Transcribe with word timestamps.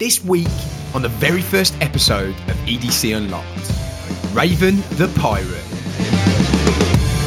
This 0.00 0.24
week, 0.24 0.48
on 0.94 1.02
the 1.02 1.10
very 1.10 1.42
first 1.42 1.76
episode 1.82 2.34
of 2.48 2.56
EDC 2.64 3.14
Unlocked, 3.14 4.34
Raven 4.34 4.76
the 4.96 5.12
Pirate, 5.20 5.62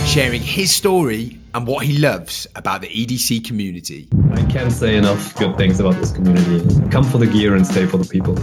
sharing 0.07 0.41
his 0.41 0.73
story 0.73 1.37
and 1.53 1.67
what 1.67 1.85
he 1.85 1.99
loves 1.99 2.47
about 2.55 2.81
the 2.81 2.87
EDC 2.87 3.45
community. 3.45 4.07
I 4.31 4.43
can't 4.45 4.71
say 4.71 4.97
enough 4.97 5.35
good 5.35 5.55
things 5.55 5.79
about 5.79 5.93
this 5.97 6.11
community. 6.11 6.89
Come 6.89 7.03
for 7.03 7.19
the 7.19 7.27
gear 7.27 7.53
and 7.53 7.67
stay 7.67 7.85
for 7.85 7.97
the 7.97 8.09
people. 8.09 8.33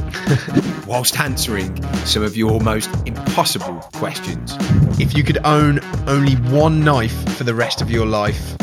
whilst 0.86 1.18
answering 1.18 1.82
some 2.06 2.22
of 2.22 2.36
your 2.36 2.60
most 2.60 2.88
impossible 3.06 3.80
questions. 3.94 4.54
If 5.00 5.16
you 5.16 5.24
could 5.24 5.44
own 5.44 5.80
only 6.06 6.34
one 6.52 6.84
knife 6.84 7.36
for 7.36 7.42
the 7.42 7.56
rest 7.56 7.82
of 7.82 7.90
your 7.90 8.06
life, 8.06 8.56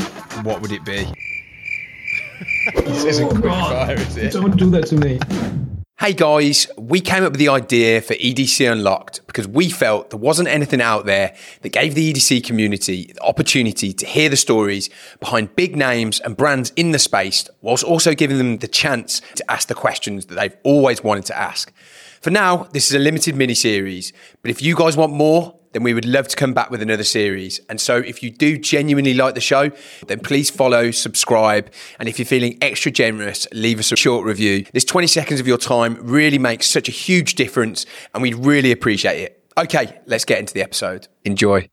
what 0.44 0.62
would 0.62 0.72
it 0.72 0.86
be? 0.86 1.12
This 2.76 3.04
isn't 3.06 3.26
oh, 3.26 3.30
quick 3.30 3.44
fire, 3.46 3.96
is 3.96 4.18
it? 4.18 4.34
Don't 4.34 4.58
do 4.58 4.70
that 4.72 4.88
to 4.88 4.96
me. 4.96 5.20
Hey 6.00 6.14
guys, 6.14 6.68
we 6.78 7.02
came 7.02 7.24
up 7.24 7.32
with 7.32 7.40
the 7.40 7.50
idea 7.50 8.02
for 8.02 8.14
EDC 8.14 8.72
Unlocked 8.72 9.26
because 9.26 9.48
we 9.48 9.70
felt 9.70 10.12
there 10.12 10.20
wasn't 10.20 10.48
anything 10.48 10.80
out 10.80 11.08
there 11.08 11.36
that 11.62 11.70
gave 11.70 11.96
the 11.96 12.14
EDC 12.14 12.44
community 12.44 13.12
the 13.14 13.24
opportunity 13.24 13.94
to 13.94 14.06
hear 14.06 14.30
the 14.30 14.38
stories 14.38 14.92
behind 15.20 15.56
big 15.56 15.76
names 15.76 16.20
and 16.20 16.38
brands 16.38 16.72
in 16.76 16.92
the 16.92 17.00
space, 17.00 17.50
whilst 17.62 17.84
also 17.84 18.14
giving 18.14 18.38
them 18.38 18.58
the 18.58 18.68
chance 18.68 19.22
to 19.36 19.52
ask 19.52 19.68
the 19.70 19.74
questions 19.74 20.28
that 20.28 20.36
they've 20.36 20.58
always 20.64 21.04
wanted 21.04 21.26
to 21.26 21.38
ask. 21.38 21.74
For 22.22 22.30
now, 22.30 22.68
this 22.74 22.88
is 22.88 22.94
a 22.94 23.00
limited 23.00 23.36
mini 23.36 23.56
series, 23.56 24.14
but 24.44 24.52
if 24.52 24.62
you 24.62 24.76
guys 24.76 24.96
want 24.96 25.14
more, 25.14 25.57
then 25.74 25.84
we 25.84 25.94
would 25.94 26.06
love 26.06 26.28
to 26.30 26.36
come 26.36 26.54
back 26.54 26.70
with 26.70 26.82
another 26.82 27.04
series. 27.04 27.60
And 27.70 27.80
so 27.80 27.98
if 27.98 28.24
you 28.24 28.32
do 28.32 28.58
genuinely 28.58 29.14
like 29.14 29.36
the 29.36 29.42
show, 29.42 29.72
then 30.08 30.20
please 30.20 30.50
follow, 30.50 30.92
subscribe, 30.92 31.72
and 32.00 32.10
if 32.10 32.20
you're 32.20 32.26
feeling 32.26 32.58
extra 32.62 32.92
generous, 32.92 33.48
leave 33.52 33.80
us 33.80 33.92
a 33.92 33.96
short 33.96 34.26
review. 34.26 34.66
This 34.74 34.86
20 34.86 35.08
seconds 35.08 35.40
of 35.40 35.48
your 35.48 35.58
time 35.58 35.98
really 36.02 36.40
makes 36.40 36.68
such 36.68 36.88
a 36.88 36.92
huge 36.92 37.36
difference, 37.36 37.86
and 38.14 38.22
we'd 38.22 38.36
really 38.36 38.72
appreciate 38.72 39.22
it. 39.22 39.44
Okay, 39.58 40.00
let's 40.06 40.26
get 40.26 40.40
into 40.40 40.54
the 40.54 40.62
episode. 40.62 41.08
Enjoy. 41.26 41.68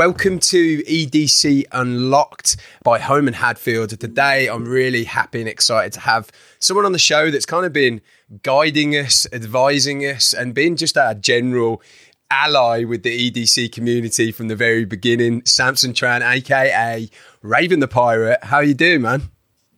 Welcome 0.00 0.38
to 0.38 0.82
EDC 0.84 1.66
Unlocked 1.72 2.56
by 2.82 2.98
Holme 2.98 3.26
and 3.26 3.36
Hadfield. 3.36 3.90
Today, 4.00 4.48
I'm 4.48 4.64
really 4.64 5.04
happy 5.04 5.40
and 5.40 5.48
excited 5.48 5.92
to 5.92 6.00
have 6.00 6.30
someone 6.58 6.86
on 6.86 6.92
the 6.92 6.98
show 6.98 7.30
that's 7.30 7.44
kind 7.44 7.66
of 7.66 7.74
been 7.74 8.00
guiding 8.42 8.96
us, 8.96 9.26
advising 9.30 10.00
us, 10.06 10.32
and 10.32 10.54
been 10.54 10.76
just 10.76 10.96
our 10.96 11.12
general 11.12 11.82
ally 12.30 12.82
with 12.82 13.02
the 13.02 13.30
EDC 13.30 13.72
community 13.72 14.32
from 14.32 14.48
the 14.48 14.56
very 14.56 14.86
beginning. 14.86 15.42
Samson 15.44 15.92
Tran, 15.92 16.22
aka 16.22 17.06
Raven 17.42 17.80
the 17.80 17.86
Pirate. 17.86 18.42
How 18.44 18.60
you 18.60 18.72
doing, 18.72 19.02
man? 19.02 19.24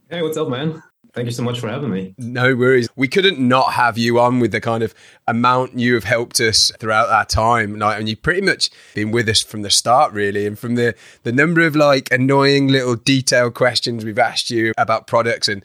Hey, 0.08 0.22
what's 0.22 0.36
up, 0.36 0.48
man? 0.48 0.84
Thank 1.14 1.26
you 1.26 1.32
so 1.32 1.42
much 1.42 1.60
for 1.60 1.68
having 1.68 1.90
me. 1.90 2.14
No 2.16 2.54
worries. 2.54 2.88
We 2.96 3.06
couldn't 3.06 3.38
not 3.38 3.74
have 3.74 3.98
you 3.98 4.18
on 4.18 4.40
with 4.40 4.50
the 4.50 4.62
kind 4.62 4.82
of 4.82 4.94
amount 5.28 5.78
you 5.78 5.92
have 5.94 6.04
helped 6.04 6.40
us 6.40 6.72
throughout 6.78 7.08
that 7.08 7.28
time. 7.28 7.78
Like, 7.78 7.98
and 7.98 8.08
you've 8.08 8.22
pretty 8.22 8.40
much 8.40 8.70
been 8.94 9.10
with 9.10 9.28
us 9.28 9.42
from 9.42 9.60
the 9.60 9.68
start, 9.68 10.14
really. 10.14 10.46
And 10.46 10.58
from 10.58 10.76
the, 10.76 10.94
the 11.22 11.32
number 11.32 11.60
of 11.66 11.76
like 11.76 12.10
annoying 12.10 12.68
little 12.68 12.96
detailed 12.96 13.52
questions 13.52 14.06
we've 14.06 14.18
asked 14.18 14.50
you 14.50 14.72
about 14.78 15.06
products 15.06 15.48
and 15.48 15.62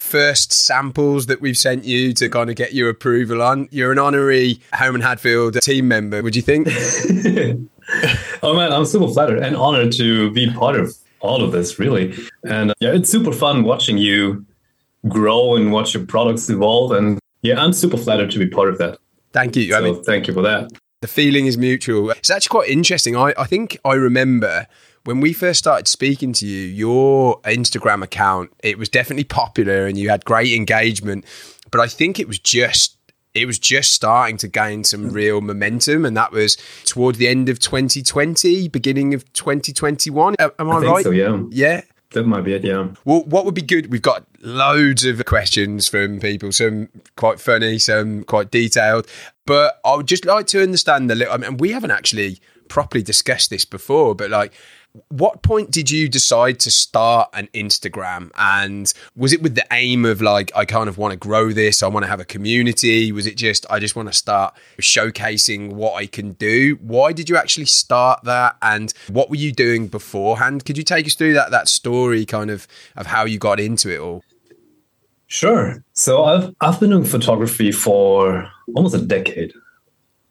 first 0.00 0.52
samples 0.52 1.26
that 1.26 1.42
we've 1.42 1.58
sent 1.58 1.84
you 1.84 2.14
to 2.14 2.30
kind 2.30 2.48
of 2.48 2.56
get 2.56 2.72
your 2.72 2.88
approval 2.88 3.42
on. 3.42 3.68
You're 3.70 3.92
an 3.92 3.98
honorary 3.98 4.60
Homan 4.72 5.02
Hadfield 5.02 5.60
team 5.60 5.88
member, 5.88 6.22
would 6.22 6.36
you 6.36 6.42
think? 6.42 6.68
oh 8.42 8.54
man, 8.56 8.72
I'm 8.72 8.86
super 8.86 9.08
flattered 9.08 9.40
and 9.40 9.56
honored 9.56 9.92
to 9.92 10.30
be 10.30 10.50
part 10.50 10.76
of 10.76 10.96
all 11.20 11.42
of 11.42 11.52
this, 11.52 11.78
really. 11.78 12.14
And 12.44 12.70
uh, 12.70 12.74
yeah, 12.80 12.94
it's 12.94 13.10
super 13.10 13.32
fun 13.32 13.64
watching 13.64 13.98
you 13.98 14.46
grow 15.08 15.56
and 15.56 15.72
watch 15.72 15.94
your 15.94 16.04
products 16.06 16.48
evolve. 16.50 16.92
And 16.92 17.18
yeah, 17.42 17.60
I'm 17.60 17.72
super 17.72 17.96
flattered 17.96 18.30
to 18.32 18.38
be 18.38 18.48
part 18.48 18.68
of 18.68 18.78
that. 18.78 18.98
Thank 19.32 19.56
you. 19.56 19.72
So 19.72 19.78
I 19.78 19.80
mean, 19.82 20.02
thank 20.02 20.26
you 20.26 20.34
for 20.34 20.42
that. 20.42 20.70
The 21.02 21.08
feeling 21.08 21.46
is 21.46 21.58
mutual. 21.58 22.10
It's 22.10 22.30
actually 22.30 22.48
quite 22.48 22.70
interesting. 22.70 23.16
I, 23.16 23.34
I 23.36 23.44
think 23.44 23.78
I 23.84 23.94
remember 23.94 24.66
when 25.04 25.20
we 25.20 25.32
first 25.32 25.58
started 25.58 25.86
speaking 25.86 26.32
to 26.34 26.46
you, 26.46 26.66
your 26.66 27.40
Instagram 27.42 28.02
account, 28.02 28.50
it 28.62 28.78
was 28.78 28.88
definitely 28.88 29.24
popular 29.24 29.86
and 29.86 29.96
you 29.96 30.08
had 30.10 30.24
great 30.24 30.52
engagement. 30.52 31.24
But 31.70 31.80
I 31.80 31.86
think 31.86 32.18
it 32.18 32.26
was 32.26 32.38
just 32.38 32.96
it 33.34 33.46
was 33.46 33.58
just 33.58 33.92
starting 33.92 34.38
to 34.38 34.48
gain 34.48 34.82
some 34.82 35.08
hmm. 35.08 35.14
real 35.14 35.40
momentum, 35.42 36.04
and 36.04 36.16
that 36.16 36.32
was 36.32 36.56
towards 36.84 37.18
the 37.18 37.28
end 37.28 37.48
of 37.48 37.58
2020, 37.58 38.68
beginning 38.68 39.12
of 39.12 39.30
2021. 39.34 40.34
Am 40.38 40.50
I, 40.58 40.64
I 40.64 40.78
right? 40.78 41.04
So 41.04 41.10
yeah, 41.10 41.42
yeah. 41.50 41.82
That 42.12 42.24
might 42.24 42.42
be 42.42 42.54
it, 42.54 42.64
yeah. 42.64 42.88
Well, 43.04 43.24
what 43.24 43.44
would 43.44 43.54
be 43.54 43.62
good? 43.62 43.90
We've 43.90 44.00
got 44.00 44.24
loads 44.40 45.04
of 45.04 45.24
questions 45.24 45.88
from 45.88 46.20
people, 46.20 46.52
some 46.52 46.88
quite 47.16 47.40
funny, 47.40 47.78
some 47.78 48.22
quite 48.24 48.50
detailed. 48.50 49.06
But 49.44 49.80
I 49.84 49.96
would 49.96 50.06
just 50.06 50.24
like 50.24 50.46
to 50.48 50.62
understand 50.62 51.10
a 51.10 51.14
little. 51.14 51.34
I 51.34 51.36
mean, 51.36 51.56
we 51.56 51.72
haven't 51.72 51.90
actually 51.90 52.38
properly 52.68 53.02
discussed 53.02 53.50
this 53.50 53.64
before, 53.64 54.14
but 54.14 54.30
like, 54.30 54.52
what 55.08 55.42
point 55.42 55.70
did 55.70 55.90
you 55.90 56.08
decide 56.08 56.60
to 56.60 56.70
start 56.70 57.30
an 57.32 57.48
Instagram? 57.54 58.30
And 58.36 58.92
was 59.16 59.32
it 59.32 59.42
with 59.42 59.54
the 59.54 59.66
aim 59.72 60.04
of 60.04 60.22
like, 60.22 60.50
I 60.54 60.64
kind 60.64 60.88
of 60.88 60.98
want 60.98 61.12
to 61.12 61.16
grow 61.16 61.52
this, 61.52 61.82
I 61.82 61.88
want 61.88 62.04
to 62.04 62.08
have 62.08 62.20
a 62.20 62.24
community? 62.24 63.12
Was 63.12 63.26
it 63.26 63.36
just, 63.36 63.66
I 63.70 63.78
just 63.78 63.96
want 63.96 64.08
to 64.08 64.14
start 64.14 64.54
showcasing 64.78 65.72
what 65.72 65.94
I 65.94 66.06
can 66.06 66.32
do? 66.32 66.78
Why 66.80 67.12
did 67.12 67.28
you 67.28 67.36
actually 67.36 67.66
start 67.66 68.24
that? 68.24 68.56
And 68.62 68.92
what 69.08 69.30
were 69.30 69.36
you 69.36 69.52
doing 69.52 69.88
beforehand? 69.88 70.64
Could 70.64 70.78
you 70.78 70.84
take 70.84 71.06
us 71.06 71.14
through 71.14 71.34
that 71.34 71.50
that 71.50 71.68
story 71.68 72.24
kind 72.24 72.50
of 72.50 72.66
of 72.96 73.06
how 73.06 73.24
you 73.24 73.38
got 73.38 73.60
into 73.60 73.92
it 73.92 74.00
all? 74.00 74.22
Sure. 75.26 75.82
So 75.92 76.24
I've 76.24 76.54
I've 76.60 76.80
been 76.80 76.90
doing 76.90 77.04
photography 77.04 77.72
for 77.72 78.48
almost 78.74 78.94
a 78.94 79.00
decade, 79.00 79.52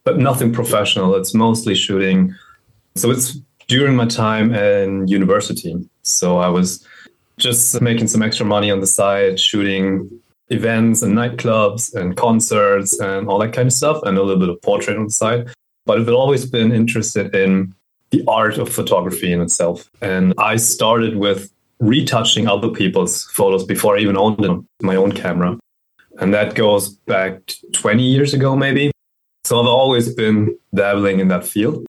but 0.03 0.17
nothing 0.17 0.53
professional. 0.53 1.15
It's 1.15 1.33
mostly 1.33 1.75
shooting. 1.75 2.33
So 2.95 3.11
it's 3.11 3.37
during 3.67 3.95
my 3.95 4.05
time 4.05 4.53
in 4.53 5.07
university. 5.07 5.75
So 6.03 6.37
I 6.37 6.49
was 6.49 6.85
just 7.37 7.79
making 7.81 8.07
some 8.07 8.21
extra 8.21 8.45
money 8.45 8.71
on 8.71 8.79
the 8.79 8.87
side, 8.87 9.39
shooting 9.39 10.09
events 10.49 11.01
and 11.01 11.13
nightclubs 11.13 11.93
and 11.93 12.15
concerts 12.15 12.99
and 12.99 13.27
all 13.27 13.39
that 13.39 13.53
kind 13.53 13.67
of 13.67 13.73
stuff, 13.73 14.01
and 14.03 14.17
a 14.17 14.21
little 14.21 14.39
bit 14.39 14.49
of 14.49 14.61
portrait 14.61 14.97
on 14.97 15.05
the 15.05 15.11
side. 15.11 15.49
But 15.85 15.99
I've 15.99 16.09
always 16.09 16.45
been 16.45 16.71
interested 16.71 17.35
in 17.35 17.73
the 18.11 18.23
art 18.27 18.57
of 18.57 18.69
photography 18.69 19.31
in 19.31 19.41
itself. 19.41 19.89
And 20.01 20.33
I 20.37 20.55
started 20.57 21.17
with 21.17 21.51
retouching 21.79 22.47
other 22.47 22.69
people's 22.69 23.25
photos 23.25 23.63
before 23.63 23.97
I 23.97 23.99
even 23.99 24.17
owned 24.17 24.67
my 24.81 24.95
own 24.95 25.11
camera. 25.11 25.57
And 26.19 26.33
that 26.33 26.55
goes 26.55 26.89
back 26.89 27.41
20 27.73 28.01
years 28.01 28.33
ago, 28.33 28.55
maybe. 28.55 28.91
So 29.43 29.59
I've 29.59 29.67
always 29.67 30.13
been 30.13 30.57
dabbling 30.73 31.19
in 31.19 31.27
that 31.27 31.45
field. 31.45 31.85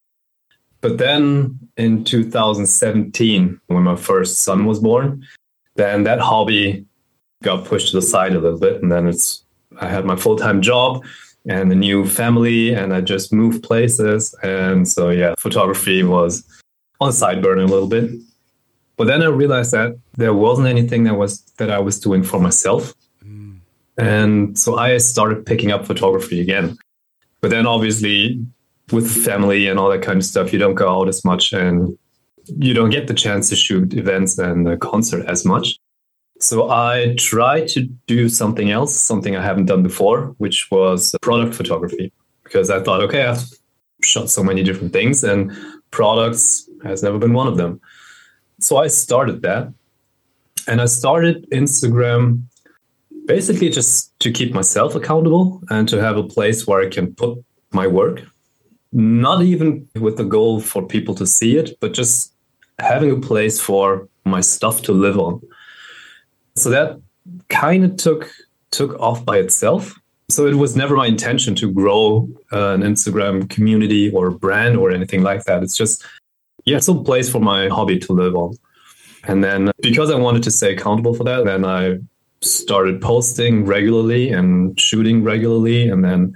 But 0.80 0.98
then 0.98 1.58
in 1.76 2.04
2017, 2.04 3.60
when 3.66 3.82
my 3.82 3.96
first 3.96 4.42
son 4.42 4.66
was 4.66 4.80
born, 4.80 5.26
then 5.74 6.04
that 6.04 6.20
hobby 6.20 6.84
got 7.42 7.64
pushed 7.64 7.90
to 7.90 7.96
the 7.96 8.02
side 8.02 8.34
a 8.34 8.40
little 8.40 8.58
bit. 8.58 8.82
And 8.82 8.90
then 8.90 9.06
it's, 9.06 9.42
I 9.80 9.88
had 9.88 10.04
my 10.04 10.16
full 10.16 10.36
time 10.36 10.62
job 10.62 11.04
and 11.48 11.70
a 11.70 11.76
new 11.76 12.06
family, 12.06 12.74
and 12.74 12.92
I 12.92 13.00
just 13.00 13.32
moved 13.32 13.62
places. 13.62 14.34
And 14.42 14.88
so, 14.88 15.10
yeah, 15.10 15.34
photography 15.38 16.02
was 16.02 16.44
on 17.00 17.08
the 17.08 17.12
side 17.12 17.42
burner 17.42 17.62
a 17.62 17.66
little 17.66 17.88
bit. 17.88 18.10
But 18.96 19.06
then 19.06 19.22
I 19.22 19.26
realized 19.26 19.72
that 19.72 19.98
there 20.14 20.34
wasn't 20.34 20.68
anything 20.68 21.04
that 21.04 21.14
was 21.14 21.40
that 21.58 21.70
I 21.70 21.78
was 21.78 22.00
doing 22.00 22.22
for 22.22 22.40
myself. 22.40 22.94
Mm. 23.24 23.58
And 23.98 24.58
so 24.58 24.78
I 24.78 24.96
started 24.98 25.44
picking 25.46 25.70
up 25.70 25.86
photography 25.86 26.40
again. 26.40 26.78
But 27.40 27.50
then 27.50 27.66
obviously 27.66 28.44
with 28.92 29.10
family 29.24 29.66
and 29.68 29.78
all 29.78 29.90
that 29.90 30.02
kind 30.02 30.18
of 30.18 30.24
stuff, 30.24 30.52
you 30.52 30.58
don't 30.58 30.74
go 30.74 30.88
out 30.88 31.08
as 31.08 31.24
much 31.24 31.52
and 31.52 31.98
you 32.58 32.74
don't 32.74 32.90
get 32.90 33.08
the 33.08 33.14
chance 33.14 33.48
to 33.48 33.56
shoot 33.56 33.94
events 33.94 34.38
and 34.38 34.68
a 34.68 34.76
concert 34.76 35.26
as 35.26 35.44
much. 35.44 35.78
So 36.38 36.70
I 36.70 37.14
tried 37.18 37.68
to 37.68 37.82
do 38.06 38.28
something 38.28 38.70
else, 38.70 38.94
something 38.94 39.34
I 39.34 39.42
haven't 39.42 39.66
done 39.66 39.82
before, 39.82 40.34
which 40.38 40.70
was 40.70 41.14
product 41.22 41.54
photography. 41.54 42.12
Because 42.44 42.70
I 42.70 42.80
thought, 42.80 43.00
okay, 43.02 43.24
I've 43.24 43.42
shot 44.02 44.30
so 44.30 44.44
many 44.44 44.62
different 44.62 44.92
things 44.92 45.24
and 45.24 45.50
products 45.90 46.68
has 46.84 47.02
never 47.02 47.18
been 47.18 47.32
one 47.32 47.48
of 47.48 47.56
them. 47.56 47.80
So 48.60 48.76
I 48.76 48.86
started 48.86 49.42
that. 49.42 49.72
And 50.68 50.80
I 50.80 50.86
started 50.86 51.48
Instagram 51.50 52.42
basically 53.26 53.70
just 53.70 54.16
to 54.20 54.30
keep 54.30 54.52
myself 54.52 54.94
accountable 54.94 55.62
and 55.70 55.88
to 55.88 56.00
have 56.00 56.16
a 56.16 56.22
place 56.22 56.66
where 56.66 56.80
I 56.80 56.88
can 56.88 57.14
put 57.14 57.44
my 57.72 57.86
work 57.86 58.22
not 58.96 59.42
even 59.42 59.86
with 60.00 60.16
the 60.16 60.24
goal 60.24 60.58
for 60.58 60.86
people 60.86 61.14
to 61.14 61.26
see 61.26 61.58
it, 61.58 61.78
but 61.80 61.92
just 61.92 62.32
having 62.78 63.10
a 63.10 63.20
place 63.20 63.60
for 63.60 64.08
my 64.24 64.40
stuff 64.40 64.80
to 64.82 64.92
live 64.92 65.18
on. 65.18 65.42
So 66.56 66.70
that 66.70 66.98
kind 67.50 67.84
of 67.84 67.96
took 67.96 68.30
took 68.70 68.98
off 68.98 69.22
by 69.22 69.36
itself. 69.36 69.94
So 70.30 70.46
it 70.46 70.54
was 70.54 70.76
never 70.76 70.96
my 70.96 71.06
intention 71.06 71.54
to 71.56 71.70
grow 71.70 72.26
uh, 72.52 72.70
an 72.70 72.80
Instagram 72.80 73.50
community 73.50 74.10
or 74.10 74.30
brand 74.30 74.78
or 74.78 74.90
anything 74.90 75.22
like 75.22 75.44
that. 75.44 75.62
It's 75.62 75.76
just 75.76 76.02
yeah, 76.64 76.78
some 76.78 77.04
place 77.04 77.30
for 77.30 77.38
my 77.38 77.68
hobby 77.68 77.98
to 77.98 78.12
live 78.14 78.34
on. 78.34 78.56
And 79.24 79.44
then 79.44 79.72
because 79.82 80.10
I 80.10 80.16
wanted 80.16 80.42
to 80.44 80.50
stay 80.50 80.72
accountable 80.72 81.12
for 81.12 81.24
that, 81.24 81.44
then 81.44 81.66
I 81.66 81.98
started 82.40 83.02
posting 83.02 83.66
regularly 83.66 84.30
and 84.30 84.80
shooting 84.80 85.22
regularly. 85.22 85.86
And 85.86 86.02
then 86.02 86.34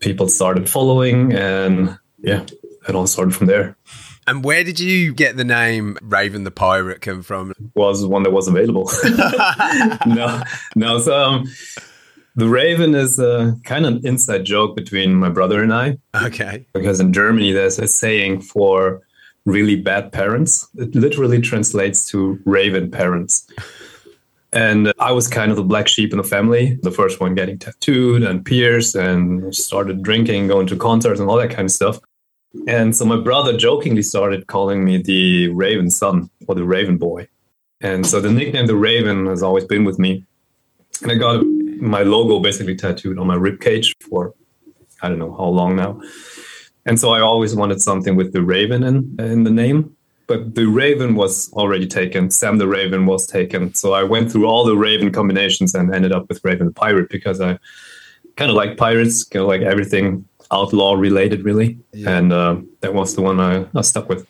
people 0.00 0.28
started 0.28 0.68
following. 0.68 1.32
And 1.32 1.98
yeah, 2.18 2.44
it 2.88 2.94
all 2.94 3.06
started 3.06 3.34
from 3.34 3.46
there. 3.46 3.76
And 4.26 4.42
where 4.42 4.64
did 4.64 4.80
you 4.80 5.12
get 5.12 5.36
the 5.36 5.44
name 5.44 5.98
Raven 6.02 6.44
the 6.44 6.50
Pirate 6.50 7.02
come 7.02 7.22
from? 7.22 7.52
Was 7.74 8.06
one 8.06 8.22
that 8.22 8.32
was 8.32 8.48
available. 8.48 8.90
no, 10.06 10.42
no. 10.74 10.98
So 10.98 11.14
um, 11.14 11.44
the 12.34 12.48
Raven 12.48 12.94
is 12.94 13.18
a 13.18 13.54
kind 13.64 13.84
of 13.84 13.96
an 13.96 14.06
inside 14.06 14.44
joke 14.44 14.76
between 14.76 15.14
my 15.14 15.28
brother 15.28 15.62
and 15.62 15.74
I. 15.74 15.98
Okay. 16.14 16.66
Because 16.72 17.00
in 17.00 17.12
Germany, 17.12 17.52
there's 17.52 17.78
a 17.78 17.86
saying 17.86 18.40
for 18.40 19.02
really 19.44 19.76
bad 19.76 20.10
parents. 20.10 20.68
It 20.76 20.94
literally 20.94 21.40
translates 21.40 22.08
to 22.10 22.40
raven 22.44 22.90
parents. 22.90 23.46
And 24.54 24.92
I 25.00 25.10
was 25.10 25.26
kind 25.26 25.50
of 25.50 25.56
the 25.56 25.64
black 25.64 25.88
sheep 25.88 26.12
in 26.12 26.18
the 26.18 26.24
family, 26.24 26.78
the 26.82 26.92
first 26.92 27.20
one 27.20 27.34
getting 27.34 27.58
tattooed 27.58 28.22
and 28.22 28.44
pierced 28.44 28.94
and 28.94 29.52
started 29.54 30.04
drinking, 30.04 30.46
going 30.46 30.68
to 30.68 30.76
concerts 30.76 31.18
and 31.18 31.28
all 31.28 31.36
that 31.38 31.50
kind 31.50 31.66
of 31.66 31.72
stuff. 31.72 31.98
And 32.68 32.94
so 32.94 33.04
my 33.04 33.16
brother 33.16 33.56
jokingly 33.56 34.02
started 34.02 34.46
calling 34.46 34.84
me 34.84 35.02
the 35.02 35.48
Raven 35.48 35.90
son 35.90 36.30
or 36.46 36.54
the 36.54 36.62
Raven 36.62 36.98
boy. 36.98 37.26
And 37.80 38.06
so 38.06 38.20
the 38.20 38.30
nickname 38.30 38.66
the 38.66 38.76
Raven 38.76 39.26
has 39.26 39.42
always 39.42 39.64
been 39.64 39.82
with 39.82 39.98
me. 39.98 40.24
And 41.02 41.10
I 41.10 41.16
got 41.16 41.44
my 41.44 42.04
logo 42.04 42.38
basically 42.38 42.76
tattooed 42.76 43.18
on 43.18 43.26
my 43.26 43.34
rib 43.34 43.60
cage 43.60 43.92
for 44.08 44.34
I 45.02 45.08
don't 45.08 45.18
know 45.18 45.34
how 45.34 45.46
long 45.46 45.74
now. 45.74 46.00
And 46.86 47.00
so 47.00 47.10
I 47.10 47.20
always 47.20 47.56
wanted 47.56 47.82
something 47.82 48.14
with 48.14 48.32
the 48.32 48.42
Raven 48.42 48.84
in 48.84 49.16
in 49.18 49.42
the 49.42 49.50
name. 49.50 49.96
But 50.26 50.54
the 50.54 50.66
Raven 50.66 51.14
was 51.14 51.52
already 51.52 51.86
taken. 51.86 52.30
Sam 52.30 52.58
the 52.58 52.66
Raven 52.66 53.06
was 53.06 53.26
taken. 53.26 53.74
So 53.74 53.92
I 53.92 54.02
went 54.02 54.32
through 54.32 54.46
all 54.46 54.64
the 54.64 54.76
Raven 54.76 55.12
combinations 55.12 55.74
and 55.74 55.94
ended 55.94 56.12
up 56.12 56.28
with 56.28 56.42
Raven 56.44 56.66
the 56.66 56.72
Pirate 56.72 57.10
because 57.10 57.40
I 57.40 57.58
kind 58.36 58.50
of 58.50 58.56
like 58.56 58.76
pirates, 58.76 59.24
kind 59.24 59.42
of 59.42 59.48
like 59.48 59.62
everything 59.62 60.26
outlaw 60.50 60.94
related, 60.94 61.44
really. 61.44 61.78
Yeah. 61.92 62.16
And 62.16 62.32
uh, 62.32 62.56
that 62.80 62.94
was 62.94 63.14
the 63.14 63.22
one 63.22 63.40
I, 63.40 63.66
I 63.74 63.82
stuck 63.82 64.08
with. 64.08 64.26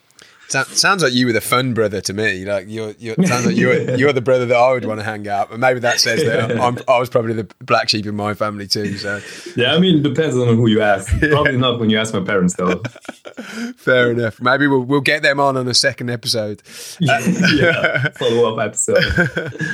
Sounds 0.48 1.02
like 1.02 1.12
you 1.12 1.26
were 1.26 1.32
the 1.32 1.40
fun 1.40 1.74
brother 1.74 2.00
to 2.02 2.12
me. 2.12 2.44
Like 2.44 2.66
you're, 2.68 2.94
you're 2.98 3.16
sounds 3.24 3.46
like 3.46 3.56
you're, 3.56 3.96
you're 3.96 4.12
the 4.12 4.20
brother 4.20 4.46
that 4.46 4.56
I 4.56 4.72
would 4.72 4.84
want 4.84 5.00
to 5.00 5.04
hang 5.04 5.26
out. 5.28 5.50
But 5.50 5.58
maybe 5.60 5.80
that 5.80 6.00
says 6.00 6.24
that 6.24 6.52
I'm, 6.60 6.78
i 6.88 6.98
was 6.98 7.08
probably 7.08 7.34
the 7.34 7.48
black 7.60 7.88
sheep 7.88 8.06
in 8.06 8.14
my 8.14 8.34
family 8.34 8.66
too. 8.66 8.96
So 8.96 9.20
yeah, 9.56 9.74
I 9.74 9.78
mean, 9.78 9.98
it 9.98 10.02
depends 10.02 10.36
on 10.36 10.56
who 10.56 10.66
you 10.68 10.80
ask. 10.80 11.08
Probably 11.18 11.52
yeah. 11.52 11.58
not 11.58 11.80
when 11.80 11.90
you 11.90 11.98
ask 11.98 12.14
my 12.14 12.20
parents, 12.20 12.54
though. 12.54 12.82
Fair 13.76 14.12
enough. 14.12 14.40
Maybe 14.40 14.66
we'll 14.66 14.82
we'll 14.82 15.00
get 15.00 15.22
them 15.22 15.40
on 15.40 15.56
on 15.56 15.66
a 15.66 15.74
second 15.74 16.10
episode. 16.10 16.62
yeah, 17.00 18.08
follow 18.10 18.52
up 18.52 18.64
episode. 18.64 19.04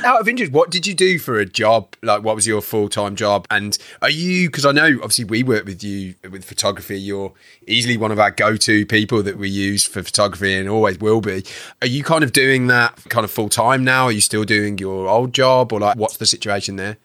Out 0.03 0.21
of 0.21 0.27
interest, 0.27 0.51
what 0.51 0.71
did 0.71 0.87
you 0.87 0.93
do 0.93 1.19
for 1.19 1.39
a 1.39 1.45
job? 1.45 1.95
Like, 2.01 2.23
what 2.23 2.35
was 2.35 2.47
your 2.47 2.61
full 2.61 2.89
time 2.89 3.15
job? 3.15 3.45
And 3.51 3.77
are 4.01 4.09
you? 4.09 4.49
Because 4.49 4.65
I 4.65 4.71
know 4.71 4.87
obviously 4.95 5.25
we 5.25 5.43
work 5.43 5.65
with 5.65 5.83
you 5.83 6.15
with 6.29 6.45
photography. 6.45 6.99
You're 6.99 7.33
easily 7.67 7.97
one 7.97 8.11
of 8.11 8.19
our 8.19 8.31
go 8.31 8.55
to 8.55 8.85
people 8.85 9.23
that 9.23 9.37
we 9.37 9.49
use 9.49 9.85
for 9.85 10.03
photography 10.03 10.53
and 10.53 10.69
always 10.71 10.99
will 10.99 11.21
be. 11.21 11.43
Are 11.81 11.87
you 11.87 12.03
kind 12.03 12.23
of 12.23 12.31
doing 12.33 12.67
that 12.67 12.95
kind 13.09 13.23
of 13.23 13.31
full 13.31 13.49
time 13.49 13.83
now? 13.83 14.05
Are 14.05 14.11
you 14.11 14.21
still 14.21 14.43
doing 14.43 14.77
your 14.77 15.07
old 15.07 15.33
job 15.33 15.71
or 15.71 15.79
like 15.79 15.97
what's 15.97 16.17
the 16.17 16.25
situation 16.25 16.75
there? 16.77 16.97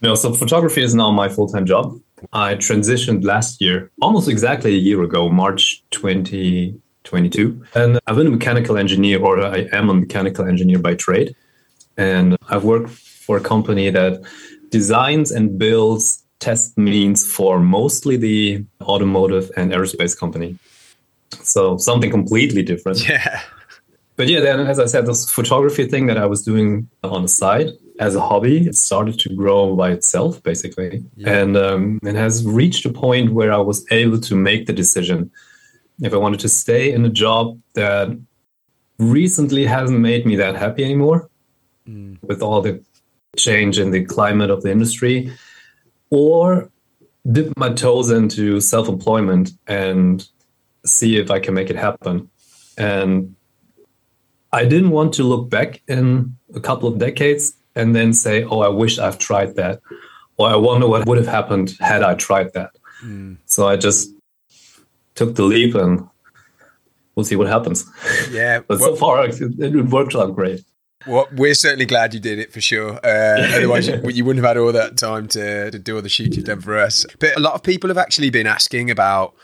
No, 0.00 0.14
so 0.14 0.32
photography 0.32 0.82
is 0.82 0.94
now 0.94 1.10
my 1.10 1.28
full 1.28 1.48
time 1.48 1.66
job. 1.66 2.00
I 2.32 2.54
transitioned 2.54 3.24
last 3.24 3.60
year, 3.60 3.90
almost 4.00 4.28
exactly 4.28 4.74
a 4.74 4.78
year 4.78 5.02
ago, 5.02 5.28
March 5.28 5.82
2022. 5.90 7.64
And 7.74 7.98
I've 8.06 8.16
been 8.16 8.26
a 8.26 8.30
mechanical 8.30 8.76
engineer, 8.76 9.20
or 9.20 9.40
I 9.40 9.68
am 9.72 9.88
a 9.88 9.94
mechanical 9.94 10.46
engineer 10.46 10.78
by 10.78 10.94
trade. 10.94 11.34
And 11.96 12.36
I've 12.48 12.64
worked 12.64 12.90
for 12.90 13.36
a 13.36 13.40
company 13.40 13.90
that 13.90 14.22
designs 14.70 15.30
and 15.30 15.58
builds 15.58 16.24
test 16.38 16.78
means 16.78 17.30
for 17.30 17.58
mostly 17.58 18.16
the 18.16 18.64
automotive 18.82 19.50
and 19.56 19.72
aerospace 19.72 20.16
company. 20.16 20.56
So 21.42 21.76
something 21.76 22.10
completely 22.10 22.62
different. 22.62 23.08
Yeah. 23.08 23.40
But 24.16 24.28
yeah, 24.28 24.40
then 24.40 24.60
as 24.60 24.78
I 24.80 24.86
said, 24.86 25.06
this 25.06 25.30
photography 25.30 25.86
thing 25.86 26.06
that 26.06 26.18
I 26.18 26.26
was 26.26 26.42
doing 26.42 26.88
on 27.04 27.22
the 27.22 27.28
side 27.28 27.70
as 28.00 28.16
a 28.16 28.20
hobby, 28.20 28.66
it 28.66 28.74
started 28.74 29.18
to 29.20 29.28
grow 29.34 29.76
by 29.76 29.90
itself, 29.90 30.42
basically, 30.42 31.04
yeah. 31.16 31.40
and 31.40 31.56
um, 31.56 32.00
it 32.02 32.14
has 32.14 32.44
reached 32.44 32.84
a 32.84 32.92
point 32.92 33.32
where 33.32 33.52
I 33.52 33.58
was 33.58 33.84
able 33.90 34.20
to 34.20 34.34
make 34.34 34.66
the 34.66 34.72
decision 34.72 35.30
if 36.00 36.12
I 36.12 36.16
wanted 36.16 36.40
to 36.40 36.48
stay 36.48 36.92
in 36.92 37.04
a 37.04 37.08
job 37.08 37.60
that 37.74 38.08
recently 38.98 39.66
hasn't 39.66 40.00
made 40.00 40.26
me 40.26 40.36
that 40.36 40.56
happy 40.56 40.84
anymore, 40.84 41.28
mm. 41.88 42.18
with 42.22 42.42
all 42.42 42.60
the 42.60 42.82
change 43.36 43.78
in 43.78 43.90
the 43.90 44.04
climate 44.04 44.50
of 44.50 44.62
the 44.62 44.70
industry, 44.70 45.32
or 46.10 46.70
dip 47.30 47.52
my 47.56 47.72
toes 47.72 48.10
into 48.10 48.60
self-employment 48.60 49.50
and 49.66 50.28
see 50.84 51.18
if 51.18 51.30
I 51.30 51.40
can 51.40 51.54
make 51.54 51.70
it 51.70 51.76
happen. 51.76 52.30
And 52.76 53.34
I 54.52 54.64
didn't 54.64 54.90
want 54.90 55.14
to 55.14 55.24
look 55.24 55.50
back 55.50 55.82
in 55.88 56.36
a 56.54 56.60
couple 56.60 56.88
of 56.88 56.98
decades 56.98 57.54
and 57.74 57.94
then 57.94 58.12
say, 58.12 58.44
oh, 58.44 58.60
I 58.60 58.68
wish 58.68 58.98
I've 58.98 59.18
tried 59.18 59.56
that. 59.56 59.80
Or 60.36 60.48
I 60.48 60.56
wonder 60.56 60.88
what 60.88 61.06
would 61.06 61.18
have 61.18 61.26
happened 61.26 61.76
had 61.80 62.02
I 62.02 62.14
tried 62.14 62.52
that. 62.54 62.70
Mm. 63.04 63.38
So 63.46 63.68
I 63.68 63.76
just 63.76 64.10
took 65.14 65.34
the 65.34 65.42
leap 65.42 65.74
and 65.74 66.08
we'll 67.14 67.24
see 67.24 67.36
what 67.36 67.48
happens. 67.48 67.84
Yeah. 68.30 68.60
but 68.66 68.78
well, 68.80 68.90
so 68.90 68.96
far, 68.96 69.26
it, 69.26 69.40
it 69.40 69.86
worked 69.86 70.14
out 70.14 70.34
great. 70.34 70.64
Well, 71.06 71.28
we're 71.32 71.54
certainly 71.54 71.86
glad 71.86 72.14
you 72.14 72.20
did 72.20 72.38
it 72.38 72.52
for 72.52 72.60
sure. 72.60 72.94
Uh, 73.04 73.48
otherwise, 73.56 73.88
you, 73.88 74.00
you, 74.08 74.24
wouldn't 74.24 74.44
have 74.44 74.56
had 74.56 74.60
all 74.60 74.72
that 74.72 74.96
time 74.96 75.28
to, 75.28 75.70
to 75.70 75.78
do 75.78 75.96
all 75.96 76.02
the 76.02 76.08
shoots 76.08 76.36
you've 76.36 76.46
done 76.46 76.60
for 76.60 76.76
us. 76.76 77.06
But 77.18 77.36
a 77.36 77.40
lot 77.40 77.54
of 77.54 77.62
people 77.62 77.88
have 77.88 77.98
actually 77.98 78.30
been 78.30 78.46
asking 78.46 78.90
about 78.90 79.34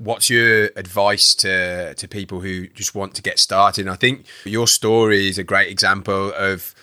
what's 0.00 0.30
your 0.30 0.70
advice 0.76 1.34
to 1.36 1.94
to 1.94 2.08
people 2.08 2.40
who 2.40 2.66
just 2.68 2.94
want 2.94 3.14
to 3.14 3.22
get 3.22 3.38
started? 3.38 3.82
And 3.82 3.90
I 3.90 3.96
think 3.96 4.24
your 4.44 4.66
story 4.66 5.28
is 5.28 5.38
a 5.38 5.44
great 5.44 5.70
example 5.70 6.32
of 6.36 6.74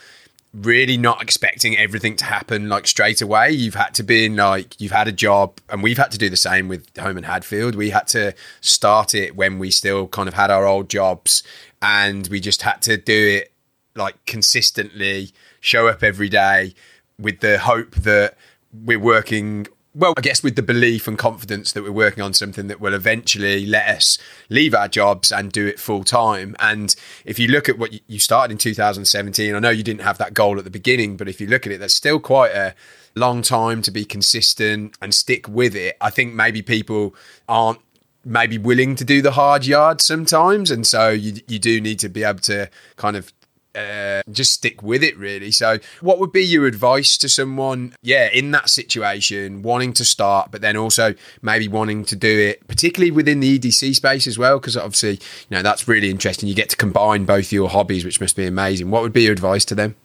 really 0.53 0.97
not 0.97 1.21
expecting 1.21 1.77
everything 1.77 2.15
to 2.15 2.25
happen 2.25 2.69
like 2.69 2.87
straight 2.87 3.21
away. 3.21 3.51
You've 3.51 3.75
had 3.75 3.93
to 3.95 4.03
be 4.03 4.25
in 4.25 4.35
like 4.35 4.79
you've 4.79 4.91
had 4.91 5.07
a 5.07 5.11
job, 5.11 5.59
and 5.69 5.83
we've 5.83 5.97
had 5.97 6.11
to 6.11 6.17
do 6.17 6.29
the 6.29 6.37
same 6.37 6.67
with 6.67 6.85
Holme 6.97 7.17
and 7.17 7.25
Hadfield. 7.25 7.75
We 7.75 7.89
had 7.89 8.07
to 8.07 8.33
start 8.61 9.13
it 9.13 9.35
when 9.35 9.59
we 9.59 9.71
still 9.71 10.07
kind 10.07 10.27
of 10.27 10.35
had 10.35 10.51
our 10.51 10.65
old 10.65 10.89
jobs, 10.89 11.43
and 11.81 12.27
we 12.27 12.39
just 12.39 12.61
had 12.61 12.81
to 12.83 12.97
do 12.97 13.41
it 13.41 13.51
like 13.95 14.23
consistently, 14.25 15.31
show 15.59 15.88
up 15.88 16.03
every 16.03 16.29
day 16.29 16.75
with 17.19 17.39
the 17.39 17.57
hope 17.57 17.95
that 17.95 18.36
we're 18.71 19.00
working 19.00 19.67
well, 19.98 20.13
I 20.16 20.22
guess 20.22 20.44
with 20.44 20.56
the 20.56 20.62
belief 20.62 21.08
and 21.08 21.18
confidence 21.18 21.72
that 21.72 21.82
we're 21.82 21.92
working 21.92 22.24
on 22.24 22.34
something 22.34 22.68
that 22.68 22.80
will 22.80 22.94
eventually 22.94 23.66
let 23.66 23.88
us 23.89 24.20
leave 24.48 24.75
our 24.75 24.88
jobs 24.88 25.32
and 25.32 25.51
do 25.51 25.66
it 25.66 25.80
full 25.80 26.04
time. 26.04 26.56
And 26.60 26.96
if 27.25 27.39
you 27.39 27.48
look 27.48 27.68
at 27.68 27.80
what 27.80 28.00
you 28.08 28.20
started 28.20 28.51
in 28.51 28.60
2017, 28.60 29.56
I 29.56 29.60
know 29.60 29.72
you 29.72 29.82
didn't 29.82 30.04
have 30.04 30.20
that 30.20 30.36
goal 30.36 30.60
at 30.60 30.66
the 30.66 30.70
beginning, 30.70 31.18
but 31.18 31.27
if 31.27 31.42
you 31.42 31.48
look 31.48 31.66
at 31.66 31.72
it, 31.72 31.80
that's 31.80 31.96
still 31.96 32.20
quite 32.20 32.51
a 32.51 32.75
long 33.16 33.42
time 33.42 33.82
to 33.82 33.92
be 33.92 34.06
consistent 34.06 34.96
and 35.01 35.16
stick 35.16 35.48
with 35.48 35.75
it. 35.75 35.98
I 36.00 36.12
think 36.12 36.36
maybe 36.36 36.62
people 36.62 37.16
aren't 37.50 37.80
maybe 38.24 38.60
willing 38.60 38.96
to 38.98 39.06
do 39.06 39.22
the 39.22 39.32
hard 39.32 39.66
yards 39.66 40.04
sometimes 40.04 40.70
and 40.70 40.86
so 40.86 41.10
you 41.10 41.39
you 41.48 41.58
do 41.58 41.80
need 41.80 41.98
to 41.98 42.10
be 42.10 42.25
able 42.25 42.39
to 42.39 42.70
kind 42.98 43.16
of 43.16 43.32
uh, 43.77 44.24
just 44.31 44.53
stick 44.53 44.81
with 44.81 45.03
it 45.03 45.17
really. 45.17 45.51
So 45.51 45.77
what 46.01 46.19
would 46.19 46.31
be 46.31 46.43
your 46.43 46.65
advice 46.65 47.17
to 47.19 47.29
someone 47.29 47.93
yeah 48.01 48.29
in 48.34 48.51
that 48.51 48.69
situation 48.69 49.62
wanting 49.62 49.93
to 49.93 50.05
start 50.05 50.51
but 50.51 50.62
then 50.62 50.75
also 50.75 51.13
maybe 51.41 51.67
wanting 51.67 52.03
to 52.05 52.15
do 52.15 52.39
it 52.39 52.67
particularly 52.67 53.12
within 53.12 53.39
the 53.39 53.60
edc 53.60 53.96
space 53.96 54.27
as 54.27 54.38
well? 54.38 54.60
Because 54.60 54.75
obviously 54.75 55.13
you 55.13 55.51
know 55.51 55.62
that's 55.62 55.88
really 55.88 56.10
interesting. 56.10 56.50
You 56.50 56.55
get 56.55 56.69
to 56.69 56.77
combine 56.77 57.25
both 57.25 57.51
your 57.51 57.69
hobbies 57.69 58.03
which 58.03 58.19
must 58.19 58.36
be 58.36 58.46
amazing. 58.46 58.89
What 58.89 59.03
would 59.03 59.13
be 59.13 59.24
your 59.24 59.34
advice 59.34 59.65
to 59.65 59.75
them? 59.75 59.96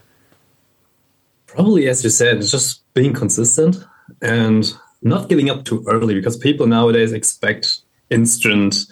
Probably 1.46 1.88
as 1.88 2.04
you 2.04 2.10
said 2.10 2.38
it's 2.38 2.50
just 2.50 2.82
being 2.94 3.14
consistent 3.14 3.84
and 4.20 4.72
not 5.02 5.28
giving 5.28 5.50
up 5.50 5.64
too 5.64 5.84
early 5.88 6.14
because 6.14 6.36
people 6.36 6.66
nowadays 6.66 7.12
expect 7.12 7.80
instant 8.10 8.86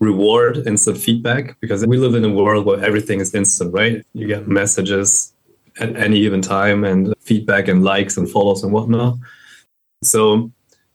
reward 0.00 0.66
instant 0.66 0.96
feedback 0.96 1.58
because 1.60 1.84
we 1.86 1.96
live 1.96 2.14
in 2.14 2.24
a 2.24 2.32
world 2.32 2.66
where 2.66 2.82
everything 2.84 3.20
is 3.20 3.34
instant, 3.34 3.72
right? 3.74 4.04
You 4.12 4.26
get 4.26 4.48
messages 4.48 5.32
at 5.80 5.96
any 5.96 6.20
given 6.20 6.42
time 6.42 6.84
and 6.84 7.14
feedback 7.20 7.68
and 7.68 7.84
likes 7.84 8.16
and 8.16 8.28
follows 8.28 8.62
and 8.62 8.72
whatnot. 8.72 9.16
So 10.02 10.52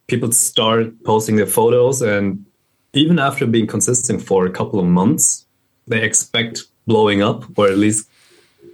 people 0.08 0.32
start 0.32 0.92
posting 1.04 1.36
their 1.36 1.48
photos 1.48 2.02
and 2.02 2.46
even 2.94 3.20
after 3.20 3.46
being 3.46 3.68
consistent 3.68 4.22
for 4.22 4.46
a 4.46 4.52
couple 4.52 4.80
of 4.80 4.86
months, 4.86 5.46
they 5.88 6.02
expect 6.02 6.64
blowing 6.86 7.22
up 7.22 7.46
or 7.58 7.68
at 7.68 7.78
least 7.78 8.08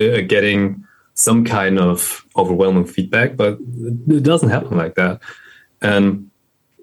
uh, 0.02 0.22
getting 0.22 0.84
some 1.14 1.44
kind 1.44 1.80
of 1.80 2.26
overwhelming 2.38 2.86
feedback, 2.86 3.36
but 3.36 3.58
it 4.08 4.24
doesn't 4.24 4.50
happen 4.50 4.78
like 4.78 4.96
that. 4.96 5.20
And 5.82 6.30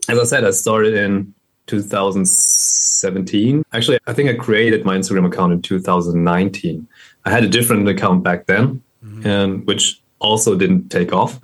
as 0.09 0.19
I 0.19 0.25
said, 0.25 0.45
I 0.45 0.51
started 0.51 0.95
in 0.95 1.35
2017. 1.67 3.65
Actually, 3.73 3.99
I 4.07 4.13
think 4.13 4.31
I 4.31 4.35
created 4.35 4.85
my 4.85 4.97
Instagram 4.97 5.27
account 5.27 5.53
in 5.53 5.63
2019. 5.63 6.87
I 7.25 7.31
had 7.31 7.45
a 7.45 7.49
different 7.49 7.89
account 7.89 8.23
back 8.23 8.47
then, 8.47 8.83
mm-hmm. 9.05 9.27
and 9.27 9.67
which 9.67 10.01
also 10.19 10.57
didn't 10.57 10.89
take 10.91 11.13
off. 11.13 11.41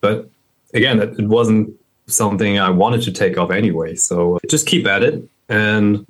But 0.00 0.28
again, 0.74 1.00
it, 1.00 1.18
it 1.18 1.26
wasn't 1.26 1.74
something 2.06 2.58
I 2.58 2.70
wanted 2.70 3.02
to 3.02 3.12
take 3.12 3.38
off 3.38 3.50
anyway. 3.50 3.94
So 3.94 4.38
just 4.48 4.66
keep 4.66 4.86
at 4.86 5.02
it 5.02 5.22
and 5.48 6.06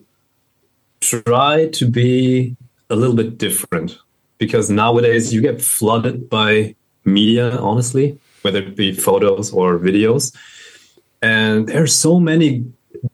try 1.00 1.68
to 1.68 1.90
be 1.90 2.56
a 2.90 2.96
little 2.96 3.16
bit 3.16 3.38
different 3.38 3.98
because 4.38 4.70
nowadays 4.70 5.32
you 5.32 5.40
get 5.40 5.60
flooded 5.60 6.28
by 6.28 6.74
media, 7.04 7.56
honestly, 7.58 8.18
whether 8.42 8.58
it 8.58 8.76
be 8.76 8.92
photos 8.92 9.52
or 9.52 9.78
videos. 9.78 10.34
And 11.20 11.68
there 11.68 11.82
are 11.82 11.86
so 11.86 12.18
many 12.18 12.64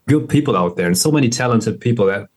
good 0.07 0.29
people 0.29 0.57
out 0.57 0.77
there 0.77 0.87
and 0.87 0.97
so 0.97 1.11
many 1.11 1.29
talented 1.29 1.81
people 1.81 2.07
that 2.07 2.29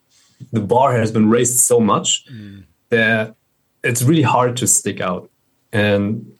the 0.51 0.59
bar 0.59 0.97
has 0.97 1.11
been 1.11 1.29
raised 1.29 1.57
so 1.59 1.79
much 1.79 2.25
mm. 2.31 2.63
that 2.89 3.35
it's 3.83 4.01
really 4.01 4.21
hard 4.21 4.57
to 4.57 4.67
stick 4.67 5.01
out. 5.01 5.29
And 5.71 6.31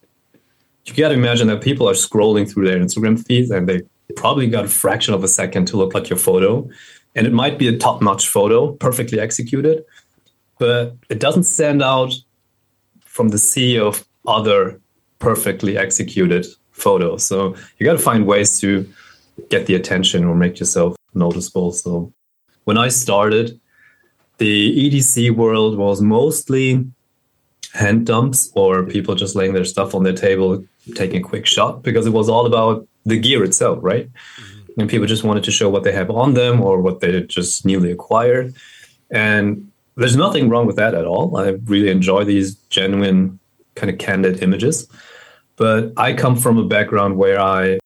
you 0.86 0.94
got 0.96 1.10
to 1.10 1.16
imagine 1.16 1.48
that 1.48 1.62
people 1.62 1.88
are 1.88 1.94
scrolling 1.94 2.52
through 2.52 2.68
their 2.68 2.80
Instagram 2.80 3.24
feeds 3.26 3.52
and 3.52 3.68
they 3.68 3.82
probably 4.16 4.48
got 4.48 4.66
a 4.66 4.68
fraction 4.68 5.14
of 5.14 5.24
a 5.24 5.28
second 5.28 5.66
to 5.68 5.78
look 5.78 5.96
at 5.96 6.10
your 6.10 6.20
photo. 6.20 6.70
And 7.16 7.28
it 7.28 7.34
might 7.34 7.60
be 7.60 7.68
a 7.68 7.78
top 7.78 8.02
notch 8.02 8.28
photo, 8.28 8.72
perfectly 8.74 9.20
executed, 9.20 9.84
but 10.60 10.96
it 11.10 11.20
doesn't 11.20 11.44
stand 11.44 11.82
out 11.82 12.14
from 13.06 13.30
the 13.30 13.38
sea 13.38 13.78
of 13.78 14.06
other 14.28 14.80
perfectly 15.20 15.78
executed 15.78 16.46
photos. 16.72 17.24
So 17.24 17.56
you 17.78 17.86
got 17.86 17.94
to 17.94 18.00
find 18.00 18.26
ways 18.26 18.60
to 18.62 18.92
get 19.50 19.66
the 19.66 19.76
attention 19.76 20.24
or 20.26 20.36
make 20.36 20.60
yourself 20.60 20.96
noticeable. 21.14 21.72
So 21.72 22.14
when 22.64 22.78
I 22.78 22.90
started, 22.90 23.60
the 24.38 24.90
EDC 24.90 25.32
world 25.32 25.78
was 25.78 26.02
mostly 26.02 26.86
hand 27.74 28.06
dumps 28.06 28.52
or 28.56 28.84
people 28.84 29.16
just 29.16 29.36
laying 29.36 29.54
their 29.54 29.66
stuff 29.66 29.96
on 29.96 30.04
their 30.04 30.14
table, 30.14 30.64
taking 30.96 31.22
a 31.22 31.24
quick 31.24 31.46
shot 31.46 31.84
because 31.84 32.06
it 32.06 32.14
was 32.14 32.28
all 32.28 32.46
about 32.46 32.88
the 33.06 33.20
gear 33.20 33.44
itself, 33.44 33.80
right? 33.82 34.12
Mm-hmm. 34.12 34.82
And 34.82 34.90
people 34.90 35.08
just 35.08 35.24
wanted 35.24 35.44
to 35.44 35.52
show 35.52 35.70
what 35.70 35.84
they 35.84 35.92
have 35.92 36.10
on 36.10 36.34
them 36.34 36.62
or 36.62 36.82
what 36.82 37.02
they 37.02 37.22
just 37.24 37.66
newly 37.66 37.92
acquired. 37.92 38.56
And 39.10 39.72
there's 39.96 40.16
nothing 40.16 40.50
wrong 40.50 40.66
with 40.66 40.78
that 40.78 40.96
at 40.96 41.06
all. 41.06 41.38
I 41.38 41.50
really 41.66 41.90
enjoy 41.90 42.24
these 42.24 42.56
genuine, 42.70 43.40
kind 43.76 43.90
of 43.90 43.98
candid 43.98 44.42
images. 44.42 44.88
But 45.58 45.94
I 45.98 46.14
come 46.14 46.38
from 46.38 46.58
a 46.58 46.66
background 46.66 47.18
where 47.18 47.40
I 47.40 47.80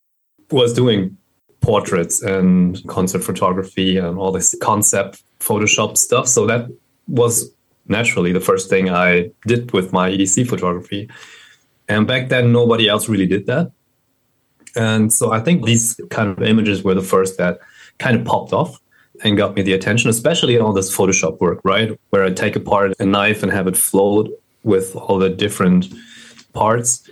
was 0.51 0.73
doing 0.73 1.17
portraits 1.65 2.21
and 2.21 2.85
concert 2.87 3.23
photography 3.23 3.97
and 3.97 4.19
all 4.19 4.31
this 4.31 4.55
concept 4.61 5.23
Photoshop 5.39 5.97
stuff. 5.97 6.27
So 6.27 6.45
that 6.45 6.69
was 7.07 7.51
naturally 7.87 8.31
the 8.31 8.39
first 8.39 8.69
thing 8.69 8.89
I 8.89 9.31
did 9.47 9.71
with 9.71 9.91
my 9.91 10.11
EDC 10.11 10.47
photography. 10.47 11.09
And 11.87 12.05
back 12.07 12.29
then, 12.29 12.51
nobody 12.51 12.87
else 12.87 13.09
really 13.09 13.25
did 13.25 13.47
that. 13.47 13.71
And 14.75 15.11
so 15.11 15.31
I 15.31 15.39
think 15.39 15.65
these 15.65 15.99
kind 16.09 16.29
of 16.29 16.41
images 16.43 16.83
were 16.83 16.93
the 16.93 17.01
first 17.01 17.37
that 17.37 17.59
kind 17.97 18.15
of 18.15 18.25
popped 18.25 18.53
off 18.53 18.79
and 19.23 19.37
got 19.37 19.55
me 19.55 19.61
the 19.63 19.73
attention, 19.73 20.09
especially 20.09 20.59
all 20.59 20.73
this 20.73 20.95
Photoshop 20.95 21.39
work, 21.39 21.61
right? 21.63 21.99
Where 22.09 22.23
I 22.23 22.31
take 22.31 22.55
apart 22.55 22.93
a 22.99 23.05
knife 23.05 23.41
and 23.41 23.51
have 23.51 23.67
it 23.67 23.77
float 23.77 24.29
with 24.63 24.95
all 24.95 25.17
the 25.17 25.29
different 25.29 25.87
parts. 26.53 27.07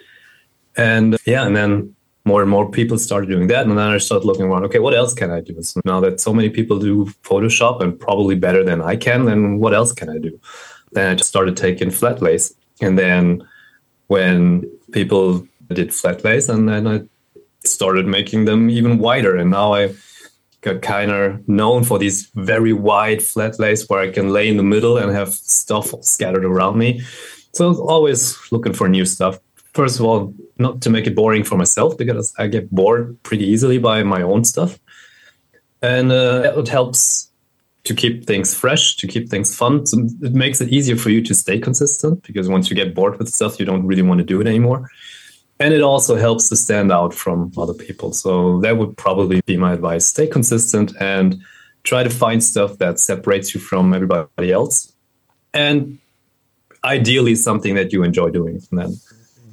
And 0.75 1.17
yeah, 1.25 1.45
and 1.45 1.55
then 1.55 1.95
more 2.25 2.42
and 2.42 2.50
more 2.50 2.70
people 2.70 2.98
started 2.98 3.30
doing 3.30 3.48
that. 3.48 3.65
And 3.65 3.77
then 3.77 3.88
I 3.89 3.98
started 3.98 4.25
looking 4.25 4.46
around, 4.46 4.63
okay, 4.65 4.80
what 4.80 4.94
else 4.94 5.13
can 5.13 5.30
I 5.30 5.42
do? 5.42 5.62
So 5.62 5.82
now 5.84 6.00
that 6.01 6.22
so 6.22 6.34
many 6.34 6.50
people 6.50 6.80
do 6.80 7.06
Photoshop 7.24 7.82
and 7.82 8.00
probably 8.00 8.36
better 8.36 8.63
than 8.63 8.82
I 8.82 8.96
can, 8.96 9.25
then 9.25 9.60
what 9.60 9.74
else 9.74 9.92
can 9.92 10.10
I 10.10 10.20
do? 10.20 10.39
Then 10.94 11.12
I 11.12 11.15
just 11.15 11.30
started 11.30 11.58
taking 11.58 11.92
flat 11.92 12.22
lays. 12.22 12.56
And 12.82 12.98
then 12.98 13.46
when 14.08 14.63
people 14.92 15.46
did 15.74 15.94
flat 15.94 16.24
lays, 16.24 16.50
and 16.50 16.70
then 16.70 16.88
I 16.88 17.01
started 17.65 18.06
making 18.06 18.46
them 18.46 18.70
even 18.70 19.00
wider. 19.00 19.36
And 19.36 19.51
now 19.51 19.74
I 19.74 19.94
got 20.62 20.82
kind 20.82 21.12
of 21.12 21.46
known 21.48 21.84
for 21.84 22.00
these 22.00 22.30
very 22.36 22.72
wide 22.72 23.22
flat 23.22 23.60
lays 23.60 23.89
where 23.89 24.00
I 24.00 24.12
can 24.12 24.30
lay 24.30 24.48
in 24.48 24.56
the 24.56 24.63
middle 24.63 24.98
and 24.98 25.12
have 25.12 25.34
stuff 25.34 25.94
scattered 26.01 26.46
around 26.46 26.77
me. 26.77 27.01
So 27.53 27.75
always 27.84 28.38
looking 28.51 28.74
for 28.74 28.88
new 28.88 29.06
stuff 29.06 29.39
first 29.74 30.00
of 30.00 30.06
all, 30.06 30.34
not 30.63 30.82
to 30.82 30.89
make 30.89 31.05
it 31.05 31.15
boring 31.15 31.43
for 31.43 31.58
myself 31.58 31.98
because 31.98 32.34
I 32.39 32.48
get 32.48 32.72
bored 32.72 33.22
pretty 33.22 33.46
easily 33.46 33.77
by 33.77 34.01
my 34.01 34.22
own 34.24 34.43
stuff. 34.43 34.79
And 35.82 36.12
uh, 36.12 36.53
it 36.58 36.67
helps 36.67 37.29
to 37.84 37.93
keep 37.93 38.25
things 38.25 38.55
fresh, 38.55 38.96
to 38.98 39.08
keep 39.08 39.29
things 39.29 39.55
fun. 39.55 39.86
So 39.86 40.08
it 40.22 40.34
makes 40.34 40.62
it 40.62 40.70
easier 40.70 40.96
for 40.96 41.10
you 41.10 41.22
to 41.24 41.36
stay 41.36 41.60
consistent 41.60 42.24
because 42.24 42.48
once 42.48 42.70
you 42.70 42.75
get 42.75 42.96
bored 42.96 43.20
with 43.20 43.29
stuff, 43.29 43.60
you 43.60 43.65
don't 43.65 43.86
really 43.86 44.01
want 44.01 44.20
to 44.20 44.25
do 44.25 44.39
it 44.41 44.48
anymore. 44.48 44.89
And 45.60 45.74
it 45.74 45.82
also 45.82 46.15
helps 46.15 46.50
to 46.50 46.55
stand 46.55 46.91
out 46.91 47.13
from 47.13 47.51
other 47.58 47.74
people. 47.74 48.13
So 48.13 48.60
that 48.62 48.77
would 48.77 48.98
probably 48.98 49.41
be 49.41 49.58
my 49.58 49.74
advice. 49.74 50.05
Stay 50.05 50.27
consistent 50.27 50.93
and 51.00 51.41
try 51.84 52.03
to 52.03 52.10
find 52.10 52.41
stuff 52.41 52.77
that 52.77 53.00
separates 53.00 53.53
you 53.53 53.60
from 53.60 53.93
everybody 53.93 54.51
else. 54.51 54.93
And 55.53 56.00
ideally 56.84 57.36
something 57.36 57.75
that 57.75 57.93
you 57.93 58.03
enjoy 58.03 58.29
doing. 58.29 58.62
And 58.72 58.79
then 58.79 58.91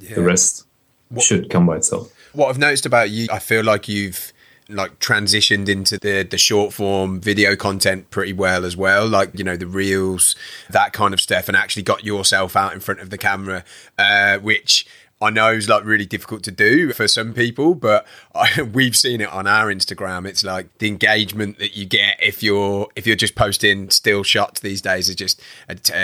yeah. 0.00 0.14
the 0.14 0.22
rest 0.22 0.66
what, 1.10 1.22
should 1.22 1.50
come 1.50 1.66
by 1.66 1.76
itself. 1.76 2.12
What 2.32 2.48
I've 2.48 2.58
noticed 2.58 2.86
about 2.86 3.10
you, 3.10 3.28
I 3.30 3.38
feel 3.38 3.62
like 3.62 3.88
you've 3.88 4.32
like 4.68 4.98
transitioned 5.00 5.68
into 5.68 5.98
the 5.98 6.22
the 6.22 6.38
short 6.38 6.72
form 6.72 7.20
video 7.20 7.56
content 7.56 8.08
pretty 8.10 8.32
well 8.32 8.64
as 8.64 8.76
well 8.76 9.04
like 9.06 9.36
you 9.36 9.42
know 9.42 9.56
the 9.56 9.66
reels 9.66 10.36
that 10.68 10.92
kind 10.92 11.12
of 11.12 11.20
stuff 11.20 11.48
and 11.48 11.56
actually 11.56 11.82
got 11.82 12.04
yourself 12.04 12.54
out 12.54 12.72
in 12.72 12.78
front 12.78 13.00
of 13.00 13.10
the 13.10 13.18
camera 13.18 13.64
uh, 13.98 14.38
which 14.38 14.86
I 15.22 15.28
know 15.28 15.52
it's 15.52 15.68
like 15.68 15.84
really 15.84 16.06
difficult 16.06 16.42
to 16.44 16.50
do 16.50 16.94
for 16.94 17.06
some 17.06 17.34
people, 17.34 17.74
but 17.74 18.06
I, 18.34 18.62
we've 18.74 18.96
seen 18.96 19.20
it 19.20 19.28
on 19.28 19.46
our 19.46 19.66
Instagram. 19.66 20.26
It's 20.26 20.42
like 20.42 20.78
the 20.78 20.88
engagement 20.88 21.58
that 21.58 21.76
you 21.76 21.84
get 21.84 22.16
if 22.22 22.42
you're 22.42 22.88
if 22.96 23.06
you're 23.06 23.16
just 23.16 23.34
posting 23.34 23.90
still 23.90 24.22
shots 24.22 24.60
these 24.60 24.80
days 24.80 25.08
is 25.08 25.16
just 25.16 25.42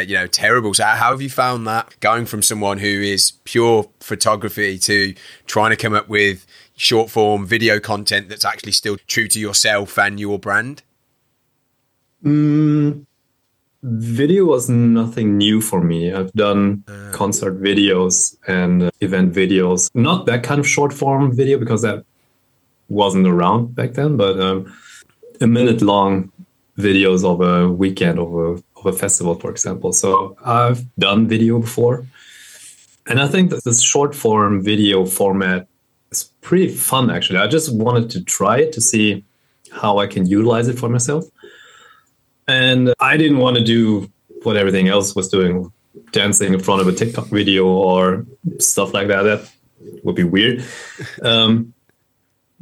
you 0.07 0.15
know 0.15 0.27
terrible. 0.27 0.75
So 0.75 0.85
how 0.85 1.13
have 1.13 1.23
you 1.23 1.31
found 1.31 1.67
that 1.67 1.99
going 2.01 2.27
from 2.27 2.43
someone 2.43 2.79
who 2.79 2.89
is 2.89 3.33
pure 3.45 3.89
photography 4.01 4.79
to 4.81 5.15
trying 5.47 5.71
to 5.71 5.77
come 5.77 5.95
up 5.95 6.09
with 6.09 6.47
short 6.77 7.11
form 7.11 7.47
video 7.47 7.81
content 7.81 8.29
that's 8.29 8.45
actually 8.45 8.73
still 8.73 8.99
true 9.07 9.29
to 9.29 9.41
yourself 9.41 9.99
and 9.99 10.21
your 10.21 10.39
brand? 10.39 10.83
Mm, 12.23 13.07
Video 13.83 14.47
was 14.47 14.69
nothing 14.69 15.37
new 15.37 15.61
for 15.61 15.83
me. 15.83 16.13
I've 16.13 16.33
done 16.33 16.83
uh, 16.89 17.11
concert 17.13 17.61
videos 17.63 18.37
and 18.49 18.85
uh, 18.85 18.91
event 19.01 19.35
videos. 19.35 19.91
Not 19.95 20.27
that 20.27 20.43
kind 20.43 20.59
of 20.59 20.67
short 20.67 20.93
form 20.93 21.35
video 21.35 21.59
because 21.59 21.83
that 21.83 22.05
wasn't 22.89 23.27
around 23.27 23.75
back 23.75 23.93
then, 23.93 24.17
but 24.17 24.41
um, 24.41 24.73
a 25.41 25.47
minute 25.47 25.83
long 25.83 26.33
videos 26.79 27.25
of 27.25 27.41
a 27.41 27.71
weekend 27.71 28.19
of 28.19 28.35
a, 28.35 28.63
of 28.79 28.87
a 28.87 28.93
festival, 28.93 29.35
for 29.35 29.51
example. 29.51 29.93
So 29.93 30.37
I've 30.45 30.85
done 30.99 31.29
video 31.29 31.59
before. 31.61 32.07
And 33.07 33.21
I 33.21 33.29
think 33.29 33.51
that 33.51 33.65
this 33.65 33.83
short 33.83 34.15
form 34.15 34.63
video 34.63 35.05
format 35.05 35.69
is 36.11 36.25
pretty 36.41 36.69
fun, 36.69 37.11
actually. 37.11 37.39
I 37.39 37.47
just 37.47 37.73
wanted 37.73 38.11
to 38.11 38.25
try 38.25 38.59
it 38.59 38.73
to 38.73 38.81
see 38.81 39.25
how 39.71 39.99
I 39.99 40.07
can 40.07 40.27
utilize 40.27 40.69
it 40.69 40.79
for 40.79 40.89
myself. 40.89 41.25
And 42.49 42.95
I 43.01 43.17
didn't 43.17 43.39
want 43.39 43.57
to 43.57 43.65
do 43.65 44.11
what 44.43 44.57
everything 44.57 44.89
else 44.89 45.15
was 45.15 45.29
doing, 45.29 45.73
dancing 46.13 46.55
in 46.55 46.61
front 46.61 46.81
of 46.81 46.89
a 46.89 46.93
TikTok 46.93 47.27
video 47.27 47.67
or 47.67 48.25
stuff 48.59 48.95
like 48.95 49.09
that. 49.09 49.23
That 49.23 49.51
would 50.05 50.15
be 50.15 50.25
weird. 50.25 50.65
Um, 51.23 51.75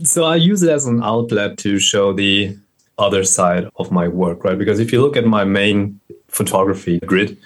so 0.02 0.24
I 0.24 0.36
use 0.36 0.62
it 0.62 0.70
as 0.70 0.86
an 0.86 1.02
outlet 1.02 1.58
to 1.58 1.78
show 1.78 2.12
the 2.12 2.56
other 2.98 3.24
side 3.24 3.68
of 3.76 3.90
my 3.90 4.08
work, 4.08 4.44
right? 4.44 4.58
Because 4.58 4.80
if 4.80 4.92
you 4.92 5.00
look 5.00 5.16
at 5.16 5.24
my 5.24 5.44
main 5.44 6.00
photography 6.28 6.98
grid, 7.00 7.36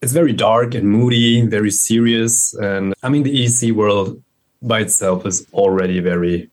it's 0.00 0.12
very 0.12 0.32
dark 0.32 0.74
and 0.74 0.88
moody, 0.88 1.46
very 1.46 1.70
serious. 1.70 2.54
And 2.54 2.94
I 3.02 3.08
mean, 3.08 3.22
the 3.22 3.44
EDC 3.44 3.72
world 3.72 4.22
by 4.62 4.80
itself 4.80 5.26
is 5.26 5.46
already 5.52 6.00
very, 6.00 6.50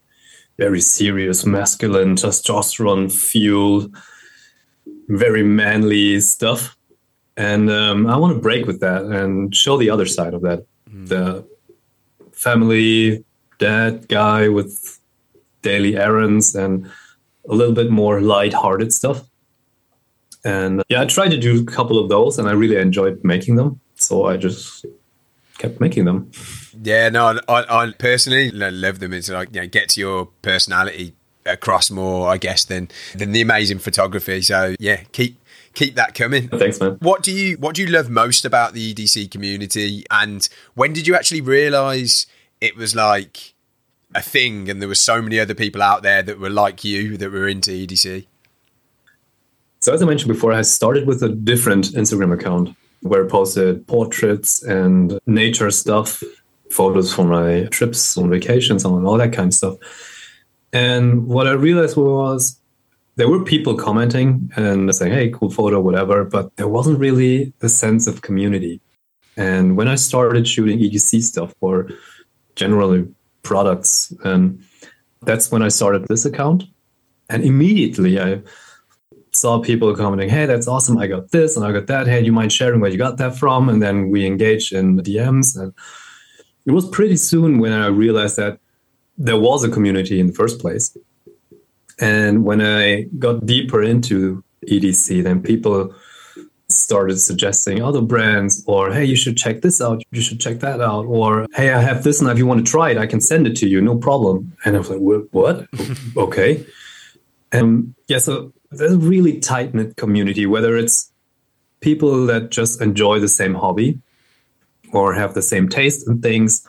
very 0.58 0.82
serious, 0.82 1.46
masculine, 1.46 2.16
testosterone 2.16 3.12
fueled 3.12 3.96
very 5.18 5.44
manly 5.44 6.20
stuff. 6.22 6.76
And 7.38 7.70
um, 7.70 8.08
I 8.08 8.18
want 8.18 8.36
to 8.36 8.42
break 8.42 8.66
with 8.66 8.80
that 8.82 9.04
and 9.04 9.56
show 9.56 9.78
the 9.78 9.90
other 9.90 10.06
side 10.06 10.34
of 10.34 10.42
that. 10.42 10.66
Mm. 10.90 11.08
The 11.08 11.48
family 12.32 13.24
dad 13.58 14.08
guy 14.08 14.48
with 14.48 15.00
daily 15.62 15.98
errands 15.98 16.56
and 16.56 16.90
a 17.48 17.54
little 17.54 17.74
bit 17.74 17.90
more 17.90 18.22
light-hearted 18.22 18.94
stuff. 18.94 19.24
And 20.44 20.84
yeah, 20.90 21.02
I 21.02 21.06
tried 21.06 21.30
to 21.30 21.38
do 21.38 21.62
a 21.62 21.66
couple 21.66 22.00
of 22.00 22.10
those 22.10 22.40
and 22.40 22.50
I 22.50 22.54
really 22.54 22.78
enjoyed 22.78 23.24
making 23.24 23.56
them. 23.56 23.80
So 23.96 24.26
I 24.26 24.38
just 24.38 24.86
kept 25.58 25.80
making 25.80 26.06
them. 26.06 26.32
Yeah, 26.84 27.10
no, 27.10 27.40
I, 27.48 27.84
I 27.84 27.92
personally 27.98 28.50
love 28.52 29.00
them. 29.00 29.14
It's 29.14 29.30
like, 29.30 29.54
you 29.54 29.62
know, 29.62 29.68
gets 29.68 29.98
your 29.98 30.30
personality 30.42 31.16
across 31.46 31.90
more, 31.90 32.30
I 32.30 32.38
guess, 32.38 32.66
than 32.66 32.90
than 33.16 33.32
the 33.32 33.42
amazing 33.42 33.80
photography. 33.80 34.42
So 34.42 34.76
yeah, 34.80 35.04
keep 35.12 35.40
keep 35.74 35.96
that 35.96 36.14
coming. 36.16 36.48
Thanks, 36.50 36.80
man. 36.80 36.98
What 37.00 37.24
do 37.24 37.32
you 37.32 37.58
what 37.58 37.76
do 37.76 37.82
you 37.82 37.88
love 37.88 38.10
most 38.10 38.46
about 38.46 38.74
the 38.74 38.94
EDC 38.94 39.32
community? 39.32 40.06
And 40.12 40.48
when 40.74 40.94
did 40.94 41.08
you 41.08 41.16
actually 41.16 41.42
realize 41.42 42.28
it 42.60 42.76
was 42.76 42.96
like 42.96 43.54
a 44.14 44.22
thing 44.22 44.70
and 44.70 44.82
there 44.82 44.90
were 44.90 44.96
so 44.96 45.22
many 45.22 45.40
other 45.40 45.56
people 45.56 45.82
out 45.82 46.04
there 46.04 46.22
that 46.22 46.40
were 46.40 46.50
like 46.50 46.84
you 46.84 47.18
that 47.18 47.32
were 47.32 47.48
into 47.48 47.72
EDC? 47.72 48.26
So 49.80 49.94
as 49.94 50.02
I 50.02 50.06
mentioned 50.06 50.32
before, 50.32 50.54
I 50.54 50.62
started 50.62 51.08
with 51.08 51.24
a 51.24 51.30
different 51.30 51.86
Instagram 51.94 52.34
account 52.34 52.76
where 53.02 53.26
I 53.26 53.28
posted 53.28 53.88
portraits 53.88 54.62
and 54.62 55.20
nature 55.26 55.72
stuff, 55.72 56.22
photos 56.70 57.12
from 57.12 57.30
my 57.30 57.64
trips 57.72 58.16
on 58.16 58.30
vacations 58.30 58.86
and 58.86 59.08
all 59.08 59.18
that 59.18 59.34
kind 59.34 59.48
of 59.48 59.54
stuff. 59.56 59.78
And 60.74 61.28
what 61.28 61.48
I 61.48 61.52
realized 61.52 61.98
was 61.98 62.60
there 63.16 63.30
were 63.30 63.44
people 63.44 63.76
commenting 63.76 64.52
and 64.56 64.94
saying, 64.96 65.12
hey, 65.12 65.30
cool 65.30 65.50
photo, 65.50 65.80
whatever, 65.80 66.24
but 66.24 66.56
there 66.56 66.68
wasn't 66.68 67.00
really 67.00 67.54
a 67.62 67.70
sense 67.70 68.08
of 68.08 68.22
community. 68.22 68.80
And 69.38 69.76
when 69.76 69.88
I 69.88 69.96
started 69.96 70.48
shooting 70.48 70.80
EDC 70.80 71.22
stuff 71.22 71.54
or 71.62 71.90
generally 72.56 73.08
products, 73.44 74.14
and 74.24 74.64
that's 75.22 75.52
when 75.52 75.62
I 75.62 75.68
started 75.68 76.08
this 76.08 76.26
account. 76.26 76.64
And 77.30 77.44
immediately 77.44 78.20
I 78.20 78.42
saw 79.32 79.60
people 79.60 79.96
commenting, 79.96 80.30
hey, 80.30 80.46
that's 80.46 80.68
awesome. 80.68 80.98
I 80.98 81.08
got 81.08 81.32
this 81.32 81.56
and 81.56 81.66
I 81.66 81.72
got 81.72 81.88
that. 81.88 82.08
Hey, 82.08 82.22
you 82.22 82.34
mind 82.34 82.52
sharing 82.52 82.82
where 82.82 82.92
you 82.92 82.98
got 82.98 83.18
that 83.18 83.38
from? 83.38 83.70
And 83.70 83.82
then 83.82 84.10
we 84.10 84.26
engaged 84.26 84.74
in 84.74 84.96
the 84.98 85.04
DMs. 85.04 85.58
And 85.58 85.74
it 86.66 86.72
was 86.72 86.90
pretty 86.90 87.18
soon 87.18 87.60
when 87.60 87.72
I 87.72 87.88
realized 87.88 88.36
that 88.38 88.60
there 89.22 89.38
was 89.40 89.64
a 89.64 89.70
community 89.70 90.20
in 90.20 90.28
the 90.28 90.34
first 90.34 90.60
place. 90.60 90.98
And 92.00 92.44
when 92.44 92.62
I 92.62 93.04
got 93.20 93.46
deeper 93.46 93.84
into 93.84 94.44
EDC, 94.68 95.24
then 95.24 95.42
people 95.42 95.94
started 96.68 97.20
suggesting 97.20 97.84
other 97.84 98.02
brands 98.02 98.64
or 98.66 98.94
hey 98.94 99.04
you 99.04 99.16
should 99.16 99.38
check 99.38 99.62
this 99.62 99.82
out. 99.82 100.02
You 100.12 100.22
should 100.22 100.40
check 100.40 100.60
that 100.60 100.80
out. 100.80 101.06
Or 101.06 101.46
hey 101.54 101.72
i 101.74 101.82
have 101.82 102.04
this 102.04 102.22
and 102.22 102.30
if 102.30 102.38
you 102.38 102.48
want 102.48 102.66
to 102.66 102.72
try 102.72 102.92
it 102.92 102.98
i 102.98 103.06
can 103.06 103.20
send 103.22 103.46
it 103.46 103.56
to 103.58 103.68
you. 103.68 103.82
No 103.82 103.98
problem. 103.98 104.56
And 104.66 104.76
i 104.76 104.80
was 104.80 104.90
like 104.90 105.02
what? 105.32 105.68
Okay. 106.18 106.66
And 107.52 107.94
yeah 108.08 108.20
so 108.20 108.54
there's 108.72 108.94
a 108.94 108.98
really 108.98 109.40
tight 109.40 109.74
knit 109.74 109.98
community 109.98 110.46
whether 110.46 110.78
it's 110.78 111.12
people 111.82 112.26
that 112.28 112.52
just 112.52 112.82
enjoy 112.82 113.20
the 113.20 113.28
same 113.28 113.54
hobby 113.54 114.00
or 114.94 115.14
have 115.14 115.34
the 115.34 115.42
same 115.42 115.68
taste 115.68 116.08
in 116.08 116.22
things 116.22 116.66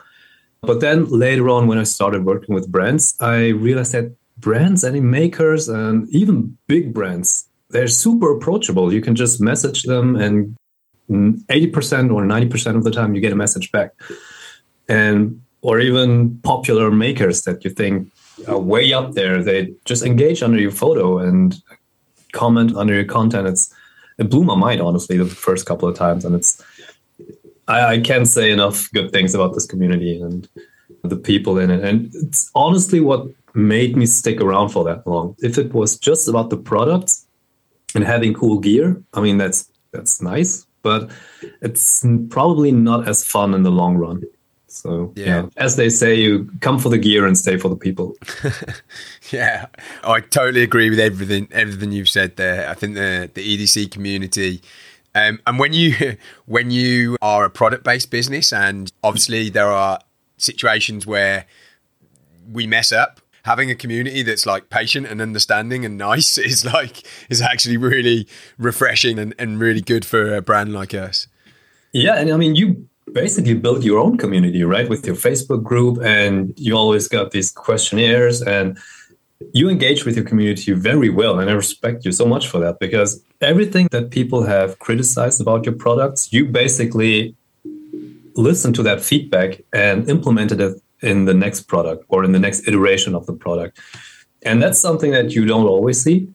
but 0.63 0.79
then 0.79 1.05
later 1.05 1.49
on 1.49 1.67
when 1.67 1.77
i 1.77 1.83
started 1.83 2.25
working 2.25 2.55
with 2.55 2.71
brands 2.71 3.15
i 3.19 3.49
realized 3.49 3.91
that 3.91 4.15
brands 4.37 4.83
and 4.83 5.11
makers 5.11 5.69
and 5.69 6.09
even 6.09 6.57
big 6.67 6.93
brands 6.93 7.47
they're 7.73 7.87
super 7.87 8.31
approachable. 8.31 8.93
You 8.93 9.01
can 9.01 9.15
just 9.15 9.41
message 9.41 9.83
them 9.83 10.15
and 10.15 10.55
80% 11.09 12.13
or 12.13 12.23
90% 12.23 12.77
of 12.77 12.83
the 12.83 12.91
time 12.91 13.13
you 13.13 13.21
get 13.21 13.33
a 13.33 13.35
message 13.35 13.71
back. 13.71 13.91
And 14.87 15.41
or 15.61 15.79
even 15.79 16.37
popular 16.39 16.91
makers 16.91 17.41
that 17.43 17.63
you 17.63 17.71
think 17.71 18.11
are 18.47 18.59
way 18.59 18.91
up 18.91 19.13
there 19.13 19.41
they 19.41 19.73
just 19.85 20.03
engage 20.03 20.43
under 20.43 20.59
your 20.59 20.71
photo 20.71 21.19
and 21.19 21.61
comment 22.33 22.75
under 22.75 22.93
your 22.93 23.05
content. 23.05 23.47
It's 23.47 23.73
it 24.19 24.29
blew 24.29 24.43
my 24.43 24.55
mind 24.55 24.81
honestly 24.81 25.17
the 25.17 25.25
first 25.25 25.65
couple 25.65 25.87
of 25.87 25.95
times 25.95 26.25
and 26.25 26.35
it's 26.35 26.61
I, 27.67 27.95
I 27.95 27.99
can't 27.99 28.27
say 28.27 28.51
enough 28.51 28.91
good 28.91 29.11
things 29.11 29.33
about 29.33 29.53
this 29.53 29.65
community 29.65 30.19
and 30.19 30.47
the 31.03 31.17
people 31.17 31.57
in 31.57 31.69
it 31.69 31.83
and 31.83 32.13
it's 32.15 32.49
honestly 32.55 32.99
what 32.99 33.27
made 33.53 33.95
me 33.95 34.05
stick 34.05 34.41
around 34.41 34.69
for 34.69 34.83
that 34.85 35.05
long. 35.05 35.35
If 35.39 35.57
it 35.57 35.73
was 35.73 35.97
just 35.97 36.27
about 36.27 36.49
the 36.49 36.57
products 36.57 37.25
and 37.95 38.03
having 38.03 38.33
cool 38.33 38.59
gear, 38.59 39.01
I 39.13 39.21
mean 39.21 39.37
that's 39.37 39.69
that's 39.91 40.21
nice, 40.21 40.65
but 40.81 41.11
it's 41.61 42.05
probably 42.29 42.71
not 42.71 43.07
as 43.07 43.23
fun 43.23 43.53
in 43.53 43.63
the 43.63 43.71
long 43.71 43.97
run. 43.97 44.23
So 44.67 45.13
yeah. 45.15 45.25
yeah. 45.25 45.45
as 45.57 45.75
they 45.75 45.89
say, 45.89 46.15
you 46.15 46.49
come 46.61 46.79
for 46.79 46.89
the 46.89 46.97
gear 46.97 47.27
and 47.27 47.37
stay 47.37 47.57
for 47.57 47.69
the 47.69 47.75
people. 47.75 48.15
yeah, 49.31 49.67
I 50.03 50.19
totally 50.19 50.63
agree 50.63 50.89
with 50.89 50.99
everything 50.99 51.47
everything 51.51 51.91
you've 51.91 52.09
said 52.09 52.37
there. 52.37 52.67
I 52.69 52.73
think 52.73 52.95
the 52.95 53.29
the 53.33 53.57
EDC 53.57 53.91
community. 53.91 54.61
Um, 55.15 55.39
and 55.45 55.59
when 55.59 55.73
you 55.73 56.17
when 56.45 56.71
you 56.71 57.17
are 57.21 57.45
a 57.45 57.49
product 57.49 57.83
based 57.83 58.11
business, 58.11 58.51
and 58.51 58.91
obviously 59.03 59.49
there 59.49 59.67
are 59.67 59.99
situations 60.37 61.05
where 61.05 61.45
we 62.51 62.67
mess 62.67 62.91
up 62.91 63.21
having 63.45 63.69
a 63.69 63.75
community 63.75 64.23
that's 64.23 64.45
like 64.45 64.69
patient 64.69 65.05
and 65.05 65.21
understanding 65.21 65.85
and 65.85 65.97
nice 65.97 66.37
is 66.37 66.65
like 66.65 67.05
is 67.29 67.41
actually 67.41 67.77
really 67.77 68.27
refreshing 68.57 69.19
and, 69.19 69.33
and 69.37 69.59
really 69.59 69.81
good 69.81 70.05
for 70.05 70.35
a 70.35 70.41
brand 70.41 70.73
like 70.73 70.93
us. 70.93 71.27
Yeah, 71.93 72.15
and 72.15 72.31
I 72.31 72.37
mean 72.37 72.55
you 72.55 72.87
basically 73.11 73.53
build 73.53 73.83
your 73.83 73.99
own 73.99 74.17
community, 74.17 74.63
right? 74.63 74.89
With 74.89 75.05
your 75.05 75.15
Facebook 75.15 75.61
group 75.61 75.99
and 76.01 76.53
you 76.57 76.75
always 76.75 77.07
got 77.07 77.31
these 77.31 77.51
questionnaires 77.51 78.41
and 78.41 78.77
you 79.53 79.69
engage 79.69 80.05
with 80.05 80.15
your 80.15 80.25
community 80.25 80.71
very 80.73 81.09
well 81.09 81.39
and 81.39 81.49
I 81.49 81.53
respect 81.53 82.05
you 82.05 82.11
so 82.11 82.25
much 82.25 82.47
for 82.47 82.59
that 82.59 82.79
because 82.79 83.23
everything 83.41 83.87
that 83.91 84.11
people 84.11 84.43
have 84.43 84.79
criticized 84.79 85.41
about 85.41 85.65
your 85.65 85.75
products, 85.75 86.31
you 86.31 86.45
basically 86.45 87.35
listen 88.35 88.73
to 88.73 88.83
that 88.83 89.01
feedback 89.01 89.61
and 89.73 90.09
implemented 90.09 90.59
it 90.61 90.81
in 91.01 91.25
the 91.25 91.33
next 91.33 91.63
product 91.63 92.05
or 92.07 92.23
in 92.23 92.31
the 92.31 92.39
next 92.39 92.67
iteration 92.67 93.13
of 93.15 93.25
the 93.25 93.33
product. 93.33 93.79
And 94.43 94.61
that's 94.61 94.79
something 94.79 95.11
that 95.11 95.31
you 95.31 95.45
don't 95.45 95.67
always 95.67 96.01
see. 96.01 96.27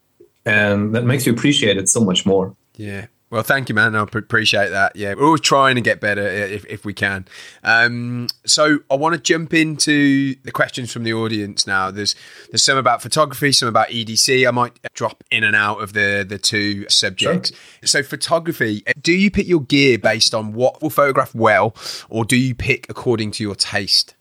And 0.45 0.95
that 0.95 1.05
makes 1.05 1.27
you 1.27 1.33
appreciate 1.33 1.77
it 1.77 1.89
so 1.89 2.01
much 2.01 2.25
more. 2.25 2.55
Yeah. 2.77 3.07
Well, 3.31 3.43
thank 3.43 3.69
you, 3.69 3.75
man. 3.75 3.95
I 3.95 4.03
appreciate 4.03 4.71
that. 4.71 4.97
Yeah, 4.97 5.13
we're 5.15 5.27
always 5.27 5.43
trying 5.43 5.75
to 5.75 5.83
get 5.83 6.01
better 6.01 6.27
if, 6.27 6.65
if 6.65 6.85
we 6.87 6.95
can. 6.95 7.27
Um, 7.63 8.29
so 8.47 8.79
I 8.91 8.95
want 8.95 9.17
to 9.17 9.21
jump 9.21 9.53
into 9.53 10.35
the 10.45 10.51
questions 10.51 10.91
from 10.91 11.05
the 11.05 11.13
audience 11.13 11.67
now. 11.67 11.91
There's 11.91 12.15
there's 12.51 12.63
some 12.63 12.79
about 12.79 13.03
photography, 13.03 13.53
some 13.53 13.69
about 13.69 13.89
EDC. 13.89 14.49
I 14.49 14.51
might 14.51 14.79
drop 14.95 15.25
in 15.31 15.45
and 15.45 15.55
out 15.55 15.83
of 15.83 15.93
the 15.93 16.25
the 16.27 16.39
two 16.39 16.89
subjects. 16.89 17.51
Sure. 17.51 17.87
So 17.87 18.03
photography, 18.03 18.83
do 19.01 19.13
you 19.13 19.31
pick 19.31 19.47
your 19.47 19.61
gear 19.61 19.99
based 19.99 20.35
on 20.35 20.55
what 20.55 20.81
will 20.81 20.91
photograph 20.91 21.35
well, 21.35 21.77
or 22.09 22.25
do 22.25 22.37
you 22.37 22.55
pick 22.55 22.87
according 22.89 23.33
to 23.33 23.43
your 23.43 23.55
taste? 23.55 24.15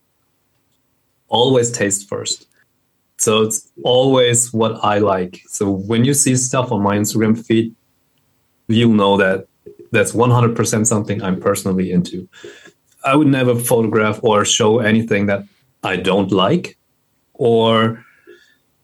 always 1.30 1.72
taste 1.72 2.08
first. 2.08 2.48
So 3.17 3.41
it's 3.41 3.67
always 3.84 4.54
what 4.54 4.84
I 4.84 5.00
like. 5.00 5.41
So 5.48 5.70
when 5.70 6.06
you 6.06 6.13
see 6.13 6.36
stuff 6.36 6.72
on 6.72 6.82
my 6.82 6.98
Instagram 6.98 7.43
feed, 7.43 7.76
you'll 8.68 8.94
know 8.94 9.18
that 9.18 9.48
that's 9.92 10.12
100% 10.12 10.86
something 10.86 11.22
I'm 11.22 11.40
personally 11.40 11.92
into. 11.92 12.28
I 13.04 13.16
would 13.16 13.28
never 13.28 13.56
photograph 13.56 14.20
or 14.24 14.44
show 14.44 14.80
anything 14.80 15.28
that 15.28 15.44
I 15.84 15.96
don't 15.96 16.32
like 16.32 16.78
or 17.34 18.04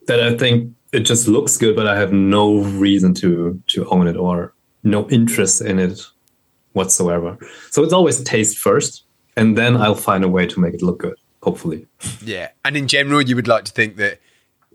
that 0.08 0.22
I 0.22 0.38
think 0.38 0.74
it 0.92 1.02
just 1.02 1.28
looks 1.28 1.58
good, 1.58 1.76
but 1.76 1.88
I 1.88 1.98
have 1.98 2.14
no 2.14 2.60
reason 2.60 3.14
to 3.16 3.62
to 3.68 3.86
own 3.90 4.08
it 4.08 4.16
or 4.16 4.54
no 4.84 5.10
interest 5.10 5.62
in 5.62 5.80
it 5.80 6.00
whatsoever. 6.74 7.38
So 7.72 7.84
it's 7.84 7.94
always 7.94 8.22
taste 8.24 8.58
first, 8.58 9.04
and 9.36 9.58
then 9.58 9.76
I'll 9.76 9.96
find 9.96 10.24
a 10.24 10.30
way 10.30 10.46
to 10.48 10.60
make 10.60 10.74
it 10.74 10.82
look 10.82 11.00
good 11.00 11.18
hopefully. 11.44 11.86
Yeah. 12.24 12.50
And 12.66 12.76
in 12.76 12.88
general, 12.88 13.22
you 13.22 13.36
would 13.36 13.48
like 13.48 13.66
to 13.66 13.72
think 13.72 13.98
that 13.98 14.20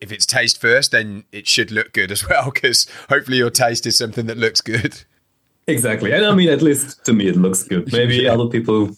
if 0.00 0.12
it's 0.12 0.26
taste 0.26 0.61
first, 0.61 0.92
then 0.92 1.24
it 1.32 1.46
should 1.46 1.70
look 1.70 1.92
good 1.92 2.11
as 2.11 2.28
well, 2.28 2.50
because 2.50 2.87
hopefully 3.08 3.38
your 3.38 3.50
taste 3.50 3.87
is 3.87 3.96
something 3.96 4.26
that 4.26 4.37
looks 4.37 4.61
good. 4.61 5.04
Exactly. 5.66 6.12
And 6.12 6.24
I 6.24 6.34
mean, 6.34 6.48
at 6.48 6.62
least 6.62 7.04
to 7.04 7.12
me, 7.12 7.28
it 7.28 7.37
looks 7.37 7.62
good. 7.62 7.92
Maybe 7.92 8.16
yeah. 8.16 8.32
other 8.32 8.46
people 8.46 8.96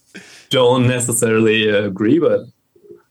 don't 0.50 0.86
necessarily 0.86 1.68
agree, 1.68 2.18
but 2.18 2.46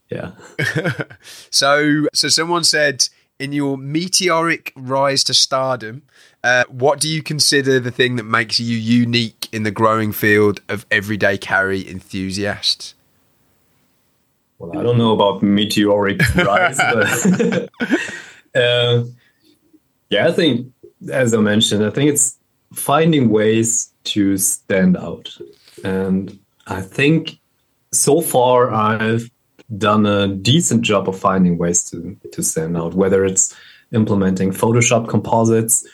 yeah. 0.10 0.32
so, 1.50 2.08
so 2.14 2.30
someone 2.30 2.64
said, 2.64 3.08
in 3.38 3.54
your 3.54 3.78
meteoric 3.78 4.74
rise 4.76 5.24
to 5.26 5.34
stardom, 5.34 6.04
uh, 6.44 6.64
what 6.70 7.00
do 7.00 7.10
you 7.10 7.22
consider 7.22 7.80
the 7.80 7.92
thing 7.92 8.16
that 8.16 8.24
makes 8.24 8.60
you 8.60 8.78
unique 8.78 9.48
in 9.52 9.64
the 9.64 9.72
growing 9.72 10.12
field 10.12 10.62
of 10.70 10.86
everyday 10.92 11.38
carry 11.38 11.90
enthusiasts? 11.90 12.96
I 14.80 14.84
don't 14.84 14.98
know 14.98 15.12
about 15.12 15.44
meteoric 15.44 16.22
rise, 16.36 16.78
but 16.78 17.70
uh, 18.56 19.04
yeah, 20.10 20.28
I 20.28 20.32
think, 20.32 20.72
as 21.12 21.34
I 21.34 21.38
mentioned, 21.42 21.84
I 21.86 21.90
think 21.90 22.10
it's 22.10 22.38
finding 22.74 23.30
ways 23.30 23.92
to 24.06 24.38
stand 24.38 24.96
out. 24.96 25.38
And 25.84 26.40
I 26.68 26.82
think 26.82 27.40
so 27.92 28.22
far 28.22 28.72
I've 28.72 29.30
done 29.78 30.06
a 30.06 30.28
decent 30.30 30.84
job 30.84 31.10
of 31.10 31.20
finding 31.20 31.58
ways 31.58 31.84
to, 31.92 32.18
to 32.32 32.42
stand 32.42 32.78
out, 32.78 32.94
whether 32.94 33.26
it's 33.26 33.54
implementing 33.92 34.52
Photoshop 34.52 35.10
composites 35.10 35.86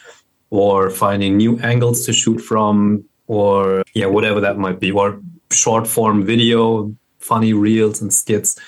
or 0.51 0.91
finding 0.91 1.37
new 1.37 1.57
angles 1.59 2.05
to 2.05 2.13
shoot 2.13 2.39
from, 2.39 3.03
or 3.25 3.83
yeah, 3.95 4.05
whatever 4.05 4.39
that 4.41 4.59
might 4.59 4.79
be, 4.79 4.91
or 4.91 5.19
short 5.51 5.87
form 5.87 6.23
video 6.23 6.95
funny 7.25 7.53
reels 7.53 8.01
and 8.01 8.13
skits. 8.13 8.59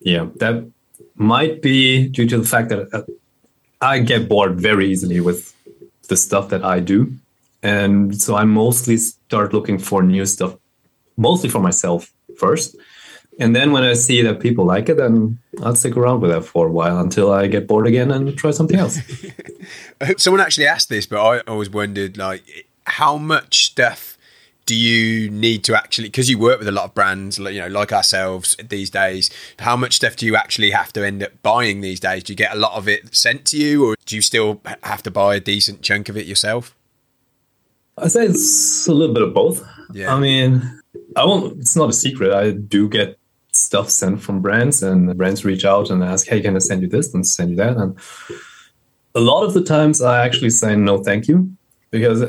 Yeah, 0.00 0.26
that 0.36 0.64
might 1.14 1.62
be 1.62 2.08
due 2.08 2.28
to 2.28 2.38
the 2.38 2.46
fact 2.46 2.68
that 2.70 2.88
uh, 2.92 3.02
I 3.80 4.00
get 4.00 4.28
bored 4.28 4.60
very 4.60 4.90
easily 4.90 5.20
with 5.20 5.54
the 6.08 6.16
stuff 6.16 6.48
that 6.48 6.64
I 6.64 6.80
do. 6.80 7.12
And 7.62 8.20
so 8.20 8.34
I 8.34 8.44
mostly 8.44 8.96
start 8.96 9.54
looking 9.54 9.78
for 9.78 10.02
new 10.02 10.26
stuff, 10.26 10.56
mostly 11.16 11.48
for 11.48 11.60
myself 11.60 12.12
first. 12.36 12.76
And 13.38 13.56
then 13.56 13.72
when 13.72 13.84
I 13.84 13.94
see 13.94 14.20
that 14.22 14.40
people 14.40 14.64
like 14.64 14.88
it, 14.88 14.96
then 14.96 15.38
I'll 15.62 15.76
stick 15.76 15.96
around 15.96 16.20
with 16.20 16.30
that 16.32 16.44
for 16.44 16.66
a 16.66 16.70
while 16.70 16.98
until 16.98 17.32
I 17.32 17.46
get 17.46 17.66
bored 17.66 17.86
again 17.86 18.10
and 18.10 18.36
try 18.36 18.50
something 18.50 18.78
else. 18.78 18.98
Someone 20.16 20.40
actually 20.40 20.66
asked 20.66 20.88
this, 20.88 21.06
but 21.06 21.20
I 21.24 21.40
always 21.46 21.70
wondered 21.70 22.18
like 22.18 22.42
how 22.84 23.16
much 23.16 23.66
stuff 23.66 24.11
do 24.66 24.74
you 24.74 25.28
need 25.30 25.64
to 25.64 25.76
actually 25.76 26.08
because 26.08 26.30
you 26.30 26.38
work 26.38 26.58
with 26.58 26.68
a 26.68 26.72
lot 26.72 26.84
of 26.84 26.94
brands 26.94 27.38
you 27.38 27.60
know 27.60 27.68
like 27.68 27.92
ourselves 27.92 28.56
these 28.68 28.90
days 28.90 29.30
how 29.58 29.76
much 29.76 29.94
stuff 29.94 30.16
do 30.16 30.26
you 30.26 30.36
actually 30.36 30.70
have 30.70 30.92
to 30.92 31.04
end 31.04 31.22
up 31.22 31.30
buying 31.42 31.80
these 31.80 32.00
days? 32.00 32.24
Do 32.24 32.32
you 32.32 32.36
get 32.36 32.54
a 32.54 32.58
lot 32.58 32.76
of 32.76 32.88
it 32.88 33.14
sent 33.14 33.44
to 33.46 33.58
you 33.58 33.86
or 33.86 33.96
do 34.06 34.16
you 34.16 34.22
still 34.22 34.60
have 34.82 35.02
to 35.02 35.10
buy 35.10 35.36
a 35.36 35.40
decent 35.40 35.82
chunk 35.82 36.08
of 36.08 36.16
it 36.16 36.26
yourself? 36.26 36.76
I 37.98 38.08
say 38.08 38.24
it's 38.24 38.86
a 38.86 38.94
little 38.94 39.14
bit 39.14 39.22
of 39.22 39.34
both. 39.34 39.64
Yeah. 39.92 40.14
I 40.14 40.20
mean 40.20 40.80
i 41.16 41.24
won't 41.24 41.58
it's 41.58 41.76
not 41.76 41.90
a 41.90 41.92
secret. 41.92 42.32
I 42.32 42.52
do 42.52 42.88
get 42.88 43.18
stuff 43.52 43.90
sent 43.90 44.22
from 44.22 44.40
brands 44.40 44.82
and 44.82 45.16
brands 45.16 45.44
reach 45.44 45.64
out 45.64 45.90
and 45.90 46.02
ask 46.02 46.26
hey 46.26 46.40
can 46.40 46.56
i 46.56 46.58
send 46.58 46.82
you 46.82 46.88
this 46.88 47.12
and 47.12 47.26
send 47.26 47.50
you 47.50 47.56
that? 47.56 47.76
And 47.76 47.98
a 49.14 49.20
lot 49.20 49.44
of 49.44 49.52
the 49.52 49.62
times 49.62 50.00
i 50.00 50.24
actually 50.24 50.50
say 50.50 50.74
no 50.74 51.02
thank 51.02 51.28
you 51.28 51.54
because 51.90 52.24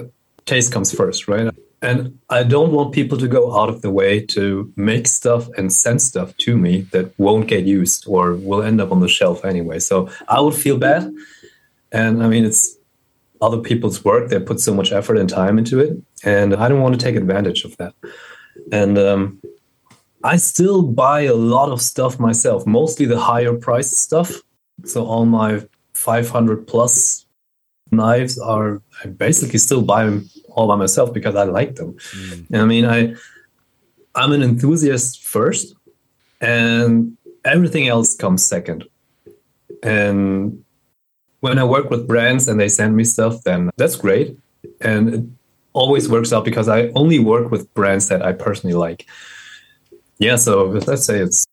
taste 0.45 0.73
comes 0.73 0.93
first 0.93 1.27
right 1.29 1.53
and 1.83 2.17
I 2.29 2.43
don't 2.43 2.71
want 2.71 2.93
people 2.93 3.17
to 3.17 3.27
go 3.27 3.59
out 3.59 3.67
of 3.67 3.81
the 3.81 3.91
way 3.91 4.25
to 4.27 4.71
make 4.77 5.05
stuff 5.05 5.49
and 5.57 5.71
send 5.71 6.01
stuff 6.01 6.35
to 6.37 6.57
me 6.57 6.81
that 6.93 7.13
won't 7.19 7.47
get 7.47 7.65
used 7.65 8.05
or 8.07 8.35
will 8.35 8.63
end 8.63 8.79
up 8.79 8.93
on 8.93 9.01
the 9.01 9.09
shelf 9.09 9.43
anyway. 9.43 9.79
So 9.79 10.09
I 10.29 10.39
would 10.39 10.55
feel 10.55 10.77
bad. 10.77 11.13
And 11.91 12.23
I 12.23 12.29
mean, 12.29 12.45
it's 12.45 12.77
other 13.41 13.57
people's 13.57 14.05
work. 14.05 14.29
They 14.29 14.39
put 14.39 14.61
so 14.61 14.73
much 14.73 14.93
effort 14.93 15.17
and 15.17 15.29
time 15.29 15.57
into 15.57 15.81
it. 15.81 16.01
And 16.23 16.55
I 16.55 16.69
don't 16.69 16.81
want 16.81 16.97
to 16.97 17.05
take 17.05 17.17
advantage 17.17 17.65
of 17.65 17.75
that. 17.77 17.93
And 18.71 18.97
um, 18.97 19.41
I 20.23 20.37
still 20.37 20.83
buy 20.83 21.23
a 21.23 21.35
lot 21.35 21.69
of 21.69 21.81
stuff 21.81 22.17
myself, 22.17 22.65
mostly 22.65 23.05
the 23.05 23.19
higher 23.19 23.53
priced 23.53 23.95
stuff. 23.95 24.41
So 24.85 25.05
all 25.05 25.25
my 25.25 25.67
500 25.95 26.65
plus 26.65 27.25
knives 27.91 28.39
are, 28.39 28.81
I 29.03 29.07
basically 29.07 29.59
still 29.59 29.81
buy 29.81 30.05
them 30.05 30.29
all 30.53 30.67
by 30.67 30.75
myself 30.75 31.13
because 31.13 31.35
I 31.35 31.43
like 31.43 31.75
them. 31.75 31.93
Mm. 31.93 32.61
I 32.61 32.65
mean, 32.65 32.85
I 32.85 33.15
I'm 34.15 34.31
an 34.31 34.43
enthusiast 34.43 35.23
first, 35.23 35.75
and 36.41 37.17
everything 37.45 37.87
else 37.87 38.15
comes 38.15 38.45
second. 38.45 38.85
And 39.81 40.63
when 41.39 41.59
I 41.59 41.63
work 41.63 41.89
with 41.89 42.07
brands 42.07 42.47
and 42.47 42.59
they 42.59 42.69
send 42.69 42.95
me 42.95 43.03
stuff, 43.03 43.43
then 43.43 43.69
that's 43.77 43.95
great, 43.95 44.37
and 44.81 45.13
it 45.13 45.23
always 45.73 46.07
works 46.07 46.31
out 46.31 46.45
because 46.45 46.69
I 46.69 46.89
only 46.95 47.19
work 47.19 47.51
with 47.51 47.73
brands 47.73 48.07
that 48.09 48.21
I 48.21 48.33
personally 48.33 48.75
like. 48.75 49.07
Yeah, 50.19 50.35
so 50.35 50.65
let's 50.87 51.05
say 51.05 51.19
it's 51.19 51.45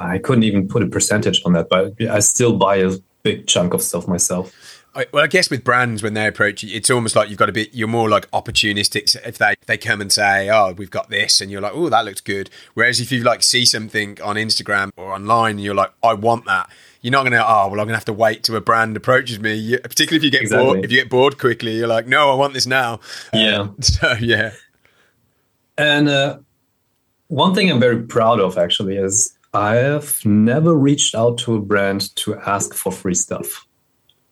I 0.00 0.18
couldn't 0.18 0.44
even 0.44 0.68
put 0.68 0.82
a 0.82 0.86
percentage 0.86 1.42
on 1.44 1.52
that, 1.52 1.68
but 1.68 2.00
I 2.08 2.20
still 2.20 2.56
buy 2.56 2.76
a 2.76 2.92
big 3.22 3.46
chunk 3.46 3.74
of 3.74 3.82
stuff 3.82 4.08
myself. 4.08 4.54
I, 4.94 5.06
well, 5.12 5.22
I 5.22 5.26
guess 5.26 5.50
with 5.50 5.64
brands 5.64 6.02
when 6.02 6.14
they 6.14 6.26
approach 6.26 6.62
you, 6.62 6.74
it's 6.74 6.90
almost 6.90 7.14
like 7.14 7.28
you've 7.28 7.38
got 7.38 7.46
to 7.46 7.52
be. 7.52 7.68
You're 7.72 7.88
more 7.88 8.08
like 8.08 8.30
opportunistic. 8.30 9.14
If 9.24 9.38
they 9.38 9.54
they 9.66 9.76
come 9.76 10.00
and 10.00 10.12
say, 10.12 10.48
"Oh, 10.50 10.72
we've 10.76 10.90
got 10.90 11.10
this," 11.10 11.40
and 11.40 11.50
you're 11.50 11.60
like, 11.60 11.72
"Oh, 11.74 11.88
that 11.88 12.04
looks 12.04 12.20
good." 12.20 12.50
Whereas 12.74 13.00
if 13.00 13.12
you 13.12 13.22
like 13.22 13.42
see 13.42 13.64
something 13.64 14.20
on 14.22 14.36
Instagram 14.36 14.90
or 14.96 15.12
online, 15.12 15.52
and 15.52 15.60
you're 15.60 15.74
like, 15.74 15.92
"I 16.02 16.14
want 16.14 16.46
that," 16.46 16.70
you're 17.00 17.12
not 17.12 17.22
going 17.22 17.32
to. 17.32 17.44
Oh, 17.44 17.68
well, 17.68 17.80
I'm 17.80 17.86
going 17.86 17.88
to 17.88 17.94
have 17.94 18.04
to 18.06 18.12
wait 18.12 18.44
till 18.44 18.56
a 18.56 18.60
brand 18.60 18.96
approaches 18.96 19.38
me. 19.38 19.54
You, 19.54 19.78
particularly 19.78 20.16
if 20.16 20.24
you 20.24 20.30
get 20.30 20.42
exactly. 20.42 20.64
bored. 20.64 20.84
If 20.84 20.90
you 20.90 20.98
get 20.98 21.10
bored 21.10 21.38
quickly, 21.38 21.76
you're 21.76 21.86
like, 21.86 22.06
"No, 22.06 22.30
I 22.30 22.34
want 22.34 22.54
this 22.54 22.66
now." 22.66 23.00
Yeah. 23.32 23.58
Um, 23.58 23.76
so 23.80 24.14
yeah. 24.20 24.52
And 25.76 26.08
uh, 26.08 26.38
one 27.28 27.54
thing 27.54 27.70
I'm 27.70 27.78
very 27.78 28.02
proud 28.02 28.40
of 28.40 28.58
actually 28.58 28.96
is 28.96 29.36
I 29.54 29.76
have 29.76 30.24
never 30.24 30.74
reached 30.74 31.14
out 31.14 31.38
to 31.38 31.54
a 31.54 31.60
brand 31.60 32.14
to 32.16 32.36
ask 32.36 32.74
for 32.74 32.90
free 32.90 33.14
stuff 33.14 33.67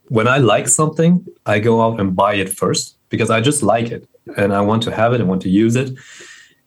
when 0.08 0.28
I 0.28 0.38
like 0.38 0.68
something, 0.68 1.26
I 1.46 1.58
go 1.58 1.82
out 1.82 2.00
and 2.00 2.14
buy 2.14 2.34
it 2.34 2.48
first 2.48 2.96
because 3.08 3.30
I 3.30 3.40
just 3.40 3.62
like 3.62 3.90
it 3.90 4.08
and 4.36 4.52
I 4.52 4.60
want 4.60 4.82
to 4.84 4.94
have 4.94 5.12
it 5.12 5.20
and 5.20 5.28
want 5.28 5.42
to 5.42 5.48
use 5.48 5.76
it. 5.76 5.96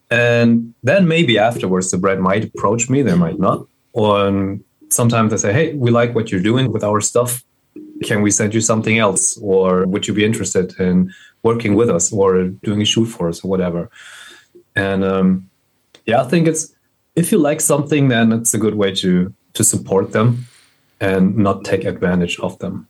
And 0.10 0.74
then 0.82 1.08
maybe 1.08 1.38
afterwards, 1.38 1.92
the 1.92 1.98
brand 1.98 2.22
might 2.22 2.46
approach 2.46 2.90
me, 2.90 3.02
they 3.02 3.16
might 3.16 3.40
not. 3.40 3.68
Or 3.94 4.58
sometimes 4.90 5.32
they 5.32 5.38
say, 5.38 5.54
hey, 5.54 5.74
we 5.74 5.92
like 5.92 6.16
what 6.16 6.32
you're 6.32 6.42
doing 6.42 6.72
with 6.72 6.84
our 6.84 7.02
stuff. 7.02 7.44
Can 8.04 8.22
we 8.22 8.32
send 8.32 8.54
you 8.54 8.62
something 8.62 8.98
else? 8.98 9.38
Or 9.38 9.86
would 9.86 10.08
you 10.08 10.14
be 10.14 10.26
interested 10.26 10.80
in 10.80 11.14
working 11.44 11.76
with 11.76 11.90
us 11.90 12.12
or 12.12 12.48
doing 12.48 12.82
a 12.82 12.86
shoot 12.86 13.06
for 13.06 13.30
us 13.30 13.44
or 13.44 13.50
whatever? 13.50 13.90
And 14.76 15.04
um, 15.04 15.50
yeah, 16.06 16.22
I 16.22 16.28
think 16.28 16.48
it's 16.48 16.74
if 17.16 17.32
you 17.32 17.38
like 17.38 17.62
something, 17.62 18.08
then 18.08 18.32
it's 18.32 18.54
a 18.54 18.58
good 18.58 18.76
way 18.76 18.94
to 18.96 19.34
to 19.54 19.64
support 19.64 20.12
them 20.12 20.46
and 21.02 21.38
not 21.38 21.66
take 21.66 21.84
advantage 21.84 22.40
of 22.40 22.58
them. 22.60 22.88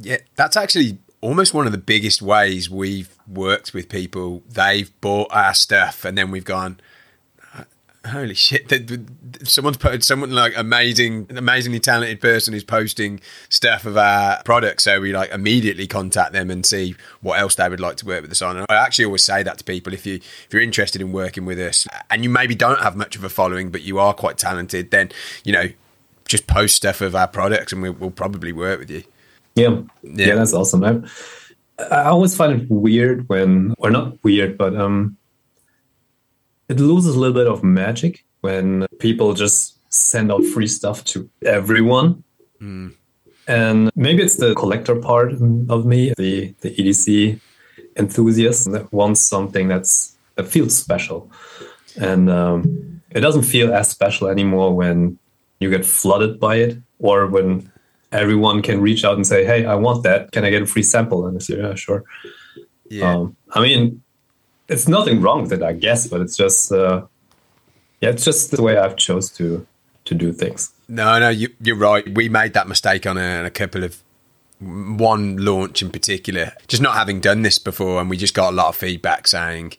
Yeah, 0.00 0.18
that's 0.36 0.56
actually 0.56 0.98
almost 1.20 1.52
one 1.52 1.66
of 1.66 1.72
the 1.72 1.78
biggest 1.78 2.22
ways 2.22 2.70
we've 2.70 3.16
worked 3.26 3.74
with 3.74 3.88
people. 3.88 4.42
They've 4.48 4.90
bought 5.00 5.28
our 5.32 5.54
stuff 5.54 6.04
and 6.04 6.16
then 6.16 6.30
we've 6.30 6.44
gone, 6.44 6.80
uh, 7.54 7.64
holy 8.06 8.34
shit! 8.34 8.72
Someone's 9.42 9.76
put 9.76 10.04
someone 10.04 10.30
like 10.30 10.52
amazing, 10.56 11.26
amazingly 11.30 11.80
talented 11.80 12.20
person 12.20 12.54
who's 12.54 12.64
posting 12.64 13.20
stuff 13.48 13.84
of 13.84 13.96
our 13.96 14.42
products. 14.44 14.84
So 14.84 15.00
we 15.00 15.12
like 15.12 15.30
immediately 15.30 15.86
contact 15.86 16.32
them 16.32 16.50
and 16.50 16.64
see 16.64 16.94
what 17.20 17.40
else 17.40 17.56
they 17.56 17.68
would 17.68 17.80
like 17.80 17.96
to 17.96 18.06
work 18.06 18.22
with 18.22 18.30
us 18.30 18.42
on. 18.42 18.56
And 18.56 18.66
I 18.68 18.76
actually 18.76 19.06
always 19.06 19.24
say 19.24 19.42
that 19.42 19.58
to 19.58 19.64
people: 19.64 19.92
if 19.92 20.06
you 20.06 20.16
if 20.16 20.48
you're 20.52 20.62
interested 20.62 21.00
in 21.00 21.12
working 21.12 21.44
with 21.44 21.58
us 21.58 21.88
and 22.10 22.22
you 22.22 22.30
maybe 22.30 22.54
don't 22.54 22.80
have 22.80 22.94
much 22.94 23.16
of 23.16 23.24
a 23.24 23.28
following, 23.28 23.70
but 23.70 23.82
you 23.82 23.98
are 23.98 24.14
quite 24.14 24.38
talented, 24.38 24.92
then 24.92 25.10
you 25.44 25.52
know 25.52 25.70
just 26.28 26.46
post 26.46 26.76
stuff 26.76 27.00
of 27.00 27.16
our 27.16 27.26
products 27.26 27.72
and 27.72 27.82
we, 27.82 27.90
we'll 27.90 28.10
probably 28.10 28.52
work 28.52 28.78
with 28.78 28.90
you. 28.90 29.02
Yeah, 29.58 29.82
yeah, 30.02 30.26
yeah 30.26 30.34
that's 30.34 30.52
awesome. 30.52 30.84
I, 30.84 31.00
I 31.90 32.04
always 32.04 32.36
find 32.36 32.60
it 32.60 32.70
weird 32.70 33.28
when, 33.28 33.74
or 33.78 33.90
not 33.90 34.22
weird, 34.24 34.58
but 34.58 34.76
um, 34.76 35.16
it 36.68 36.80
loses 36.80 37.14
a 37.14 37.18
little 37.18 37.34
bit 37.34 37.46
of 37.46 37.62
magic 37.62 38.24
when 38.40 38.86
people 38.98 39.34
just 39.34 39.78
send 39.92 40.30
out 40.30 40.44
free 40.44 40.66
stuff 40.66 41.04
to 41.04 41.28
everyone. 41.44 42.24
Mm. 42.60 42.94
And 43.46 43.90
maybe 43.94 44.22
it's 44.22 44.36
the 44.36 44.54
collector 44.54 44.96
part 44.96 45.32
of 45.32 45.86
me, 45.86 46.12
the 46.18 46.54
the 46.60 46.74
EDC 46.74 47.40
enthusiast 47.96 48.70
that 48.72 48.92
wants 48.92 49.20
something 49.20 49.68
that's 49.68 50.16
that 50.34 50.46
feels 50.46 50.76
special, 50.76 51.30
and 51.96 52.28
um, 52.28 53.00
it 53.10 53.20
doesn't 53.20 53.44
feel 53.44 53.72
as 53.72 53.88
special 53.88 54.28
anymore 54.28 54.76
when 54.76 55.18
you 55.60 55.70
get 55.70 55.86
flooded 55.86 56.38
by 56.38 56.56
it 56.56 56.76
or 56.98 57.26
when 57.26 57.72
everyone 58.12 58.62
can 58.62 58.80
reach 58.80 59.04
out 59.04 59.16
and 59.16 59.26
say, 59.26 59.44
"Hey, 59.44 59.64
I 59.66 59.74
want 59.74 60.02
that. 60.04 60.32
Can 60.32 60.44
I 60.44 60.50
get 60.50 60.62
a 60.62 60.66
free 60.66 60.82
sample?" 60.82 61.26
And 61.26 61.36
I 61.36 61.40
say, 61.40 61.58
"Yeah, 61.58 61.74
sure." 61.74 62.04
Yeah. 62.88 63.14
Um, 63.14 63.36
I 63.50 63.60
mean, 63.60 64.02
it's 64.68 64.88
nothing 64.88 65.20
wrong 65.20 65.42
with 65.42 65.52
it, 65.52 65.62
I 65.62 65.72
guess, 65.72 66.06
but 66.06 66.20
it's 66.20 66.36
just, 66.36 66.72
uh, 66.72 67.02
yeah, 68.00 68.10
it's 68.10 68.24
just 68.24 68.50
the 68.50 68.62
way 68.62 68.76
I've 68.76 68.96
chose 68.96 69.30
to 69.32 69.66
to 70.04 70.14
do 70.14 70.32
things. 70.32 70.72
No, 70.88 71.18
no, 71.18 71.28
you, 71.28 71.48
are 71.66 71.74
right. 71.74 72.14
We 72.14 72.30
made 72.30 72.54
that 72.54 72.66
mistake 72.66 73.06
on 73.06 73.18
a, 73.18 73.44
a 73.44 73.50
couple 73.50 73.84
of 73.84 74.02
one 74.58 75.36
launch 75.36 75.82
in 75.82 75.90
particular, 75.90 76.54
just 76.66 76.82
not 76.82 76.94
having 76.94 77.20
done 77.20 77.42
this 77.42 77.58
before, 77.58 78.00
and 78.00 78.08
we 78.08 78.16
just 78.16 78.34
got 78.34 78.52
a 78.52 78.56
lot 78.56 78.68
of 78.68 78.76
feedback 78.76 79.28
saying 79.28 79.74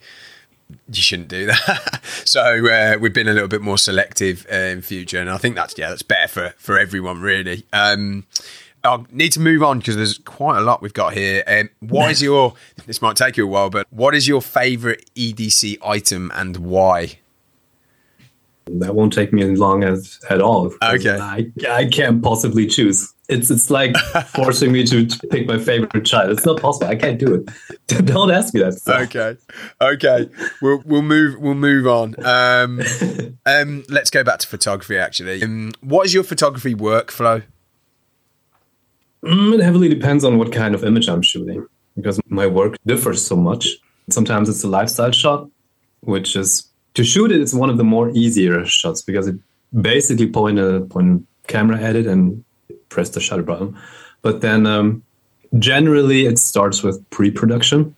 you 0.69 1.01
shouldn't 1.01 1.27
do 1.29 1.47
that. 1.47 2.01
so 2.25 2.67
uh, 2.67 2.97
we've 2.99 3.13
been 3.13 3.27
a 3.27 3.33
little 3.33 3.47
bit 3.47 3.61
more 3.61 3.77
selective 3.77 4.45
uh, 4.51 4.55
in 4.55 4.81
future, 4.81 5.19
and 5.19 5.29
I 5.29 5.37
think 5.37 5.55
that's 5.55 5.77
yeah, 5.77 5.89
that's 5.89 6.03
better 6.03 6.27
for 6.27 6.53
for 6.57 6.77
everyone 6.79 7.21
really. 7.21 7.65
Um, 7.73 8.25
I 8.83 9.03
need 9.11 9.33
to 9.33 9.39
move 9.39 9.61
on 9.61 9.79
because 9.79 9.95
there's 9.95 10.17
quite 10.19 10.57
a 10.57 10.61
lot 10.61 10.81
we've 10.81 10.93
got 10.93 11.13
here. 11.13 11.43
Um, 11.47 11.69
what 11.79 12.11
is 12.11 12.21
your? 12.21 12.53
This 12.85 13.01
might 13.01 13.15
take 13.17 13.37
you 13.37 13.45
a 13.45 13.47
while, 13.47 13.69
but 13.69 13.87
what 13.89 14.15
is 14.15 14.27
your 14.27 14.41
favorite 14.41 15.09
EDC 15.15 15.77
item 15.83 16.31
and 16.33 16.57
why? 16.57 17.19
That 18.77 18.95
won't 18.95 19.13
take 19.13 19.33
me 19.33 19.41
as 19.41 19.59
long 19.59 19.83
as 19.83 20.19
at 20.29 20.41
all. 20.41 20.73
Okay, 20.83 21.17
I, 21.19 21.51
I 21.67 21.85
can't 21.85 22.21
possibly 22.21 22.67
choose. 22.67 23.13
It's 23.27 23.49
it's 23.49 23.69
like 23.69 23.95
forcing 24.27 24.71
me 24.71 24.83
to, 24.85 25.05
to, 25.05 25.27
pick 25.27 25.47
my 25.47 25.57
favorite 25.57 26.05
child. 26.05 26.31
It's 26.31 26.45
not 26.45 26.61
possible. 26.61 26.87
I 26.87 26.95
can't 26.95 27.19
do 27.19 27.33
it. 27.35 28.05
Don't 28.05 28.31
ask 28.31 28.53
me 28.53 28.61
that. 28.61 28.73
Stuff. 28.73 29.01
Okay, 29.03 29.37
okay. 29.81 30.29
We'll 30.61 30.81
we'll 30.85 31.01
move 31.01 31.39
we'll 31.39 31.55
move 31.55 31.87
on. 31.87 32.15
Um, 32.23 32.81
um, 33.45 33.83
let's 33.89 34.09
go 34.09 34.23
back 34.23 34.39
to 34.39 34.47
photography. 34.47 34.97
Actually, 34.97 35.43
um, 35.43 35.71
what 35.81 36.05
is 36.05 36.13
your 36.13 36.23
photography 36.23 36.75
workflow? 36.75 37.43
Mm, 39.23 39.55
it 39.55 39.63
heavily 39.63 39.89
depends 39.89 40.23
on 40.23 40.37
what 40.37 40.51
kind 40.53 40.73
of 40.73 40.83
image 40.83 41.07
I'm 41.09 41.21
shooting 41.21 41.67
because 41.95 42.19
my 42.27 42.47
work 42.47 42.77
differs 42.85 43.25
so 43.25 43.35
much. 43.35 43.67
Sometimes 44.09 44.49
it's 44.49 44.63
a 44.63 44.67
lifestyle 44.67 45.11
shot, 45.11 45.49
which 46.01 46.35
is 46.35 46.68
to 46.99 47.05
shoot 47.05 47.31
it. 47.31 47.39
It's 47.39 47.53
one 47.53 47.69
of 47.69 47.77
the 47.77 47.85
more 47.85 48.09
easier 48.09 48.65
shots 48.65 49.01
because 49.01 49.25
it 49.25 49.37
basically 49.89 50.27
point 50.27 50.59
a 50.59 50.81
point 50.81 51.25
camera 51.47 51.79
at 51.79 51.95
it 51.95 52.05
and 52.05 52.43
press 52.89 53.09
the 53.11 53.21
shutter 53.21 53.41
button. 53.41 53.77
But 54.21 54.41
then 54.41 54.67
um, 54.67 55.01
generally, 55.57 56.25
it 56.25 56.37
starts 56.37 56.83
with 56.83 56.97
pre 57.09 57.31
production. 57.31 57.95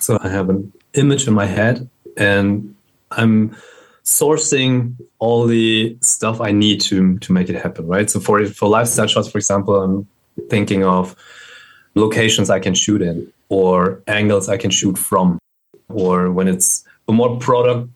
So 0.00 0.18
I 0.20 0.28
have 0.28 0.50
an 0.50 0.72
image 0.94 1.28
in 1.28 1.34
my 1.34 1.46
head 1.46 1.88
and 2.16 2.74
I'm 3.12 3.56
sourcing 4.02 4.96
all 5.20 5.46
the 5.46 5.96
stuff 6.00 6.40
I 6.40 6.50
need 6.50 6.80
to 6.88 7.18
to 7.18 7.32
make 7.32 7.48
it 7.48 7.62
happen, 7.62 7.86
right? 7.86 8.10
So 8.10 8.18
for 8.18 8.44
for 8.46 8.68
lifestyle 8.68 9.06
shots, 9.06 9.28
for 9.30 9.38
example, 9.38 9.74
I'm 9.84 10.08
thinking 10.50 10.82
of 10.84 11.14
locations 11.94 12.50
I 12.50 12.58
can 12.58 12.74
shoot 12.74 13.02
in 13.02 13.32
or 13.50 14.02
angles 14.08 14.48
I 14.48 14.56
can 14.56 14.72
shoot 14.72 14.98
from. 14.98 15.38
Or 15.88 16.32
when 16.32 16.48
it's 16.48 16.84
a 17.08 17.12
more 17.12 17.38
product 17.38 17.88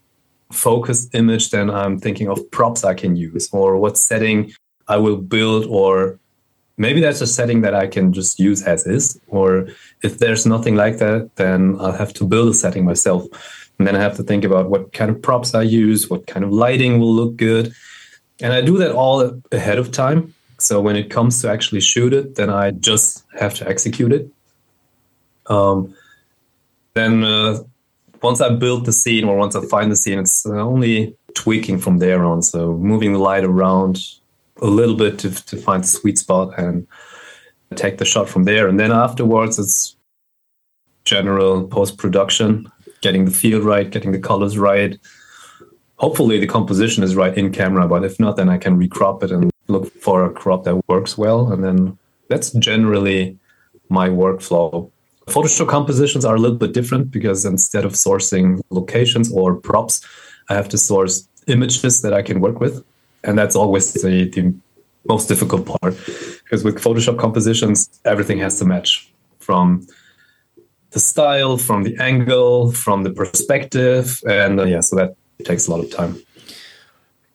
focused 0.53 1.15
image, 1.15 1.51
then 1.51 1.71
I'm 1.71 1.99
thinking 1.99 2.29
of 2.29 2.51
props 2.51 2.85
I 2.85 2.95
can 2.95 3.17
use 3.17 3.49
or 3.53 3.77
what 3.77 3.97
setting 3.97 4.53
I 4.89 4.97
will 4.97 5.17
build 5.17 5.67
or 5.67 6.19
maybe 6.77 7.01
that's 7.01 7.21
a 7.21 7.27
setting 7.27 7.61
that 7.61 7.75
I 7.75 7.87
can 7.87 8.13
just 8.13 8.41
use 8.41 8.63
as 8.63 8.87
is. 8.87 9.21
Or 9.29 9.69
if 10.03 10.19
there's 10.19 10.47
nothing 10.47 10.77
like 10.77 10.99
that, 10.99 11.31
then 11.37 11.77
I'll 11.79 11.93
have 11.93 12.13
to 12.15 12.25
build 12.25 12.49
a 12.49 12.55
setting 12.55 12.85
myself. 12.85 13.27
And 13.79 13.87
then 13.87 13.95
I 13.97 14.01
have 14.01 14.17
to 14.17 14.23
think 14.23 14.45
about 14.45 14.71
what 14.71 14.93
kind 14.93 15.11
of 15.11 15.23
props 15.23 15.55
I 15.55 15.63
use, 15.63 16.11
what 16.11 16.27
kind 16.27 16.45
of 16.45 16.53
lighting 16.53 16.99
will 16.99 17.15
look 17.15 17.37
good. 17.37 17.73
And 18.41 18.53
I 18.53 18.63
do 18.63 18.79
that 18.79 18.93
all 18.93 19.41
ahead 19.53 19.79
of 19.79 19.93
time. 19.93 20.35
So 20.59 20.81
when 20.81 20.97
it 20.97 21.11
comes 21.11 21.41
to 21.43 21.51
actually 21.51 21.81
shoot 21.81 22.13
it, 22.13 22.35
then 22.35 22.51
I 22.51 22.71
just 22.71 23.25
have 23.39 23.55
to 23.57 23.69
execute 23.69 24.13
it. 24.13 24.29
Um, 25.47 25.95
then 26.95 27.25
uh, 27.25 27.59
once 28.23 28.41
I 28.41 28.51
build 28.51 28.85
the 28.87 28.93
scene 28.93 29.25
or 29.25 29.37
once 29.37 29.57
I 29.57 29.65
find 29.67 29.91
the 29.91 29.97
scene, 29.97 30.19
it's 30.19 30.47
uh, 30.47 30.53
only 30.53 31.17
tweaking 31.35 31.79
from 31.79 31.99
there 31.99 32.25
on. 32.25 32.43
So 32.43 32.73
moving 32.77 33.13
the 33.13 33.19
light 33.19 33.45
around 33.45 34.01
a 34.61 34.67
little 34.67 34.97
bit 34.97 35.19
to, 35.21 35.31
to 35.47 35.57
find 35.57 35.83
the 35.85 35.89
sweet 35.89 36.19
spot 36.19 36.59
and 36.59 36.87
take 37.77 37.99
the 37.99 38.05
shot 38.05 38.29
from 38.29 38.45
there. 38.45 38.69
And 38.69 38.79
then 38.79 38.93
afterwards, 38.93 39.59
it's 39.59 39.97
general 41.05 41.67
post 41.67 41.97
production, 41.99 42.71
getting 43.01 43.25
the 43.25 43.31
feel 43.31 43.61
right, 43.61 43.91
getting 43.91 44.13
the 44.13 44.19
colors 44.19 44.59
right. 44.59 44.99
Hopefully, 45.97 46.39
the 46.39 46.47
composition 46.47 47.03
is 47.03 47.15
right 47.15 47.37
in 47.37 47.53
camera, 47.53 47.87
but 47.87 48.05
if 48.05 48.19
not, 48.19 48.37
then 48.37 48.49
I 48.49 48.59
can 48.59 48.79
recrop 48.79 49.23
it 49.23 49.31
and 49.31 49.51
look 49.69 49.93
for 50.01 50.25
a 50.25 50.31
crop 50.31 50.65
that 50.65 50.89
works 50.89 51.17
well. 51.17 51.53
And 51.53 51.63
then 51.63 51.99
that's 52.29 52.51
generally 52.53 53.39
my 53.89 54.09
workflow. 54.09 54.91
Photoshop 55.27 55.69
compositions 55.69 56.25
are 56.25 56.35
a 56.35 56.39
little 56.39 56.57
bit 56.57 56.73
different 56.73 57.11
because 57.11 57.45
instead 57.45 57.85
of 57.85 57.93
sourcing 57.93 58.61
locations 58.71 59.33
or 59.33 59.55
props, 59.55 60.05
I 60.49 60.55
have 60.55 60.69
to 60.71 60.79
source 60.79 61.29
images 61.47 62.03
that 62.03 62.13
I 62.13 62.23
can 62.23 62.41
work 62.41 62.61
with. 62.61 62.85
And 63.23 63.39
that's 63.39 63.55
always 63.55 63.93
the, 63.93 64.29
the 64.31 64.55
most 65.09 65.29
difficult 65.29 65.67
part 65.67 65.97
because 66.45 66.65
with 66.65 66.77
Photoshop 66.77 67.19
compositions, 67.19 67.89
everything 68.05 68.39
has 68.39 68.59
to 68.59 68.65
match 68.65 69.11
from 69.39 69.87
the 70.91 71.01
style, 71.01 71.57
from 71.57 71.85
the 71.85 71.97
angle, 71.99 72.73
from 72.73 73.05
the 73.05 73.11
perspective. 73.11 74.21
And 74.29 74.59
uh, 74.59 74.65
yeah, 74.65 74.81
so 74.81 74.97
that 74.97 75.15
takes 75.45 75.69
a 75.69 75.71
lot 75.71 75.85
of 75.85 75.91
time. 75.91 76.21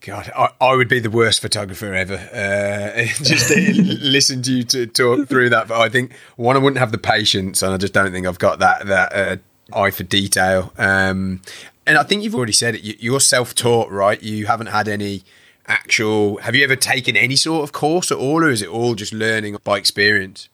God, 0.05 0.31
I, 0.35 0.49
I, 0.61 0.75
would 0.75 0.87
be 0.87 0.99
the 0.99 1.09
worst 1.09 1.41
photographer 1.41 1.91
ever. 1.91 2.13
Uh, 2.13 3.05
just 3.23 3.49
listen 3.49 4.43
to 4.43 4.51
you 4.51 4.63
to 4.65 4.85
talk 4.85 5.27
through 5.27 5.49
that, 5.49 5.67
but 5.67 5.81
I 5.81 5.89
think 5.89 6.13
one, 6.35 6.55
I 6.55 6.59
wouldn't 6.59 6.77
have 6.77 6.91
the 6.91 6.99
patience, 6.99 7.63
and 7.63 7.73
I 7.73 7.77
just 7.77 7.91
don't 7.91 8.11
think 8.11 8.27
I've 8.27 8.37
got 8.37 8.59
that 8.59 8.85
that 8.85 9.15
uh, 9.15 9.37
eye 9.75 9.89
for 9.89 10.03
detail. 10.03 10.71
Um, 10.77 11.41
and 11.87 11.97
I 11.97 12.03
think 12.03 12.23
you've 12.23 12.35
already 12.35 12.53
said 12.53 12.75
it. 12.75 12.83
You, 13.01 13.15
are 13.15 13.19
self-taught, 13.19 13.89
right? 13.89 14.21
You 14.21 14.45
haven't 14.45 14.67
had 14.67 14.87
any 14.87 15.23
actual. 15.65 16.37
Have 16.37 16.53
you 16.53 16.63
ever 16.63 16.75
taken 16.75 17.17
any 17.17 17.35
sort 17.35 17.63
of 17.63 17.71
course 17.71 18.11
at 18.11 18.19
all, 18.19 18.43
or 18.43 18.49
is 18.51 18.61
it 18.61 18.69
all 18.69 18.93
just 18.93 19.11
learning 19.11 19.57
by 19.63 19.79
experience? 19.79 20.49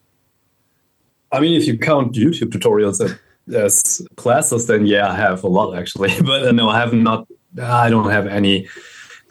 I 1.30 1.40
mean, 1.40 1.60
if 1.60 1.66
you 1.66 1.78
count 1.78 2.14
YouTube 2.14 2.52
tutorials 2.52 3.18
as 3.54 4.00
classes, 4.16 4.66
then 4.66 4.86
yeah, 4.86 5.10
I 5.10 5.14
have 5.14 5.44
a 5.44 5.48
lot 5.48 5.76
actually. 5.76 6.14
But 6.24 6.48
uh, 6.48 6.52
no, 6.52 6.70
I 6.70 6.78
have 6.78 6.94
not. 6.94 7.28
I 7.62 7.90
don't 7.90 8.08
have 8.08 8.26
any 8.26 8.66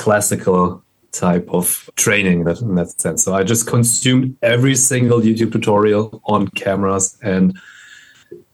classical 0.01 0.83
type 1.11 1.47
of 1.49 1.89
training 1.95 2.45
that 2.45 2.59
in 2.61 2.75
that 2.75 2.89
sense. 2.99 3.23
So 3.23 3.33
I 3.33 3.43
just 3.43 3.67
consumed 3.67 4.35
every 4.41 4.75
single 4.75 5.19
YouTube 5.19 5.51
tutorial 5.51 6.21
on 6.25 6.47
cameras 6.49 7.17
and 7.21 7.55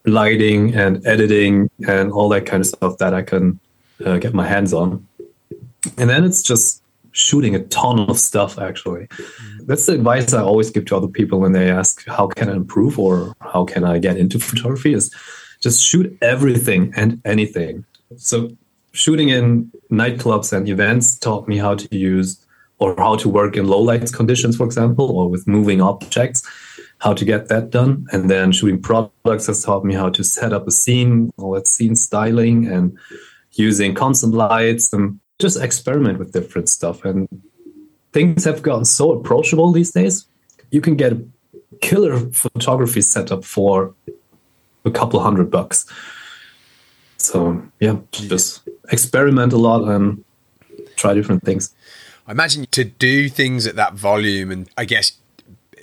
lighting 0.06 0.76
and 0.76 1.06
editing 1.06 1.70
and 1.88 2.12
all 2.12 2.28
that 2.30 2.46
kind 2.46 2.62
of 2.62 2.68
stuff 2.68 2.98
that 2.98 3.14
I 3.14 3.22
can 3.22 3.60
uh, 4.06 4.18
get 4.18 4.34
my 4.34 4.46
hands 4.46 4.74
on. 4.74 5.08
And 5.98 6.10
then 6.10 6.26
it's 6.26 6.44
just 6.44 6.84
shooting 7.12 7.56
a 7.56 7.64
ton 7.66 8.00
of 8.10 8.20
stuff 8.20 8.60
actually. 8.60 9.08
That's 9.62 9.86
the 9.86 9.94
advice 9.94 10.34
I 10.34 10.42
always 10.42 10.70
give 10.70 10.86
to 10.86 10.98
other 10.98 11.08
people 11.08 11.40
when 11.40 11.54
they 11.54 11.70
ask 11.70 12.06
how 12.08 12.28
can 12.28 12.50
I 12.50 12.56
improve 12.56 13.00
or 13.00 13.36
how 13.40 13.64
can 13.66 13.84
I 13.84 14.00
get 14.00 14.18
into 14.18 14.40
photography 14.40 14.94
is 14.94 15.14
just 15.62 15.84
shoot 15.84 16.16
everything 16.22 16.94
and 16.96 17.22
anything. 17.26 17.86
So 18.18 18.52
shooting 18.98 19.30
in 19.30 19.72
nightclubs 19.92 20.52
and 20.52 20.68
events 20.68 21.18
taught 21.20 21.48
me 21.48 21.58
how 21.58 21.76
to 21.76 21.88
use 21.96 22.44
or 22.80 22.96
how 22.98 23.16
to 23.16 23.30
work 23.30 23.56
in 23.56 23.68
low 23.68 23.80
light 23.80 24.12
conditions, 24.12 24.58
for 24.58 24.66
example, 24.66 25.12
or 25.12 25.30
with 25.30 25.48
moving 25.48 25.82
objects, 25.82 26.42
how 26.98 27.14
to 27.14 27.24
get 27.24 27.48
that 27.48 27.70
done. 27.70 28.08
And 28.12 28.28
then 28.30 28.52
shooting 28.52 28.82
products 28.82 29.46
has 29.46 29.64
taught 29.64 29.86
me 29.86 29.94
how 29.94 30.10
to 30.10 30.24
set 30.24 30.52
up 30.52 30.68
a 30.68 30.72
scene, 30.72 31.32
all 31.38 31.52
that 31.52 31.68
scene 31.68 31.96
styling 31.96 32.68
and 32.68 32.98
using 33.54 33.94
constant 33.94 34.34
lights 34.34 34.92
and 34.92 35.20
just 35.38 35.62
experiment 35.62 36.18
with 36.18 36.32
different 36.32 36.68
stuff. 36.68 37.06
And 37.06 37.28
things 38.14 38.46
have 38.46 38.64
gotten 38.64 38.86
so 38.86 39.12
approachable 39.12 39.72
these 39.72 39.92
days. 39.92 40.26
You 40.72 40.82
can 40.82 40.96
get 40.96 41.14
a 41.14 41.24
killer 41.82 42.18
photography 42.32 43.02
setup 43.02 43.44
for 43.46 43.94
a 44.86 44.92
couple 44.92 45.20
hundred 45.20 45.52
bucks. 45.52 45.86
So 47.28 47.62
yeah, 47.82 47.98
just 48.12 48.62
experiment 48.90 49.52
a 49.52 49.58
lot 49.58 49.84
and 49.84 50.24
try 50.96 51.14
different 51.14 51.44
things. 51.44 51.74
I 52.26 52.32
imagine 52.32 52.68
to 52.72 52.86
do 52.86 53.28
things 53.28 53.68
at 53.68 53.76
that 53.76 53.96
volume 53.96 54.50
and 54.50 54.70
I 54.78 54.86
guess 54.86 55.12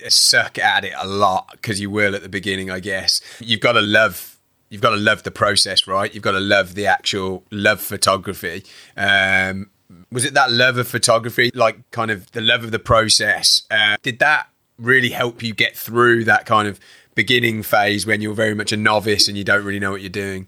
suck 0.07 0.57
at 0.57 0.83
it 0.83 0.93
a 0.97 1.07
lot 1.07 1.49
because 1.51 1.79
you 1.79 1.91
will 1.91 2.15
at 2.15 2.23
the 2.23 2.29
beginning, 2.29 2.71
I 2.71 2.79
guess. 2.79 3.21
You've 3.39 3.59
got 3.59 3.73
to 3.73 3.81
love 3.81 4.39
you've 4.69 4.81
got 4.81 4.89
to 4.89 4.97
love 4.97 5.21
the 5.21 5.31
process, 5.31 5.85
right? 5.85 6.11
You've 6.13 6.23
got 6.23 6.31
to 6.31 6.39
love 6.39 6.73
the 6.73 6.87
actual 6.87 7.43
love 7.51 7.79
photography. 7.79 8.63
Um, 8.97 9.69
was 10.11 10.25
it 10.25 10.33
that 10.33 10.51
love 10.51 10.79
of 10.79 10.87
photography, 10.87 11.51
like 11.53 11.89
kind 11.91 12.09
of 12.09 12.31
the 12.31 12.41
love 12.41 12.63
of 12.63 12.71
the 12.71 12.79
process? 12.79 13.61
Uh, 13.69 13.97
did 14.01 14.17
that 14.17 14.47
really 14.79 15.11
help 15.11 15.43
you 15.43 15.53
get 15.53 15.77
through 15.77 16.23
that 16.23 16.47
kind 16.47 16.67
of 16.67 16.79
beginning 17.13 17.61
phase 17.61 18.07
when 18.07 18.19
you're 18.19 18.33
very 18.33 18.55
much 18.55 18.71
a 18.71 18.77
novice 18.77 19.27
and 19.27 19.37
you 19.37 19.43
don't 19.43 19.63
really 19.63 19.79
know 19.79 19.91
what 19.91 20.01
you're 20.01 20.09
doing? 20.09 20.47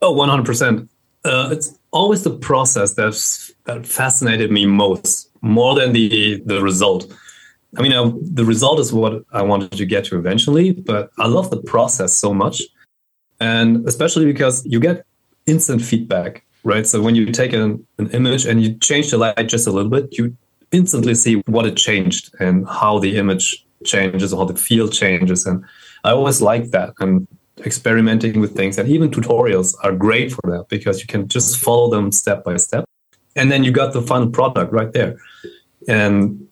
Oh, 0.00 0.14
100%. 0.14 0.88
Uh, 1.24 1.48
it's 1.52 1.78
always 1.90 2.22
the 2.22 2.36
process 2.36 2.94
that's, 2.94 3.52
that 3.64 3.86
fascinated 3.86 4.50
me 4.50 4.66
most, 4.66 5.30
more 5.42 5.74
than 5.74 5.92
the, 5.92 6.42
the 6.46 6.62
result. 6.62 7.12
I 7.76 7.82
mean, 7.82 7.92
uh, 7.92 8.12
the 8.22 8.44
result 8.44 8.80
is 8.80 8.92
what 8.92 9.24
I 9.32 9.42
wanted 9.42 9.72
to 9.72 9.84
get 9.84 10.04
to 10.06 10.18
eventually, 10.18 10.72
but 10.72 11.10
I 11.18 11.26
love 11.26 11.50
the 11.50 11.62
process 11.62 12.14
so 12.14 12.32
much. 12.32 12.62
And 13.40 13.86
especially 13.86 14.24
because 14.24 14.64
you 14.64 14.80
get 14.80 15.04
instant 15.46 15.82
feedback, 15.82 16.44
right? 16.64 16.86
So 16.86 17.02
when 17.02 17.14
you 17.14 17.30
take 17.32 17.52
an, 17.52 17.86
an 17.98 18.10
image 18.10 18.46
and 18.46 18.62
you 18.62 18.74
change 18.78 19.10
the 19.10 19.18
light 19.18 19.48
just 19.48 19.66
a 19.66 19.70
little 19.70 19.90
bit, 19.90 20.16
you 20.16 20.36
instantly 20.72 21.14
see 21.14 21.42
what 21.46 21.66
it 21.66 21.76
changed 21.76 22.34
and 22.40 22.66
how 22.68 22.98
the 22.98 23.16
image 23.16 23.64
changes, 23.84 24.32
or 24.32 24.38
how 24.38 24.44
the 24.44 24.56
feel 24.56 24.88
changes. 24.88 25.46
And 25.46 25.64
I 26.04 26.10
always 26.10 26.40
like 26.40 26.70
that. 26.70 26.94
And 27.00 27.26
experimenting 27.64 28.40
with 28.40 28.56
things 28.56 28.78
and 28.78 28.88
even 28.88 29.10
tutorials 29.10 29.74
are 29.82 29.92
great 29.92 30.32
for 30.32 30.42
that 30.46 30.66
because 30.68 31.00
you 31.00 31.06
can 31.06 31.28
just 31.28 31.58
follow 31.58 31.90
them 31.90 32.12
step 32.12 32.44
by 32.44 32.56
step. 32.56 32.84
And 33.36 33.50
then 33.52 33.64
you 33.64 33.70
got 33.70 33.92
the 33.92 34.02
final 34.02 34.28
product 34.28 34.72
right 34.72 34.92
there. 34.92 35.16
And 35.88 36.46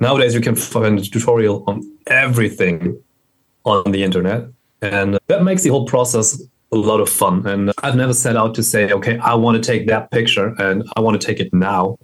nowadays 0.00 0.34
you 0.34 0.40
can 0.40 0.54
find 0.56 0.98
a 0.98 1.02
tutorial 1.02 1.64
on 1.66 1.82
everything 2.06 3.00
on 3.64 3.92
the 3.92 4.02
internet 4.02 4.48
and 4.82 5.18
that 5.26 5.42
makes 5.42 5.62
the 5.62 5.68
whole 5.68 5.86
process 5.86 6.42
a 6.72 6.76
lot 6.76 7.00
of 7.00 7.08
fun. 7.08 7.46
And 7.46 7.72
i've 7.82 7.96
never 7.96 8.14
set 8.14 8.36
out 8.36 8.54
to 8.54 8.62
say 8.62 8.90
okay 8.90 9.18
i 9.18 9.34
want 9.34 9.62
to 9.62 9.72
take 9.72 9.86
that 9.88 10.10
picture 10.10 10.54
and 10.58 10.84
i 10.96 11.00
want 11.00 11.20
to 11.20 11.26
take 11.26 11.40
it 11.40 11.52
now. 11.52 11.98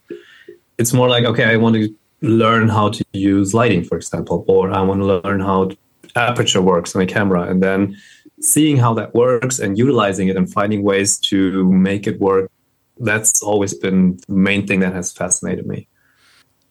It's 0.79 0.93
more 0.93 1.09
like 1.09 1.25
okay 1.25 1.45
i 1.45 1.57
want 1.57 1.77
to 1.77 1.95
learn 2.23 2.69
how 2.69 2.91
to 2.91 3.05
use 3.13 3.55
lighting 3.55 3.85
for 3.85 3.97
example 3.97 4.45
or 4.49 4.71
i 4.73 4.81
want 4.81 5.01
to 5.01 5.07
learn 5.07 5.41
how 5.41 5.71
aperture 6.17 6.63
works 6.63 6.97
on 6.97 7.03
a 7.03 7.07
camera 7.07 7.43
and 7.43 7.63
then 7.63 7.97
seeing 8.41 8.77
how 8.77 8.95
that 8.95 9.15
works 9.15 9.59
and 9.59 9.79
utilizing 9.79 10.29
it 10.29 10.37
and 10.37 10.53
finding 10.53 10.83
ways 10.83 11.19
to 11.19 11.65
make 11.71 12.07
it 12.07 12.21
work 12.21 12.51
that's 12.99 13.43
always 13.43 13.75
been 13.75 14.19
the 14.29 14.35
main 14.35 14.67
thing 14.67 14.81
that 14.81 14.93
has 14.93 15.13
fascinated 15.13 15.67
me 15.67 15.87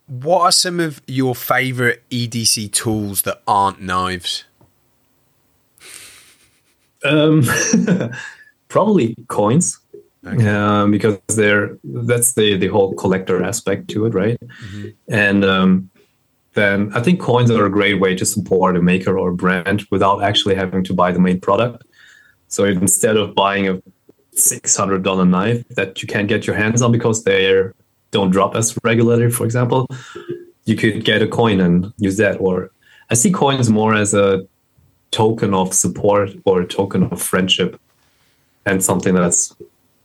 what 0.08 0.42
are 0.42 0.52
some 0.52 0.80
of 0.80 1.02
your 1.08 1.36
favorite 1.36 2.04
edc 2.10 2.72
tools 2.72 3.24
that 3.24 3.42
aren't 3.48 3.82
knives 3.82 4.46
um, 7.04 7.44
probably 8.68 9.16
coins 9.28 9.80
okay. 10.26 10.48
um, 10.48 10.92
because 10.92 11.20
they're 11.28 11.78
that's 11.84 12.34
the 12.34 12.58
the 12.58 12.68
whole 12.68 12.94
collector 12.96 13.44
aspect 13.44 13.88
to 13.90 14.06
it 14.06 14.14
right 14.14 14.40
mm-hmm. 14.40 14.90
and 15.08 15.46
um, 15.46 15.90
then 16.56 16.92
I 16.94 17.02
think 17.02 17.20
coins 17.20 17.52
are 17.52 17.66
a 17.66 17.70
great 17.70 18.00
way 18.00 18.16
to 18.16 18.26
support 18.26 18.76
a 18.76 18.82
maker 18.82 19.20
or 19.20 19.30
a 19.30 19.36
brand 19.36 19.86
without 19.92 20.24
actually 20.24 20.56
having 20.56 20.84
to 20.86 20.94
buy 20.94 21.12
the 21.12 21.20
main 21.20 21.40
product. 21.40 21.84
So 22.48 22.64
instead 22.64 23.18
of 23.18 23.36
buying 23.36 23.68
a 23.68 23.82
$600 24.36 25.30
knife 25.30 25.68
that 25.70 26.02
you 26.02 26.08
can't 26.08 26.28
get 26.28 26.48
your 26.48 26.56
hands 26.56 26.82
on 26.82 26.92
because 26.92 27.24
they 27.24 27.64
don't 28.12 28.32
drop 28.32 28.56
as 28.56 28.78
regularly, 28.84 29.30
for 29.30 29.46
example, 29.46 29.88
you 30.66 30.76
could 30.76 31.04
get 31.04 31.22
a 31.22 31.28
coin 31.28 31.60
and 31.60 31.94
use 31.98 32.18
that. 32.18 32.40
Or 32.40 32.72
I 33.10 33.16
see 33.16 33.32
coins 33.32 33.70
more 33.70 33.94
as 33.94 34.14
a 34.14 34.48
token 35.12 35.54
of 35.54 35.74
support 35.74 36.32
or 36.46 36.62
a 36.62 36.68
token 36.68 37.04
of 37.04 37.22
friendship 37.22 37.80
and 38.66 38.84
something 38.84 39.14
that's 39.14 39.56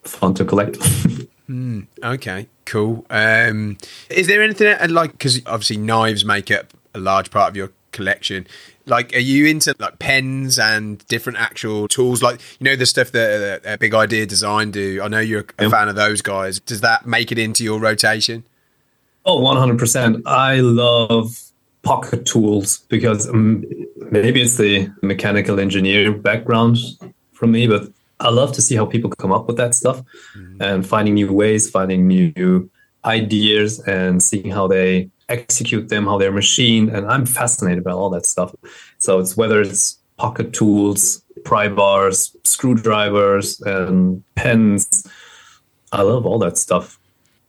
fun 0.03 0.35
to 0.35 0.45
collect. 0.45 0.79
mm, 1.51 1.87
okay, 2.03 2.47
cool. 2.65 3.05
Um, 3.11 3.77
is 4.09 4.27
there 4.27 4.43
anything 4.43 4.77
like 4.91 5.13
because 5.13 5.45
obviously 5.47 5.77
knives 5.77 6.25
make 6.25 6.51
up 6.51 6.73
a 6.95 6.99
large 6.99 7.31
part 7.31 7.51
of 7.51 7.57
your 7.57 7.73
collection? 7.93 8.47
Like, 8.87 9.15
are 9.15 9.21
you 9.21 9.47
into 9.47 9.75
like 9.79 9.99
pens 9.99 10.59
and 10.59 11.07
different 11.07 11.39
actual 11.39 11.89
tools? 11.89 12.23
Like, 12.23 12.41
you 12.59 12.65
know, 12.65 12.77
the 12.77 12.87
stuff 12.87 13.13
that 13.13 13.63
uh, 13.65 13.77
Big 13.77 13.95
Idea 13.95 14.27
Design 14.27 14.71
do. 14.71 15.01
I 15.03 15.09
know 15.09 15.21
you're 15.21 15.45
a 15.59 15.63
yep. 15.63 15.71
fan 15.71 15.89
of 15.89 15.97
those 15.97 16.23
guys. 16.23 16.61
Does 16.61 16.81
that 16.81 17.07
make 17.07 17.31
it 17.31 17.39
into 17.39 17.63
your 17.63 17.79
rotation? 17.79 18.45
Oh, 19.25 19.41
100%. 19.41 20.23
I 20.27 20.61
love 20.61 21.39
pocket 21.83 22.27
tools 22.27 22.79
because 22.89 23.29
um, 23.29 23.65
maybe 24.11 24.43
it's 24.43 24.57
the 24.57 24.91
mechanical 25.03 25.61
engineer 25.61 26.13
background 26.13 26.79
from 27.33 27.53
me, 27.53 27.67
but 27.67 27.91
I 28.21 28.29
love 28.29 28.53
to 28.53 28.63
see 28.63 28.77
how 28.77 28.87
people 28.87 29.11
come 29.11 29.33
up 29.33 29.47
with 29.47 29.57
that 29.57 29.75
stuff 29.75 30.03
mm-hmm. 30.37 30.63
and 30.63 30.87
finding 30.87 31.15
new 31.15 31.33
ways, 31.33 31.69
finding 31.69 32.07
new 32.07 32.71
ideas, 33.05 33.81
and 33.81 34.23
seeing 34.23 34.51
how 34.51 34.69
they 34.69 35.11
execute 35.29 35.89
them, 35.89 36.05
how 36.05 36.19
they're 36.19 36.33
machined. 36.33 36.91
And 36.91 37.07
I'm 37.07 37.25
fascinated 37.25 37.83
by 37.83 37.93
all 37.93 38.11
that 38.11 38.27
stuff. 38.27 38.55
So 38.99 39.19
it's 39.19 39.37
whether 39.37 39.61
it's 39.61 39.99
pocket 40.19 40.53
tools, 40.53 41.25
pry 41.45 41.69
bars, 41.69 42.37
screwdrivers, 42.45 43.61
and 43.63 44.23
pens. 44.35 45.07
I 45.93 46.03
love 46.03 46.27
all 46.27 46.39
that 46.41 46.59
stuff. 46.59 46.99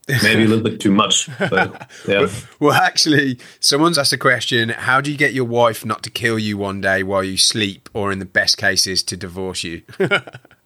Maybe 0.08 0.44
a 0.44 0.48
little 0.48 0.64
bit 0.64 0.80
too 0.80 0.90
much, 0.90 1.28
but 1.38 1.88
yeah. 2.08 2.26
Well, 2.58 2.72
actually, 2.72 3.38
someone's 3.60 3.98
asked 3.98 4.12
a 4.12 4.18
question: 4.18 4.70
How 4.70 5.00
do 5.00 5.12
you 5.12 5.16
get 5.16 5.32
your 5.32 5.44
wife 5.44 5.84
not 5.86 6.02
to 6.02 6.10
kill 6.10 6.40
you 6.40 6.58
one 6.58 6.80
day 6.80 7.04
while 7.04 7.22
you 7.22 7.36
sleep, 7.36 7.88
or 7.94 8.10
in 8.10 8.18
the 8.18 8.24
best 8.24 8.58
cases, 8.58 9.04
to 9.04 9.16
divorce 9.16 9.62
you? 9.62 9.82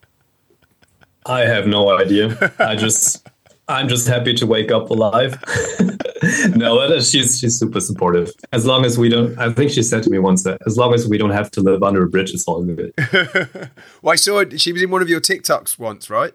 I 1.26 1.40
have 1.40 1.66
no 1.66 1.90
idea. 1.98 2.52
I 2.58 2.76
just 2.76 3.26
I'm 3.68 3.88
just 3.88 4.06
happy 4.06 4.32
to 4.34 4.46
wake 4.46 4.70
up 4.70 4.90
alive. 4.90 5.42
no, 6.54 6.98
she's 7.00 7.38
she's 7.40 7.58
super 7.58 7.80
supportive. 7.80 8.30
As 8.52 8.64
long 8.64 8.84
as 8.84 8.96
we 8.96 9.08
don't, 9.08 9.36
I 9.38 9.52
think 9.52 9.70
she 9.72 9.82
said 9.82 10.02
to 10.04 10.10
me 10.10 10.18
once 10.18 10.44
that 10.44 10.60
as 10.66 10.76
long 10.76 10.94
as 10.94 11.08
we 11.08 11.18
don't 11.18 11.30
have 11.30 11.50
to 11.52 11.60
live 11.60 11.82
under 11.82 12.04
a 12.04 12.08
bridge, 12.08 12.32
it's 12.32 12.46
all 12.46 12.62
good. 12.62 12.92
well, 14.02 14.12
I 14.12 14.16
saw 14.16 14.44
she 14.56 14.72
was 14.72 14.82
in 14.82 14.90
one 14.90 15.02
of 15.02 15.08
your 15.08 15.20
TikToks 15.20 15.78
once, 15.78 16.08
right? 16.08 16.32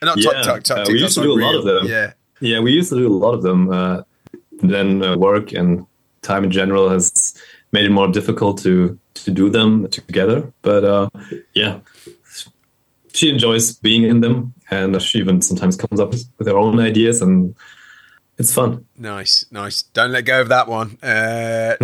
Uh, 0.00 0.06
not 0.06 0.18
yeah, 0.18 0.30
TikTok, 0.30 0.54
TikTok, 0.56 0.78
uh, 0.78 0.84
we 0.88 1.00
used 1.00 1.14
to 1.16 1.22
do 1.22 1.32
a 1.32 1.40
lot 1.40 1.54
of 1.56 1.64
them. 1.64 1.86
Yeah, 1.86 2.12
yeah, 2.40 2.60
we 2.60 2.72
used 2.72 2.90
to 2.90 2.96
do 2.96 3.08
a 3.08 3.16
lot 3.16 3.34
of 3.34 3.42
them. 3.42 3.70
Uh, 3.70 4.02
then 4.62 5.02
uh, 5.02 5.16
work 5.16 5.52
and 5.52 5.86
time 6.22 6.44
in 6.44 6.50
general 6.50 6.88
has 6.88 7.34
made 7.72 7.84
it 7.84 7.90
more 7.90 8.08
difficult 8.08 8.58
to 8.62 8.98
to 9.14 9.30
do 9.30 9.50
them 9.50 9.88
together. 9.88 10.52
But 10.62 10.84
uh, 10.84 11.10
yeah, 11.54 11.80
she 13.14 13.30
enjoys 13.30 13.76
being 13.76 14.02
in 14.02 14.20
them, 14.20 14.52
and 14.70 15.00
she 15.00 15.18
even 15.18 15.40
sometimes 15.40 15.76
comes 15.76 16.00
up 16.00 16.10
with, 16.10 16.46
her 16.46 16.58
own 16.58 16.80
ideas, 16.80 17.22
and 17.22 17.54
it's 18.36 18.52
fun. 18.52 18.84
Nice, 18.98 19.46
nice. 19.52 19.82
Don't 19.82 20.10
let 20.10 20.24
go 20.24 20.40
of 20.40 20.48
that 20.48 20.66
one. 20.66 20.98
Uh, 21.00 21.76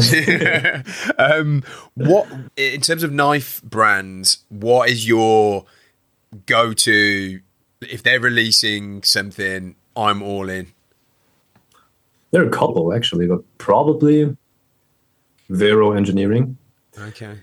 um, 1.18 1.62
what 1.94 2.26
in 2.56 2.80
terms 2.80 3.04
of 3.04 3.12
knife 3.12 3.62
brands? 3.62 4.38
What 4.48 4.90
is 4.90 5.06
your 5.06 5.66
go-to 6.46 7.40
if 7.80 8.02
they're 8.02 8.20
releasing 8.20 9.04
something? 9.04 9.76
I'm 9.96 10.22
all 10.22 10.48
in. 10.48 10.72
There 12.32 12.42
are 12.42 12.48
a 12.48 12.50
couple 12.50 12.92
actually, 12.92 13.28
but 13.28 13.42
probably 13.58 14.36
Vero 15.48 15.92
Engineering. 15.92 16.56
Okay. 16.98 17.38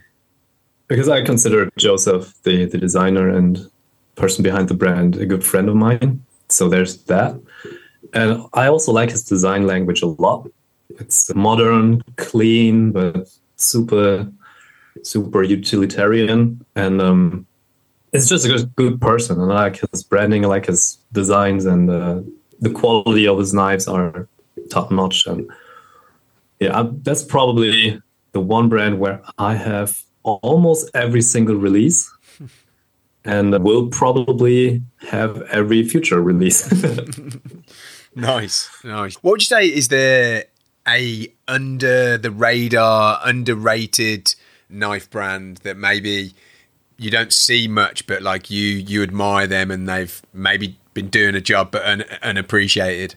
Because 0.89 1.07
I 1.07 1.21
consider 1.21 1.69
Joseph 1.77 2.33
the 2.43 2.65
the 2.65 2.77
designer 2.77 3.29
and 3.29 3.69
person 4.17 4.43
behind 4.43 4.67
the 4.67 4.73
brand 4.73 5.15
a 5.15 5.25
good 5.25 5.43
friend 5.43 5.69
of 5.69 5.75
mine. 5.75 6.21
So 6.49 6.67
there's 6.67 6.97
that. 7.03 7.39
And 8.13 8.43
I 8.53 8.67
also 8.67 8.91
like 8.91 9.11
his 9.11 9.23
design 9.23 9.67
language 9.67 10.01
a 10.01 10.07
lot. 10.07 10.49
It's 10.99 11.33
modern, 11.35 12.01
clean, 12.15 12.91
but 12.91 13.29
super, 13.57 14.31
super 15.03 15.43
utilitarian. 15.43 16.65
And 16.75 17.01
um, 17.01 17.45
it's 18.13 18.27
just 18.27 18.45
a 18.45 18.65
good, 18.75 18.99
person. 19.01 19.39
And 19.39 19.51
I 19.51 19.55
like 19.55 19.81
his 19.91 20.03
branding, 20.03 20.45
I 20.45 20.47
like 20.47 20.65
his 20.65 20.97
designs, 21.11 21.65
and 21.65 21.89
uh, 21.89 22.21
the 22.59 22.71
quality 22.71 23.27
of 23.27 23.37
his 23.37 23.53
knives 23.53 23.87
are 23.87 24.27
top 24.69 24.91
notch. 24.91 25.27
And 25.27 25.49
yeah, 26.59 26.87
that's 27.03 27.23
probably 27.23 28.01
the 28.31 28.39
one 28.39 28.69
brand 28.69 28.99
where 28.99 29.21
I 29.37 29.55
have 29.55 30.01
almost 30.23 30.89
every 30.93 31.21
single 31.21 31.55
release 31.55 32.09
and 33.25 33.63
will 33.63 33.87
probably 33.87 34.81
have 35.09 35.41
every 35.43 35.83
future 35.83 36.21
release. 36.21 36.71
nice, 38.15 38.69
nice. 38.83 39.15
What 39.15 39.31
would 39.31 39.41
you 39.41 39.45
say 39.45 39.67
is 39.67 39.89
there 39.89 40.45
a 40.87 41.31
under 41.47 42.17
the 42.17 42.31
radar, 42.31 43.19
underrated 43.23 44.35
knife 44.69 45.09
brand 45.09 45.57
that 45.57 45.77
maybe 45.77 46.33
you 46.97 47.11
don't 47.11 47.33
see 47.33 47.67
much, 47.67 48.07
but 48.07 48.21
like 48.21 48.49
you 48.49 48.63
you 48.63 49.03
admire 49.03 49.45
them 49.45 49.71
and 49.71 49.87
they've 49.87 50.21
maybe 50.33 50.77
been 50.93 51.09
doing 51.09 51.35
a 51.35 51.41
job 51.41 51.71
but 51.71 51.85
un, 51.85 52.03
unappreciated? 52.23 53.15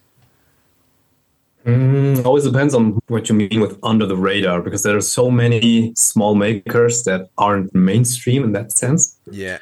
Mm, 1.65 2.25
always 2.25 2.45
depends 2.45 2.75
on 2.75 2.99
what 3.09 3.29
you 3.29 3.35
mean 3.35 3.61
with 3.61 3.79
under 3.83 4.07
the 4.07 4.17
radar 4.17 4.63
because 4.63 4.83
there 4.83 4.97
are 4.97 5.03
so 5.03 5.31
many 5.31 5.93
small 5.95 6.35
makers 6.35 7.05
that 7.05 7.29
aren't 7.37 7.75
mainstream 7.75 8.43
in 8.43 8.53
that 8.53 8.73
sense. 8.73 9.17
Yeah 9.31 9.59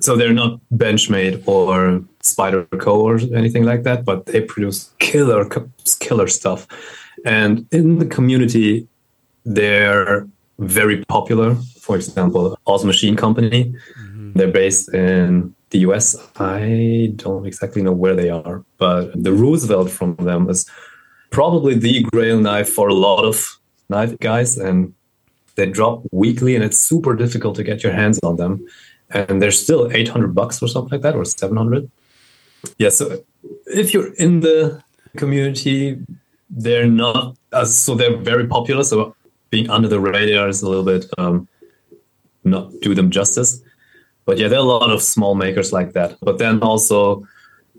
so 0.00 0.16
they're 0.16 0.32
not 0.32 0.60
Benchmade 0.74 1.46
or 1.46 2.04
Spyderco 2.22 2.94
or 2.98 3.18
anything 3.36 3.64
like 3.64 3.82
that, 3.84 4.04
but 4.04 4.26
they 4.26 4.40
produce 4.40 4.90
killer 4.98 5.48
killer 6.00 6.26
stuff. 6.28 6.66
And 7.24 7.66
in 7.72 7.98
the 7.98 8.06
community, 8.06 8.86
they're 9.44 10.26
very 10.58 11.04
popular. 11.04 11.54
For 11.80 11.96
example, 11.96 12.58
Oz 12.66 12.84
Machine 12.84 13.16
Company. 13.16 13.74
Mm-hmm. 14.00 14.32
They're 14.34 14.52
based 14.52 14.92
in 14.92 15.54
the 15.70 15.78
US. 15.80 16.16
I 16.38 17.12
don't 17.16 17.46
exactly 17.46 17.82
know 17.82 17.92
where 17.92 18.14
they 18.14 18.30
are, 18.30 18.64
but 18.78 19.10
the 19.14 19.32
Roosevelt 19.32 19.90
from 19.90 20.16
them 20.16 20.48
is 20.50 20.68
probably 21.30 21.74
the 21.74 22.02
grail 22.12 22.40
knife 22.40 22.68
for 22.68 22.88
a 22.88 22.94
lot 22.94 23.24
of 23.24 23.58
knife 23.88 24.18
guys. 24.18 24.56
And 24.56 24.94
they 25.54 25.66
drop 25.66 26.02
weekly, 26.12 26.54
and 26.54 26.64
it's 26.64 26.78
super 26.78 27.14
difficult 27.14 27.56
to 27.56 27.64
get 27.64 27.82
your 27.82 27.92
hands 27.92 28.18
on 28.22 28.36
them 28.36 28.66
and 29.10 29.40
they're 29.40 29.50
still 29.50 29.90
800 29.92 30.34
bucks 30.34 30.62
or 30.62 30.68
something 30.68 30.92
like 30.92 31.02
that 31.02 31.14
or 31.14 31.24
700 31.24 31.90
yeah 32.78 32.88
so 32.88 33.22
if 33.66 33.94
you're 33.94 34.12
in 34.14 34.40
the 34.40 34.82
community 35.16 35.98
they're 36.50 36.88
not 36.88 37.36
uh, 37.52 37.64
so 37.64 37.94
they're 37.94 38.16
very 38.16 38.46
popular 38.46 38.82
so 38.84 39.14
being 39.50 39.70
under 39.70 39.88
the 39.88 40.00
radar 40.00 40.48
is 40.48 40.62
a 40.62 40.68
little 40.68 40.84
bit 40.84 41.06
um, 41.18 41.48
not 42.44 42.72
do 42.80 42.94
them 42.94 43.10
justice. 43.10 43.60
But 44.24 44.38
yeah 44.38 44.48
there 44.48 44.58
are 44.58 44.62
a 44.62 44.72
lot 44.78 44.90
of 44.90 45.02
small 45.02 45.34
makers 45.34 45.72
like 45.72 45.92
that. 45.92 46.16
But 46.20 46.38
then 46.38 46.60
also 46.62 47.26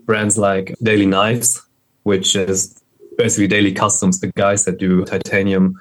brands 0.06 0.38
like 0.38 0.74
daily 0.82 1.06
knives 1.06 1.62
which 2.04 2.34
is 2.34 2.80
basically 3.18 3.48
daily 3.48 3.72
customs 3.72 4.20
the 4.20 4.28
guys 4.28 4.64
that 4.64 4.78
do 4.78 5.04
titanium 5.04 5.78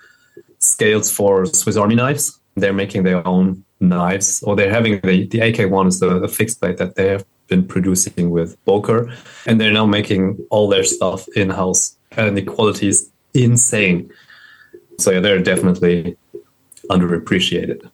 scales 0.60 1.10
for 1.12 1.46
swiss 1.46 1.78
army 1.78 1.96
knives. 1.96 2.40
They're 2.56 2.74
making 2.74 3.04
their 3.04 3.26
own 3.28 3.64
knives, 3.80 4.44
or 4.44 4.56
they're 4.56 4.74
having 4.74 5.00
the, 5.02 5.28
the 5.28 5.40
AK1 5.40 5.88
is 5.88 6.00
the, 6.00 6.20
the 6.20 6.28
fixed 6.28 6.60
blade 6.60 6.78
that 6.78 6.96
they 6.96 7.10
have 7.10 7.26
been 7.48 7.66
producing 7.66 8.30
with 8.30 8.64
Boker, 8.66 9.12
and 9.46 9.60
they're 9.60 9.72
now 9.72 9.86
making 9.86 10.38
all 10.50 10.68
their 10.68 10.84
stuff 10.84 11.28
in 11.30 11.50
house, 11.50 11.96
and 12.12 12.38
the 12.38 12.42
quality 12.42 12.88
is 12.88 13.10
insane. 13.34 14.12
So 15.00 15.12
yeah, 15.12 15.20
they're 15.20 15.40
definitely 15.40 16.18
underappreciated. 16.90 17.90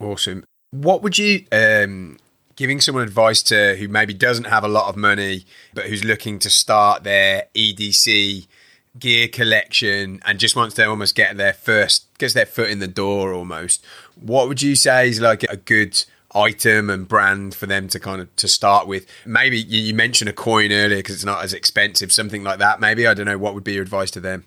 Awesome. 0.00 0.44
What 0.70 1.02
would 1.02 1.18
you 1.18 1.44
um, 1.52 2.18
giving 2.56 2.80
someone 2.80 3.04
advice 3.04 3.42
to 3.42 3.76
who 3.76 3.88
maybe 3.88 4.14
doesn't 4.14 4.46
have 4.46 4.64
a 4.64 4.68
lot 4.68 4.88
of 4.88 4.96
money 4.96 5.44
but 5.74 5.86
who's 5.86 6.04
looking 6.04 6.38
to 6.40 6.50
start 6.50 7.04
their 7.04 7.44
EDC 7.54 8.46
gear 8.98 9.28
collection 9.28 10.20
and 10.24 10.38
just 10.38 10.56
wants 10.56 10.74
to 10.74 10.88
almost 10.88 11.14
get 11.14 11.36
their 11.36 11.52
first 11.52 12.06
gets 12.18 12.32
their 12.32 12.46
foot 12.46 12.70
in 12.70 12.78
the 12.78 12.88
door 12.88 13.32
almost 13.32 13.84
what 14.16 14.48
would 14.48 14.62
you 14.62 14.74
say 14.74 15.08
is 15.08 15.20
like 15.20 15.44
a 15.44 15.56
good 15.56 16.04
item 16.34 16.90
and 16.90 17.06
brand 17.06 17.54
for 17.54 17.66
them 17.66 17.88
to 17.88 18.00
kind 18.00 18.20
of 18.20 18.34
to 18.36 18.48
start 18.48 18.86
with? 18.86 19.06
Maybe 19.24 19.58
you 19.58 19.94
mentioned 19.94 20.28
a 20.28 20.32
coin 20.32 20.72
earlier 20.72 20.98
because 20.98 21.16
it's 21.16 21.24
not 21.24 21.44
as 21.44 21.52
expensive 21.52 22.12
something 22.12 22.42
like 22.42 22.58
that 22.58 22.80
maybe. 22.80 23.06
I 23.06 23.14
don't 23.14 23.26
know. 23.26 23.38
What 23.38 23.54
would 23.54 23.64
be 23.64 23.74
your 23.74 23.82
advice 23.82 24.10
to 24.12 24.20
them? 24.20 24.44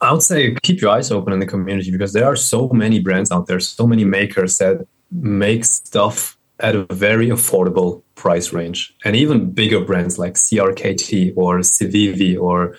I 0.00 0.12
would 0.12 0.22
say 0.22 0.54
keep 0.62 0.80
your 0.80 0.90
eyes 0.90 1.10
open 1.10 1.32
in 1.32 1.40
the 1.40 1.46
community 1.46 1.90
because 1.90 2.12
there 2.12 2.26
are 2.26 2.36
so 2.36 2.68
many 2.68 3.00
brands 3.00 3.32
out 3.32 3.46
there, 3.46 3.58
so 3.60 3.86
many 3.86 4.04
makers 4.04 4.58
that 4.58 4.86
make 5.10 5.64
stuff 5.64 6.38
at 6.60 6.74
a 6.74 6.84
very 6.94 7.28
affordable 7.28 8.02
price 8.14 8.52
range. 8.52 8.94
And 9.04 9.16
even 9.16 9.50
bigger 9.50 9.80
brands 9.80 10.18
like 10.18 10.34
CRKT 10.34 11.34
or 11.36 11.58
CIVIVI, 11.58 12.40
or 12.40 12.76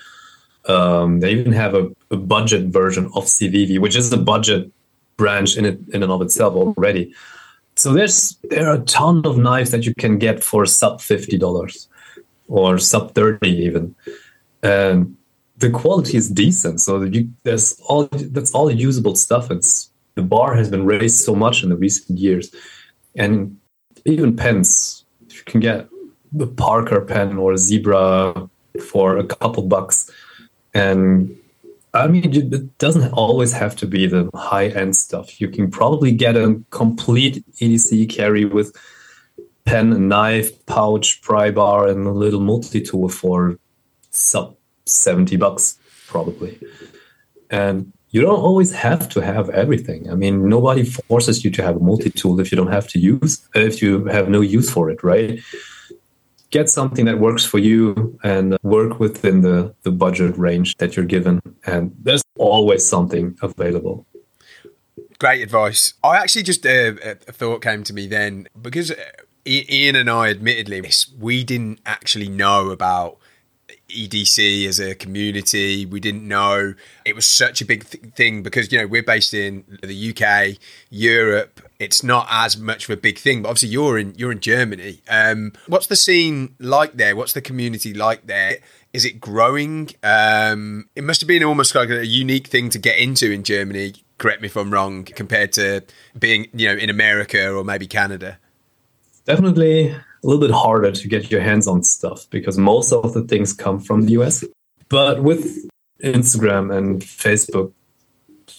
um, 0.66 1.20
they 1.20 1.32
even 1.32 1.52
have 1.52 1.74
a, 1.74 1.90
a, 2.10 2.16
budget 2.16 2.66
version 2.66 3.06
of 3.14 3.24
CIVIVI, 3.24 3.78
which 3.78 3.96
is 3.96 4.12
a 4.12 4.18
budget 4.18 4.70
branch 5.20 5.56
in 5.58 5.64
it 5.70 5.78
in 5.94 6.02
and 6.02 6.12
of 6.12 6.22
itself 6.22 6.52
already. 6.62 7.04
So 7.76 7.92
there's 7.96 8.36
there 8.50 8.66
are 8.68 8.78
a 8.82 8.86
ton 9.00 9.22
of 9.30 9.36
knives 9.36 9.70
that 9.70 9.86
you 9.86 9.94
can 9.94 10.18
get 10.18 10.42
for 10.50 10.66
sub 10.66 11.00
fifty 11.00 11.38
dollars 11.38 11.88
or 12.48 12.78
sub 12.78 13.14
thirty 13.14 13.52
even, 13.66 13.94
and 14.62 15.16
the 15.62 15.70
quality 15.70 16.16
is 16.16 16.28
decent. 16.28 16.80
So 16.80 17.02
you, 17.02 17.28
there's 17.44 17.80
all 17.88 18.08
that's 18.36 18.52
all 18.56 18.70
usable 18.70 19.16
stuff. 19.16 19.50
It's 19.50 19.90
the 20.14 20.26
bar 20.34 20.54
has 20.60 20.68
been 20.68 20.84
raised 20.84 21.24
so 21.24 21.34
much 21.34 21.62
in 21.62 21.68
the 21.70 21.80
recent 21.86 22.18
years, 22.18 22.54
and 23.14 23.56
even 24.04 24.36
pens. 24.36 25.04
You 25.30 25.42
can 25.46 25.60
get 25.60 25.88
the 26.32 26.46
Parker 26.46 27.00
pen 27.00 27.38
or 27.38 27.56
Zebra 27.56 28.48
for 28.90 29.18
a 29.18 29.24
couple 29.24 29.62
bucks, 29.62 30.10
and 30.74 31.30
I 31.92 32.06
mean, 32.06 32.32
it 32.32 32.78
doesn't 32.78 33.12
always 33.12 33.52
have 33.52 33.74
to 33.76 33.86
be 33.86 34.06
the 34.06 34.30
high 34.34 34.68
end 34.68 34.94
stuff. 34.94 35.40
You 35.40 35.48
can 35.48 35.70
probably 35.70 36.12
get 36.12 36.36
a 36.36 36.60
complete 36.70 37.44
EDC 37.56 38.08
carry 38.08 38.44
with 38.44 38.76
pen, 39.64 40.08
knife, 40.08 40.64
pouch, 40.66 41.20
pry 41.22 41.50
bar, 41.50 41.88
and 41.88 42.06
a 42.06 42.12
little 42.12 42.40
multi 42.40 42.80
tool 42.80 43.08
for 43.08 43.58
sub 44.10 44.56
70 44.86 45.36
bucks, 45.36 45.78
probably. 46.06 46.58
And 47.50 47.92
you 48.10 48.20
don't 48.20 48.40
always 48.40 48.72
have 48.72 49.08
to 49.10 49.20
have 49.20 49.50
everything. 49.50 50.10
I 50.10 50.14
mean, 50.14 50.48
nobody 50.48 50.84
forces 50.84 51.44
you 51.44 51.50
to 51.52 51.62
have 51.62 51.76
a 51.76 51.80
multi 51.80 52.10
tool 52.10 52.40
if 52.40 52.50
you 52.50 52.56
don't 52.56 52.72
have 52.72 52.88
to 52.88 52.98
use, 52.98 53.48
if 53.54 53.82
you 53.82 54.04
have 54.06 54.28
no 54.28 54.40
use 54.40 54.70
for 54.70 54.90
it, 54.90 55.02
right? 55.02 55.40
Get 56.50 56.68
something 56.68 57.04
that 57.04 57.18
works 57.18 57.44
for 57.44 57.58
you 57.58 58.18
and 58.24 58.56
work 58.62 58.98
within 58.98 59.42
the, 59.42 59.74
the 59.82 59.90
budget 59.90 60.36
range 60.36 60.76
that 60.78 60.96
you're 60.96 61.06
given. 61.06 61.40
And 61.64 61.94
there's 62.02 62.22
always 62.36 62.84
something 62.84 63.36
available. 63.40 64.06
Great 65.18 65.42
advice. 65.42 65.94
I 66.02 66.16
actually 66.16 66.42
just, 66.42 66.66
uh, 66.66 66.94
a 67.04 67.14
thought 67.32 67.62
came 67.62 67.84
to 67.84 67.92
me 67.92 68.06
then 68.06 68.48
because 68.60 68.92
Ian 69.46 69.96
and 69.96 70.10
I, 70.10 70.30
admittedly, 70.30 70.82
we 71.18 71.44
didn't 71.44 71.80
actually 71.86 72.28
know 72.28 72.70
about 72.70 73.18
EDC 73.90 74.66
as 74.66 74.78
a 74.78 74.94
community. 74.94 75.86
We 75.86 76.00
didn't 76.00 76.26
know 76.26 76.74
it 77.04 77.14
was 77.14 77.28
such 77.28 77.60
a 77.60 77.64
big 77.64 77.88
th- 77.88 78.14
thing 78.14 78.42
because 78.42 78.70
you 78.72 78.78
know 78.78 78.86
we're 78.86 79.02
based 79.02 79.34
in 79.34 79.64
the 79.82 80.10
UK, 80.10 80.58
Europe. 80.90 81.60
It's 81.80 82.04
not 82.04 82.26
as 82.30 82.58
much 82.58 82.84
of 82.84 82.90
a 82.90 83.00
big 83.00 83.18
thing, 83.18 83.40
but 83.40 83.48
obviously 83.48 83.70
you're 83.70 83.98
in 83.98 84.14
you're 84.14 84.30
in 84.30 84.40
Germany. 84.40 85.00
Um, 85.08 85.54
what's 85.66 85.86
the 85.86 85.96
scene 85.96 86.54
like 86.58 86.92
there? 86.92 87.16
What's 87.16 87.32
the 87.32 87.40
community 87.40 87.94
like 87.94 88.26
there? 88.26 88.58
Is 88.92 89.06
it 89.06 89.18
growing? 89.18 89.88
Um, 90.02 90.90
it 90.94 91.02
must 91.02 91.22
have 91.22 91.28
been 91.28 91.42
almost 91.42 91.74
like 91.74 91.88
a 91.88 92.06
unique 92.06 92.48
thing 92.48 92.68
to 92.70 92.78
get 92.78 92.98
into 92.98 93.32
in 93.32 93.44
Germany. 93.44 93.94
Correct 94.18 94.42
me 94.42 94.46
if 94.46 94.56
I'm 94.56 94.70
wrong. 94.70 95.04
Compared 95.04 95.52
to 95.54 95.82
being 96.18 96.48
you 96.52 96.68
know 96.68 96.74
in 96.74 96.90
America 96.90 97.50
or 97.50 97.64
maybe 97.64 97.86
Canada. 97.86 98.38
Definitely 99.24 99.88
a 99.88 100.04
little 100.22 100.40
bit 100.40 100.50
harder 100.50 100.92
to 100.92 101.08
get 101.08 101.30
your 101.30 101.40
hands 101.40 101.66
on 101.66 101.82
stuff 101.82 102.28
because 102.28 102.58
most 102.58 102.92
of 102.92 103.14
the 103.14 103.22
things 103.22 103.54
come 103.54 103.80
from 103.80 104.02
the 104.02 104.12
US. 104.20 104.44
But 104.90 105.22
with 105.22 105.66
Instagram 106.04 106.76
and 106.76 107.00
Facebook, 107.00 107.72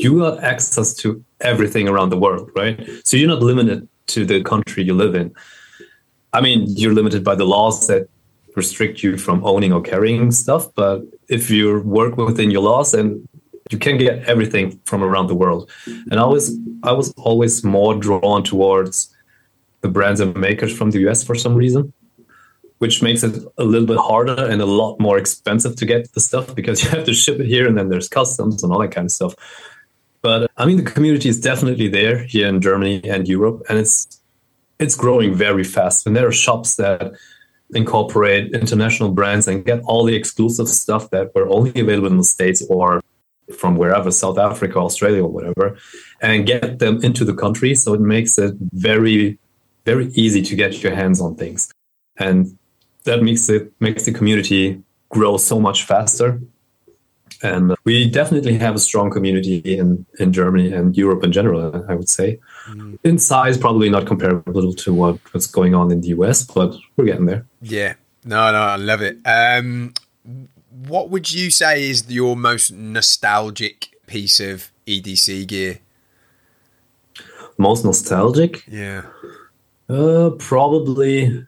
you 0.03 0.19
got 0.19 0.43
access 0.43 0.93
to 0.95 1.23
everything 1.41 1.87
around 1.87 2.09
the 2.09 2.17
world, 2.17 2.49
right? 2.55 2.79
So 3.03 3.17
you're 3.17 3.27
not 3.27 3.41
limited 3.41 3.87
to 4.07 4.25
the 4.25 4.43
country 4.43 4.83
you 4.83 4.93
live 4.93 5.15
in. 5.15 5.33
I 6.33 6.41
mean, 6.41 6.65
you're 6.67 6.93
limited 6.93 7.23
by 7.23 7.35
the 7.35 7.45
laws 7.45 7.87
that 7.87 8.07
restrict 8.55 9.03
you 9.03 9.17
from 9.17 9.43
owning 9.45 9.71
or 9.73 9.81
carrying 9.81 10.31
stuff, 10.31 10.73
but 10.75 11.01
if 11.29 11.49
you 11.49 11.81
work 11.81 12.17
within 12.17 12.51
your 12.51 12.61
laws, 12.61 12.91
then 12.91 13.27
you 13.69 13.77
can 13.77 13.97
get 13.97 14.23
everything 14.25 14.79
from 14.85 15.03
around 15.03 15.27
the 15.27 15.35
world. 15.35 15.69
And 16.09 16.19
I 16.19 16.25
was 16.25 16.57
I 16.83 16.91
was 16.91 17.13
always 17.17 17.63
more 17.63 17.95
drawn 17.95 18.43
towards 18.43 19.13
the 19.81 19.87
brands 19.87 20.19
and 20.19 20.35
makers 20.35 20.75
from 20.75 20.91
the 20.91 20.99
US 21.07 21.23
for 21.23 21.35
some 21.35 21.55
reason, 21.55 21.93
which 22.79 23.01
makes 23.01 23.23
it 23.23 23.43
a 23.57 23.63
little 23.63 23.87
bit 23.87 23.97
harder 23.97 24.45
and 24.51 24.61
a 24.61 24.65
lot 24.65 24.99
more 24.99 25.17
expensive 25.17 25.75
to 25.77 25.85
get 25.85 26.11
the 26.13 26.19
stuff 26.19 26.53
because 26.53 26.83
you 26.83 26.89
have 26.89 27.05
to 27.05 27.13
ship 27.13 27.39
it 27.39 27.47
here 27.47 27.67
and 27.67 27.77
then 27.77 27.89
there's 27.89 28.09
customs 28.09 28.63
and 28.63 28.73
all 28.73 28.79
that 28.79 28.91
kind 28.91 29.05
of 29.05 29.11
stuff. 29.11 29.35
But 30.21 30.43
uh, 30.43 30.47
I 30.57 30.65
mean, 30.65 30.77
the 30.77 30.89
community 30.91 31.29
is 31.29 31.39
definitely 31.39 31.87
there 31.87 32.23
here 32.23 32.47
in 32.47 32.61
Germany 32.61 33.01
and 33.09 33.27
Europe, 33.27 33.63
and 33.69 33.79
it's 33.79 34.21
it's 34.79 34.95
growing 34.95 35.33
very 35.35 35.63
fast. 35.63 36.07
And 36.07 36.15
there 36.15 36.27
are 36.27 36.31
shops 36.31 36.75
that 36.75 37.13
incorporate 37.73 38.53
international 38.53 39.11
brands 39.11 39.47
and 39.47 39.63
get 39.63 39.81
all 39.85 40.03
the 40.03 40.15
exclusive 40.15 40.67
stuff 40.67 41.09
that 41.11 41.33
were 41.33 41.47
only 41.47 41.79
available 41.79 42.07
in 42.07 42.17
the 42.17 42.23
states 42.23 42.61
or 42.69 43.01
from 43.57 43.75
wherever 43.75 44.11
south 44.11 44.37
africa 44.37 44.77
australia 44.77 45.23
or 45.23 45.29
whatever 45.29 45.77
and 46.21 46.45
get 46.45 46.79
them 46.79 47.01
into 47.03 47.25
the 47.25 47.33
country 47.33 47.75
so 47.75 47.93
it 47.93 47.99
makes 47.99 48.37
it 48.37 48.53
very 48.73 49.37
very 49.85 50.07
easy 50.13 50.41
to 50.41 50.55
get 50.55 50.83
your 50.83 50.95
hands 50.95 51.21
on 51.21 51.35
things. 51.35 51.71
And 52.17 52.57
that 53.03 53.23
makes 53.23 53.49
it 53.49 53.71
makes 53.79 54.03
the 54.03 54.11
community 54.11 54.81
grow 55.09 55.37
so 55.37 55.59
much 55.59 55.83
faster. 55.83 56.39
And 57.43 57.75
we 57.85 58.09
definitely 58.09 58.57
have 58.57 58.75
a 58.75 58.79
strong 58.79 59.09
community 59.09 59.57
in, 59.57 60.05
in 60.19 60.31
Germany 60.31 60.71
and 60.71 60.95
Europe 60.95 61.23
in 61.23 61.31
general, 61.31 61.85
I 61.89 61.95
would 61.95 62.09
say. 62.09 62.39
Mm. 62.69 62.99
In 63.03 63.17
size, 63.17 63.57
probably 63.57 63.89
not 63.89 64.05
comparable 64.05 64.73
to 64.73 64.93
what, 64.93 65.17
what's 65.33 65.47
going 65.47 65.73
on 65.73 65.91
in 65.91 66.01
the 66.01 66.09
US, 66.09 66.43
but 66.43 66.75
we're 66.95 67.05
getting 67.05 67.25
there. 67.25 67.45
Yeah. 67.61 67.93
No, 68.23 68.51
no, 68.51 68.59
I 68.59 68.75
love 68.75 69.01
it. 69.01 69.17
Um, 69.25 69.93
what 70.87 71.09
would 71.09 71.31
you 71.31 71.49
say 71.49 71.89
is 71.89 72.09
your 72.09 72.35
most 72.35 72.71
nostalgic 72.71 73.89
piece 74.05 74.39
of 74.39 74.71
EDC 74.85 75.47
gear? 75.47 75.79
Most 77.57 77.83
nostalgic? 77.83 78.63
Yeah. 78.67 79.03
Uh, 79.89 80.31
probably 80.37 81.45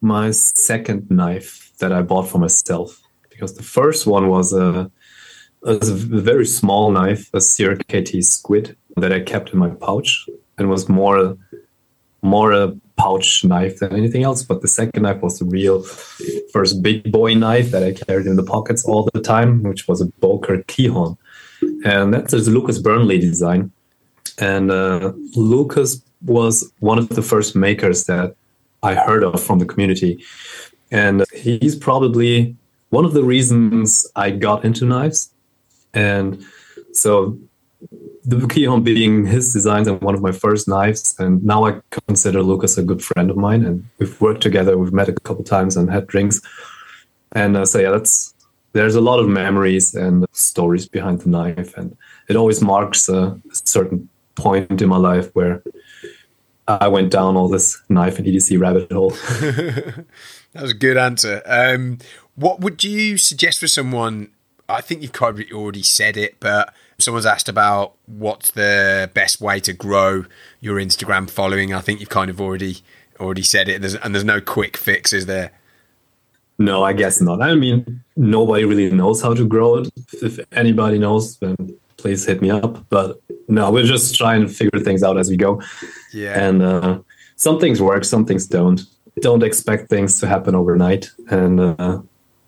my 0.00 0.30
second 0.30 1.10
knife 1.10 1.72
that 1.78 1.92
I 1.92 2.02
bought 2.02 2.28
for 2.28 2.38
myself 2.38 3.01
because 3.42 3.56
the 3.56 3.64
first 3.64 4.06
one 4.06 4.28
was 4.28 4.52
a, 4.52 4.88
a 5.64 5.76
very 5.82 6.46
small 6.46 6.92
knife, 6.92 7.28
a 7.34 7.38
CRKT 7.38 8.24
squid 8.24 8.76
that 8.96 9.12
I 9.12 9.18
kept 9.18 9.50
in 9.50 9.58
my 9.58 9.70
pouch 9.70 10.28
and 10.58 10.70
was 10.70 10.88
more 10.88 11.36
more 12.22 12.52
a 12.52 12.72
pouch 12.96 13.42
knife 13.42 13.80
than 13.80 13.96
anything 13.96 14.22
else. 14.22 14.44
But 14.44 14.62
the 14.62 14.68
second 14.68 15.02
knife 15.02 15.22
was 15.22 15.40
the 15.40 15.44
real 15.44 15.82
first 16.52 16.84
big 16.84 17.10
boy 17.10 17.34
knife 17.34 17.72
that 17.72 17.82
I 17.82 17.94
carried 17.94 18.28
in 18.28 18.36
the 18.36 18.44
pockets 18.44 18.84
all 18.84 19.10
the 19.12 19.20
time, 19.20 19.64
which 19.64 19.88
was 19.88 20.00
a 20.00 20.06
Boker 20.20 20.58
Kihon. 20.68 21.16
And 21.84 22.14
that's 22.14 22.32
a 22.32 22.38
Lucas 22.38 22.78
Burnley 22.78 23.18
design. 23.18 23.72
And 24.38 24.70
uh, 24.70 25.14
Lucas 25.34 26.00
was 26.24 26.72
one 26.78 26.98
of 26.98 27.08
the 27.08 27.22
first 27.22 27.56
makers 27.56 28.04
that 28.04 28.36
I 28.84 28.94
heard 28.94 29.24
of 29.24 29.42
from 29.42 29.58
the 29.58 29.66
community. 29.66 30.22
And 30.92 31.24
he's 31.32 31.74
probably 31.74 32.56
one 32.92 33.06
of 33.06 33.14
the 33.14 33.24
reasons 33.24 34.06
I 34.16 34.30
got 34.30 34.66
into 34.66 34.84
knives. 34.84 35.30
And 35.94 36.44
so 36.92 37.38
the 38.24 38.36
Kihon 38.36 38.84
being 38.84 39.24
his 39.24 39.50
designs 39.50 39.88
and 39.88 39.98
one 40.02 40.14
of 40.14 40.20
my 40.20 40.30
first 40.30 40.68
knives. 40.68 41.16
And 41.18 41.42
now 41.42 41.64
I 41.64 41.80
consider 42.06 42.42
Lucas 42.42 42.76
a 42.76 42.82
good 42.82 43.02
friend 43.02 43.30
of 43.30 43.38
mine. 43.38 43.64
And 43.64 43.88
we've 43.98 44.20
worked 44.20 44.42
together, 44.42 44.76
we've 44.76 44.92
met 44.92 45.08
a 45.08 45.14
couple 45.14 45.42
times 45.42 45.74
and 45.74 45.90
had 45.90 46.06
drinks. 46.06 46.42
And 47.32 47.56
uh, 47.56 47.64
so, 47.64 47.78
yeah, 47.78 47.90
that's 47.92 48.34
there's 48.74 48.94
a 48.94 49.00
lot 49.00 49.20
of 49.20 49.26
memories 49.26 49.94
and 49.94 50.26
stories 50.32 50.86
behind 50.86 51.22
the 51.22 51.30
knife. 51.30 51.74
And 51.78 51.96
it 52.28 52.36
always 52.36 52.60
marks 52.60 53.08
a, 53.08 53.40
a 53.50 53.54
certain 53.54 54.10
point 54.34 54.82
in 54.82 54.88
my 54.90 54.98
life 54.98 55.34
where 55.34 55.62
I 56.68 56.88
went 56.88 57.10
down 57.10 57.36
all 57.36 57.48
this 57.48 57.80
knife 57.88 58.18
and 58.18 58.26
EDC 58.26 58.60
rabbit 58.60 58.92
hole. 58.92 59.10
that 60.52 60.62
was 60.62 60.72
a 60.72 60.74
good 60.74 60.96
answer. 60.96 61.42
Um, 61.46 61.98
what 62.34 62.60
would 62.60 62.84
you 62.84 63.16
suggest 63.16 63.58
for 63.58 63.66
someone? 63.68 64.30
I 64.68 64.80
think 64.80 65.02
you've 65.02 65.12
kind 65.12 65.38
of 65.38 65.46
already 65.52 65.82
said 65.82 66.16
it, 66.16 66.36
but 66.40 66.72
someone's 66.98 67.26
asked 67.26 67.48
about 67.48 67.94
what's 68.06 68.50
the 68.52 69.10
best 69.12 69.40
way 69.40 69.60
to 69.60 69.72
grow 69.72 70.24
your 70.60 70.76
Instagram 70.76 71.28
following. 71.28 71.74
I 71.74 71.80
think 71.80 72.00
you've 72.00 72.08
kind 72.08 72.30
of 72.30 72.40
already 72.40 72.78
already 73.20 73.42
said 73.42 73.68
it, 73.68 73.80
there's, 73.80 73.94
and 73.94 74.14
there's 74.14 74.24
no 74.24 74.40
quick 74.40 74.76
fix, 74.76 75.12
is 75.12 75.26
there? 75.26 75.52
No, 76.58 76.82
I 76.82 76.92
guess 76.92 77.20
not. 77.20 77.42
I 77.42 77.54
mean, 77.54 78.02
nobody 78.16 78.64
really 78.64 78.90
knows 78.90 79.22
how 79.22 79.34
to 79.34 79.46
grow 79.46 79.78
it. 79.78 79.90
If 80.22 80.38
anybody 80.52 80.98
knows, 80.98 81.38
then 81.38 81.56
please 81.96 82.26
hit 82.26 82.42
me 82.42 82.50
up. 82.50 82.88
But 82.88 83.20
no, 83.48 83.70
we're 83.70 83.84
just 83.84 84.14
trying 84.14 84.42
to 84.42 84.48
figure 84.48 84.80
things 84.80 85.02
out 85.02 85.18
as 85.18 85.30
we 85.30 85.36
go. 85.36 85.62
Yeah. 86.12 86.38
And 86.38 86.62
uh, 86.62 87.00
some 87.36 87.58
things 87.58 87.80
work, 87.80 88.04
some 88.04 88.24
things 88.26 88.46
don't. 88.46 88.82
Don't 89.20 89.42
expect 89.42 89.88
things 89.90 90.20
to 90.20 90.26
happen 90.26 90.54
overnight. 90.54 91.10
And 91.30 91.60
uh, 91.60 92.00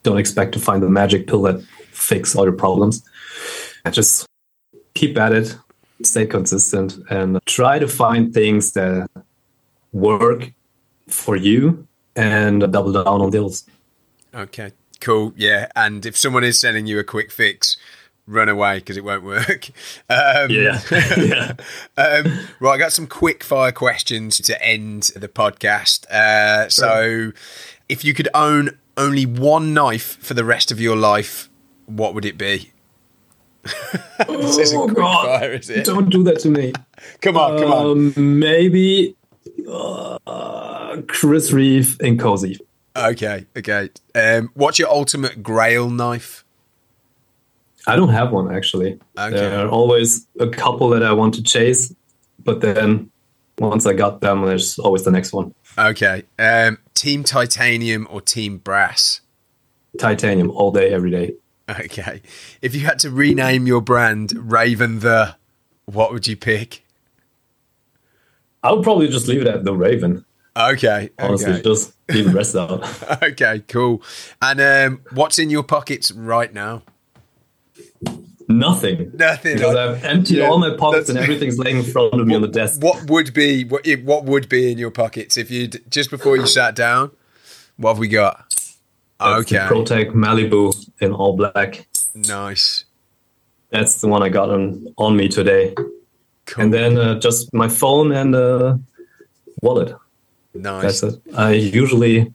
don't 0.04 0.18
expect 0.18 0.52
to 0.52 0.60
find 0.60 0.80
the 0.82 0.88
magic 0.88 1.26
pill 1.26 1.42
that 1.42 1.60
fix 1.90 2.36
all 2.36 2.44
your 2.44 2.52
problems. 2.52 3.02
Just 3.90 4.26
keep 4.94 5.18
at 5.18 5.32
it, 5.32 5.56
stay 6.04 6.26
consistent, 6.26 6.98
and 7.10 7.40
try 7.46 7.80
to 7.80 7.88
find 7.88 8.32
things 8.32 8.72
that 8.72 9.10
work 9.92 10.52
for 11.08 11.36
you 11.36 11.86
and 12.14 12.60
double 12.72 12.92
down 12.92 13.06
on 13.06 13.30
deals. 13.30 13.64
Okay, 14.34 14.72
cool. 15.00 15.32
Yeah. 15.36 15.68
And 15.74 16.06
if 16.06 16.16
someone 16.16 16.44
is 16.44 16.60
sending 16.60 16.86
you 16.86 16.98
a 16.98 17.04
quick 17.04 17.30
fix, 17.30 17.76
run 18.26 18.48
away 18.48 18.78
because 18.78 18.96
it 18.96 19.04
won't 19.04 19.24
work. 19.24 19.70
Um, 20.08 20.50
yeah. 20.50 20.80
yeah. 21.16 21.52
um, 21.96 22.46
right. 22.60 22.74
I 22.74 22.78
got 22.78 22.92
some 22.92 23.06
quick 23.06 23.42
fire 23.42 23.72
questions 23.72 24.38
to 24.38 24.62
end 24.62 25.10
the 25.16 25.28
podcast. 25.28 26.06
Uh, 26.10 26.68
so, 26.68 27.32
if 27.88 28.04
you 28.04 28.12
could 28.12 28.28
own 28.34 28.78
only 28.96 29.26
one 29.26 29.74
knife 29.74 30.18
for 30.20 30.34
the 30.34 30.44
rest 30.44 30.70
of 30.70 30.80
your 30.80 30.96
life, 30.96 31.48
what 31.86 32.14
would 32.14 32.24
it 32.24 32.38
be? 32.38 32.72
this 34.28 34.58
isn't 34.58 34.78
oh, 34.78 34.88
God. 34.88 35.40
fire, 35.40 35.52
is 35.52 35.70
it? 35.70 35.84
Don't 35.84 36.10
do 36.10 36.22
that 36.24 36.38
to 36.40 36.50
me. 36.50 36.72
come 37.20 37.36
on, 37.36 37.58
come 37.58 37.72
um, 37.72 38.12
on. 38.16 38.38
Maybe 38.38 39.16
uh, 39.68 41.00
Chris 41.08 41.52
Reeve 41.52 41.96
Inkosi. 42.00 42.58
Okay, 42.96 43.46
okay. 43.56 43.90
Um, 44.14 44.50
what's 44.54 44.78
your 44.78 44.90
ultimate 44.90 45.42
grail 45.42 45.90
knife? 45.90 46.44
I 47.86 47.96
don't 47.96 48.10
have 48.10 48.32
one 48.32 48.54
actually. 48.54 48.98
Okay. 49.18 49.36
There 49.36 49.66
are 49.66 49.68
always 49.68 50.26
a 50.38 50.48
couple 50.48 50.88
that 50.90 51.02
I 51.02 51.12
want 51.12 51.34
to 51.34 51.42
chase, 51.42 51.94
but 52.42 52.60
then 52.60 53.10
once 53.58 53.86
I 53.86 53.92
got 53.92 54.20
them, 54.20 54.44
there's 54.44 54.78
always 54.78 55.04
the 55.04 55.10
next 55.10 55.32
one. 55.32 55.54
Okay. 55.76 56.24
Um, 56.38 56.78
team 56.94 57.24
titanium 57.24 58.06
or 58.10 58.20
team 58.20 58.58
brass? 58.58 59.20
Titanium 59.98 60.50
all 60.50 60.70
day, 60.70 60.92
every 60.92 61.10
day. 61.10 61.34
Okay. 61.68 62.22
If 62.60 62.74
you 62.74 62.82
had 62.82 62.98
to 63.00 63.10
rename 63.10 63.66
your 63.66 63.80
brand 63.80 64.32
Raven 64.50 65.00
the, 65.00 65.36
what 65.86 66.12
would 66.12 66.26
you 66.26 66.36
pick? 66.36 66.84
I 68.62 68.72
would 68.72 68.82
probably 68.82 69.08
just 69.08 69.28
leave 69.28 69.42
it 69.42 69.46
at 69.46 69.64
the 69.64 69.74
Raven. 69.74 70.24
Okay. 70.56 71.10
Honestly, 71.18 71.52
okay. 71.52 71.62
just 71.62 71.94
leave 72.08 72.26
the 72.26 72.32
rest 72.32 72.54
out. 72.54 72.82
okay, 73.22 73.62
cool. 73.68 74.02
And 74.40 74.60
um, 74.60 75.00
what's 75.12 75.38
in 75.38 75.50
your 75.50 75.62
pockets 75.62 76.12
right 76.12 76.52
now? 76.52 76.82
Nothing. 78.48 79.10
Nothing. 79.14 79.56
Because 79.56 79.76
I've 79.76 80.04
emptied 80.04 80.38
yeah, 80.38 80.48
all 80.48 80.58
my 80.58 80.76
pockets 80.76 81.08
and 81.08 81.18
everything's 81.18 81.58
laying 81.58 81.78
in 81.78 81.84
front 81.84 82.12
of 82.12 82.26
me 82.26 82.32
what, 82.32 82.36
on 82.36 82.42
the 82.42 82.48
desk. 82.48 82.82
What 82.82 83.08
would 83.10 83.32
be 83.32 83.64
what? 83.64 83.86
What 84.02 84.24
would 84.24 84.48
be 84.48 84.70
in 84.70 84.78
your 84.78 84.90
pockets 84.90 85.36
if 85.36 85.50
you 85.50 85.68
just 85.68 86.10
before 86.10 86.36
you 86.36 86.46
sat 86.46 86.74
down? 86.74 87.10
What 87.76 87.90
have 87.90 87.98
we 87.98 88.08
got? 88.08 88.54
That's 89.18 89.52
okay. 89.52 89.56
Protech 89.56 90.12
Malibu 90.12 90.90
in 91.00 91.12
all 91.12 91.36
black. 91.36 91.86
Nice. 92.14 92.84
That's 93.70 94.00
the 94.00 94.08
one 94.08 94.22
I 94.22 94.28
got 94.28 94.50
on 94.50 94.92
on 94.98 95.16
me 95.16 95.28
today. 95.28 95.74
Cool. 96.46 96.64
And 96.64 96.74
then 96.74 96.98
uh, 96.98 97.18
just 97.18 97.52
my 97.54 97.68
phone 97.68 98.12
and 98.12 98.34
uh, 98.34 98.76
wallet. 99.62 99.94
Nice. 100.52 101.00
That's 101.00 101.14
it. 101.14 101.22
I 101.34 101.52
usually 101.52 102.32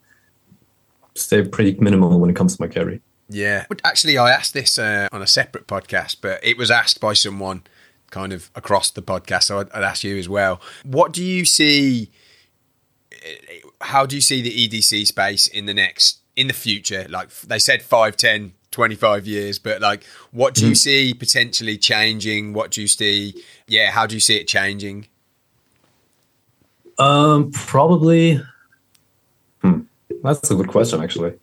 stay 1.16 1.48
pretty 1.48 1.80
minimal 1.80 2.20
when 2.20 2.30
it 2.30 2.36
comes 2.36 2.58
to 2.58 2.62
my 2.62 2.68
carry. 2.68 3.02
Yeah. 3.30 3.66
Actually, 3.84 4.18
I 4.18 4.32
asked 4.32 4.54
this 4.54 4.78
uh, 4.80 5.08
on 5.12 5.22
a 5.22 5.28
separate 5.28 5.68
podcast, 5.68 6.18
but 6.22 6.40
it 6.44 6.58
was 6.58 6.72
asked 6.72 7.00
by 7.00 7.14
someone 7.14 7.64
kind 8.10 8.34
of 8.34 8.50
across 8.56 8.90
the 8.90 9.04
podcast. 9.04 9.44
So 9.44 9.60
I'd, 9.60 9.72
I'd 9.72 9.84
ask 9.84 10.04
you 10.04 10.18
as 10.18 10.28
well. 10.28 10.60
What 10.84 11.14
do 11.14 11.24
you 11.24 11.46
see? 11.46 12.10
How 13.82 14.06
do 14.06 14.16
you 14.16 14.22
see 14.22 14.42
the 14.42 14.68
EDC 14.68 15.06
space 15.06 15.48
in 15.48 15.68
the 15.68 15.74
next, 15.74 16.20
in 16.36 16.48
the 16.48 16.54
future? 16.54 17.06
Like 17.08 17.30
they 17.42 17.60
said, 17.60 17.84
5, 17.84 18.18
10, 18.18 18.54
25 18.72 19.28
years, 19.28 19.60
but 19.60 19.80
like, 19.80 20.04
what 20.32 20.56
do 20.56 20.66
mm. 20.66 20.70
you 20.70 20.76
see 20.76 21.14
potentially 21.14 21.78
changing? 21.78 22.54
What 22.54 22.72
do 22.72 22.82
you 22.82 22.88
see? 22.88 23.44
Yeah. 23.68 23.92
How 23.92 24.08
do 24.08 24.16
you 24.16 24.22
see 24.22 24.38
it 24.38 24.48
changing? 24.48 25.08
Um, 26.98 27.52
probably. 27.52 28.42
Hmm. 29.62 29.82
That's 30.24 30.50
a 30.52 30.56
good 30.56 30.68
question, 30.68 31.02
actually. 31.02 31.34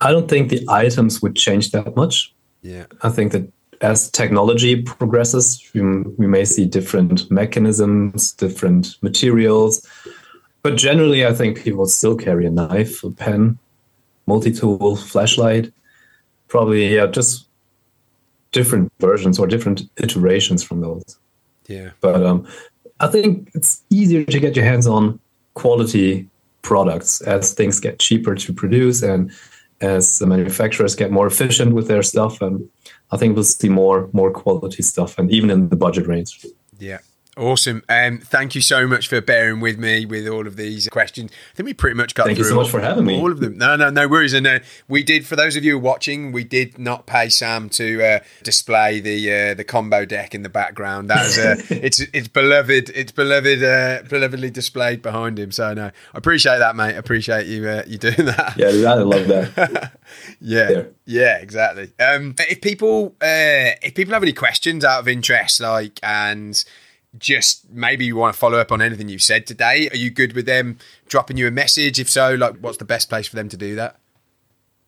I 0.00 0.10
don't 0.12 0.28
think 0.28 0.48
the 0.48 0.64
items 0.68 1.20
would 1.22 1.36
change 1.36 1.70
that 1.72 1.94
much. 1.96 2.34
Yeah. 2.62 2.86
I 3.02 3.10
think 3.10 3.32
that 3.32 3.50
as 3.80 4.10
technology 4.10 4.82
progresses, 4.82 5.62
we, 5.74 5.80
we 5.82 6.26
may 6.26 6.44
see 6.44 6.66
different 6.66 7.30
mechanisms, 7.30 8.32
different 8.32 8.96
materials. 9.02 9.86
But 10.62 10.76
generally, 10.76 11.26
I 11.26 11.32
think 11.32 11.62
people 11.62 11.86
still 11.86 12.16
carry 12.16 12.46
a 12.46 12.50
knife, 12.50 13.02
a 13.02 13.10
pen, 13.10 13.58
multi 14.26 14.52
tool, 14.52 14.96
flashlight. 14.96 15.72
Probably, 16.48 16.94
yeah, 16.94 17.06
just 17.06 17.46
different 18.52 18.92
versions 18.98 19.38
or 19.38 19.46
different 19.46 19.82
iterations 19.96 20.62
from 20.62 20.80
those. 20.80 21.18
Yeah. 21.66 21.90
But 22.00 22.22
um, 22.24 22.46
I 22.98 23.06
think 23.06 23.50
it's 23.54 23.82
easier 23.90 24.24
to 24.24 24.40
get 24.40 24.56
your 24.56 24.64
hands 24.64 24.86
on 24.86 25.20
quality 25.54 26.28
products 26.62 27.20
as 27.22 27.54
things 27.54 27.80
get 27.80 27.98
cheaper 27.98 28.34
to 28.34 28.52
produce 28.52 29.02
and 29.02 29.32
as 29.80 30.18
the 30.18 30.26
manufacturers 30.26 30.94
get 30.94 31.10
more 31.10 31.26
efficient 31.26 31.74
with 31.74 31.88
their 31.88 32.02
stuff, 32.02 32.40
and 32.40 32.68
I 33.10 33.16
think 33.16 33.34
we'll 33.34 33.44
see 33.44 33.68
more 33.68 34.08
more 34.12 34.30
quality 34.30 34.82
stuff, 34.82 35.18
and 35.18 35.30
even 35.30 35.50
in 35.50 35.68
the 35.68 35.76
budget 35.76 36.06
range. 36.06 36.46
Yeah. 36.78 36.98
Awesome. 37.40 37.82
Um, 37.88 38.18
thank 38.18 38.54
you 38.54 38.60
so 38.60 38.86
much 38.86 39.08
for 39.08 39.22
bearing 39.22 39.60
with 39.60 39.78
me 39.78 40.04
with 40.04 40.28
all 40.28 40.46
of 40.46 40.56
these 40.56 40.86
questions. 40.88 41.30
I 41.52 41.56
think 41.56 41.66
we 41.66 41.72
pretty 41.72 41.96
much 41.96 42.14
got 42.14 42.26
thank 42.26 42.36
through 42.36 42.44
you 42.44 42.50
so 42.50 42.56
much 42.56 42.68
for 42.68 42.80
having 42.80 43.06
me. 43.06 43.18
All 43.18 43.32
of 43.32 43.40
them. 43.40 43.56
No, 43.56 43.76
no, 43.76 43.88
no 43.88 44.06
worries. 44.06 44.34
And 44.34 44.46
uh, 44.46 44.58
we 44.88 45.02
did, 45.02 45.26
for 45.26 45.36
those 45.36 45.56
of 45.56 45.64
you 45.64 45.78
watching, 45.78 46.32
we 46.32 46.44
did 46.44 46.78
not 46.78 47.06
pay 47.06 47.30
Sam 47.30 47.70
to 47.70 48.04
uh, 48.04 48.20
display 48.42 49.00
the 49.00 49.32
uh, 49.32 49.54
the 49.54 49.64
combo 49.64 50.04
deck 50.04 50.34
in 50.34 50.42
the 50.42 50.50
background. 50.50 51.08
That 51.08 51.24
is, 51.24 51.38
uh, 51.38 51.56
it's 51.70 52.00
it's 52.00 52.28
beloved. 52.28 52.90
It's 52.90 53.12
beloved, 53.12 53.62
uh, 53.62 54.02
belovedly 54.02 54.52
displayed 54.52 55.00
behind 55.00 55.38
him. 55.38 55.50
So 55.50 55.72
no, 55.72 55.86
I 55.86 56.18
appreciate 56.18 56.58
that, 56.58 56.76
mate. 56.76 56.94
I 56.94 56.98
appreciate 56.98 57.46
you 57.46 57.66
uh, 57.66 57.84
you 57.86 57.96
doing 57.96 58.26
that. 58.26 58.54
Yeah, 58.58 58.90
I 58.90 58.94
love 58.96 59.26
that. 59.28 59.92
yeah, 60.42 60.66
there. 60.66 60.90
yeah, 61.06 61.38
exactly. 61.38 61.90
Um, 61.98 62.34
if 62.38 62.60
people 62.60 63.16
if 63.22 63.94
people 63.94 64.12
have 64.12 64.22
any 64.22 64.34
questions 64.34 64.84
out 64.84 65.00
of 65.00 65.08
interest, 65.08 65.60
like 65.60 65.98
and 66.02 66.62
just 67.18 67.70
maybe 67.70 68.04
you 68.04 68.16
want 68.16 68.34
to 68.34 68.38
follow 68.38 68.58
up 68.58 68.70
on 68.70 68.80
anything 68.80 69.08
you've 69.08 69.22
said 69.22 69.46
today, 69.46 69.88
are 69.90 69.96
you 69.96 70.10
good 70.10 70.32
with 70.34 70.46
them 70.46 70.78
dropping 71.08 71.36
you 71.36 71.46
a 71.46 71.50
message? 71.50 71.98
If 71.98 72.08
so, 72.08 72.34
like 72.34 72.56
what's 72.60 72.78
the 72.78 72.84
best 72.84 73.08
place 73.08 73.26
for 73.26 73.36
them 73.36 73.48
to 73.48 73.56
do 73.56 73.74
that? 73.76 73.96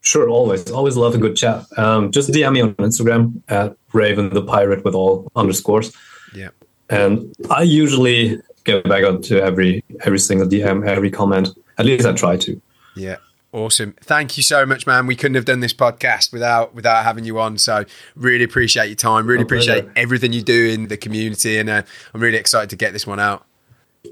Sure, 0.01 0.29
always. 0.29 0.71
Always 0.71 0.97
love 0.97 1.15
a 1.15 1.19
good 1.19 1.37
chat. 1.37 1.65
Um, 1.79 2.11
just 2.11 2.31
DM 2.31 2.53
me 2.53 2.61
on 2.61 2.75
Instagram 2.75 3.41
at 3.49 3.77
Raven 3.93 4.31
the 4.31 4.43
Pirate 4.43 4.85
with 4.85 4.95
all 4.95 5.31
underscores. 5.37 5.97
Yeah. 6.35 6.49
And 6.91 7.35
I 7.51 7.63
usually 7.63 8.41
get 8.65 8.85
back 8.85 9.05
on 9.05 9.23
to 9.23 9.43
every 9.43 9.85
every 10.03 10.19
single 10.19 10.49
DM, 10.49 10.87
every 10.87 11.11
comment. 11.11 11.51
At 11.79 11.87
least 11.87 12.05
I 12.05 12.13
try 12.13 12.37
to. 12.39 12.61
Yeah. 12.97 13.17
Awesome. 13.53 13.95
Thank 14.01 14.39
you 14.39 14.43
so 14.43 14.65
much, 14.65 14.87
man. 14.87 15.07
We 15.07 15.15
couldn't 15.15 15.35
have 15.35 15.45
done 15.45 15.61
this 15.61 15.75
podcast 15.75 16.33
without 16.33 16.75
without 16.75 17.05
having 17.05 17.25
you 17.25 17.39
on. 17.39 17.59
So 17.59 17.85
really 18.17 18.45
appreciate 18.45 18.87
your 18.87 18.97
time. 18.97 19.27
Really 19.27 19.43
appreciate 19.43 19.85
everything 19.95 20.33
you 20.33 20.43
do 20.43 20.69
in 20.69 20.89
the 20.89 20.97
community, 20.97 21.59
and 21.59 21.69
uh, 21.69 21.83
I'm 22.15 22.23
really 22.23 22.39
excited 22.39 22.71
to 22.71 22.77
get 22.77 22.95
this 22.95 23.07
one 23.07 23.21
out. 23.21 23.45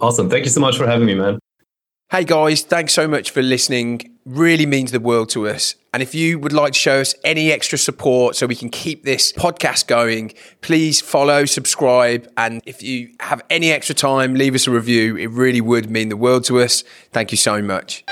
Awesome. 0.01 0.28
Thank 0.28 0.45
you 0.45 0.51
so 0.51 0.61
much 0.61 0.76
for 0.76 0.86
having 0.86 1.07
me, 1.07 1.14
man. 1.14 1.38
Hey 2.11 2.24
guys, 2.24 2.62
thanks 2.62 2.93
so 2.93 3.07
much 3.09 3.30
for 3.30 3.41
listening. 3.41 4.18
Really 4.26 4.66
means 4.66 4.91
the 4.91 5.01
world 5.01 5.30
to 5.30 5.49
us. 5.49 5.76
And 5.95 6.03
if 6.03 6.14
you 6.14 6.38
would 6.41 6.53
like 6.53 6.72
to 6.72 6.78
show 6.78 7.01
us 7.01 7.14
any 7.24 7.51
extra 7.51 7.78
support 7.78 8.36
so 8.36 8.47
we 8.47 8.57
can 8.57 8.68
keep 8.68 9.05
this 9.05 9.32
podcast 9.32 9.86
going, 9.86 10.34
please 10.61 11.01
follow, 11.01 11.45
subscribe, 11.45 12.28
and 12.36 12.62
if 12.66 12.82
you 12.82 13.14
have 13.20 13.43
any 13.49 13.70
extra 13.70 13.95
time, 13.95 14.34
leave 14.34 14.55
us 14.55 14.66
a 14.66 14.70
review. 14.70 15.16
It 15.16 15.30
really 15.30 15.61
would 15.61 15.88
mean 15.88 16.09
the 16.11 16.16
world 16.16 16.45
to 16.45 16.61
us. 16.61 16.84
Thank 17.12 17.30
you 17.30 17.38
so 17.38 17.62
much. 17.62 18.05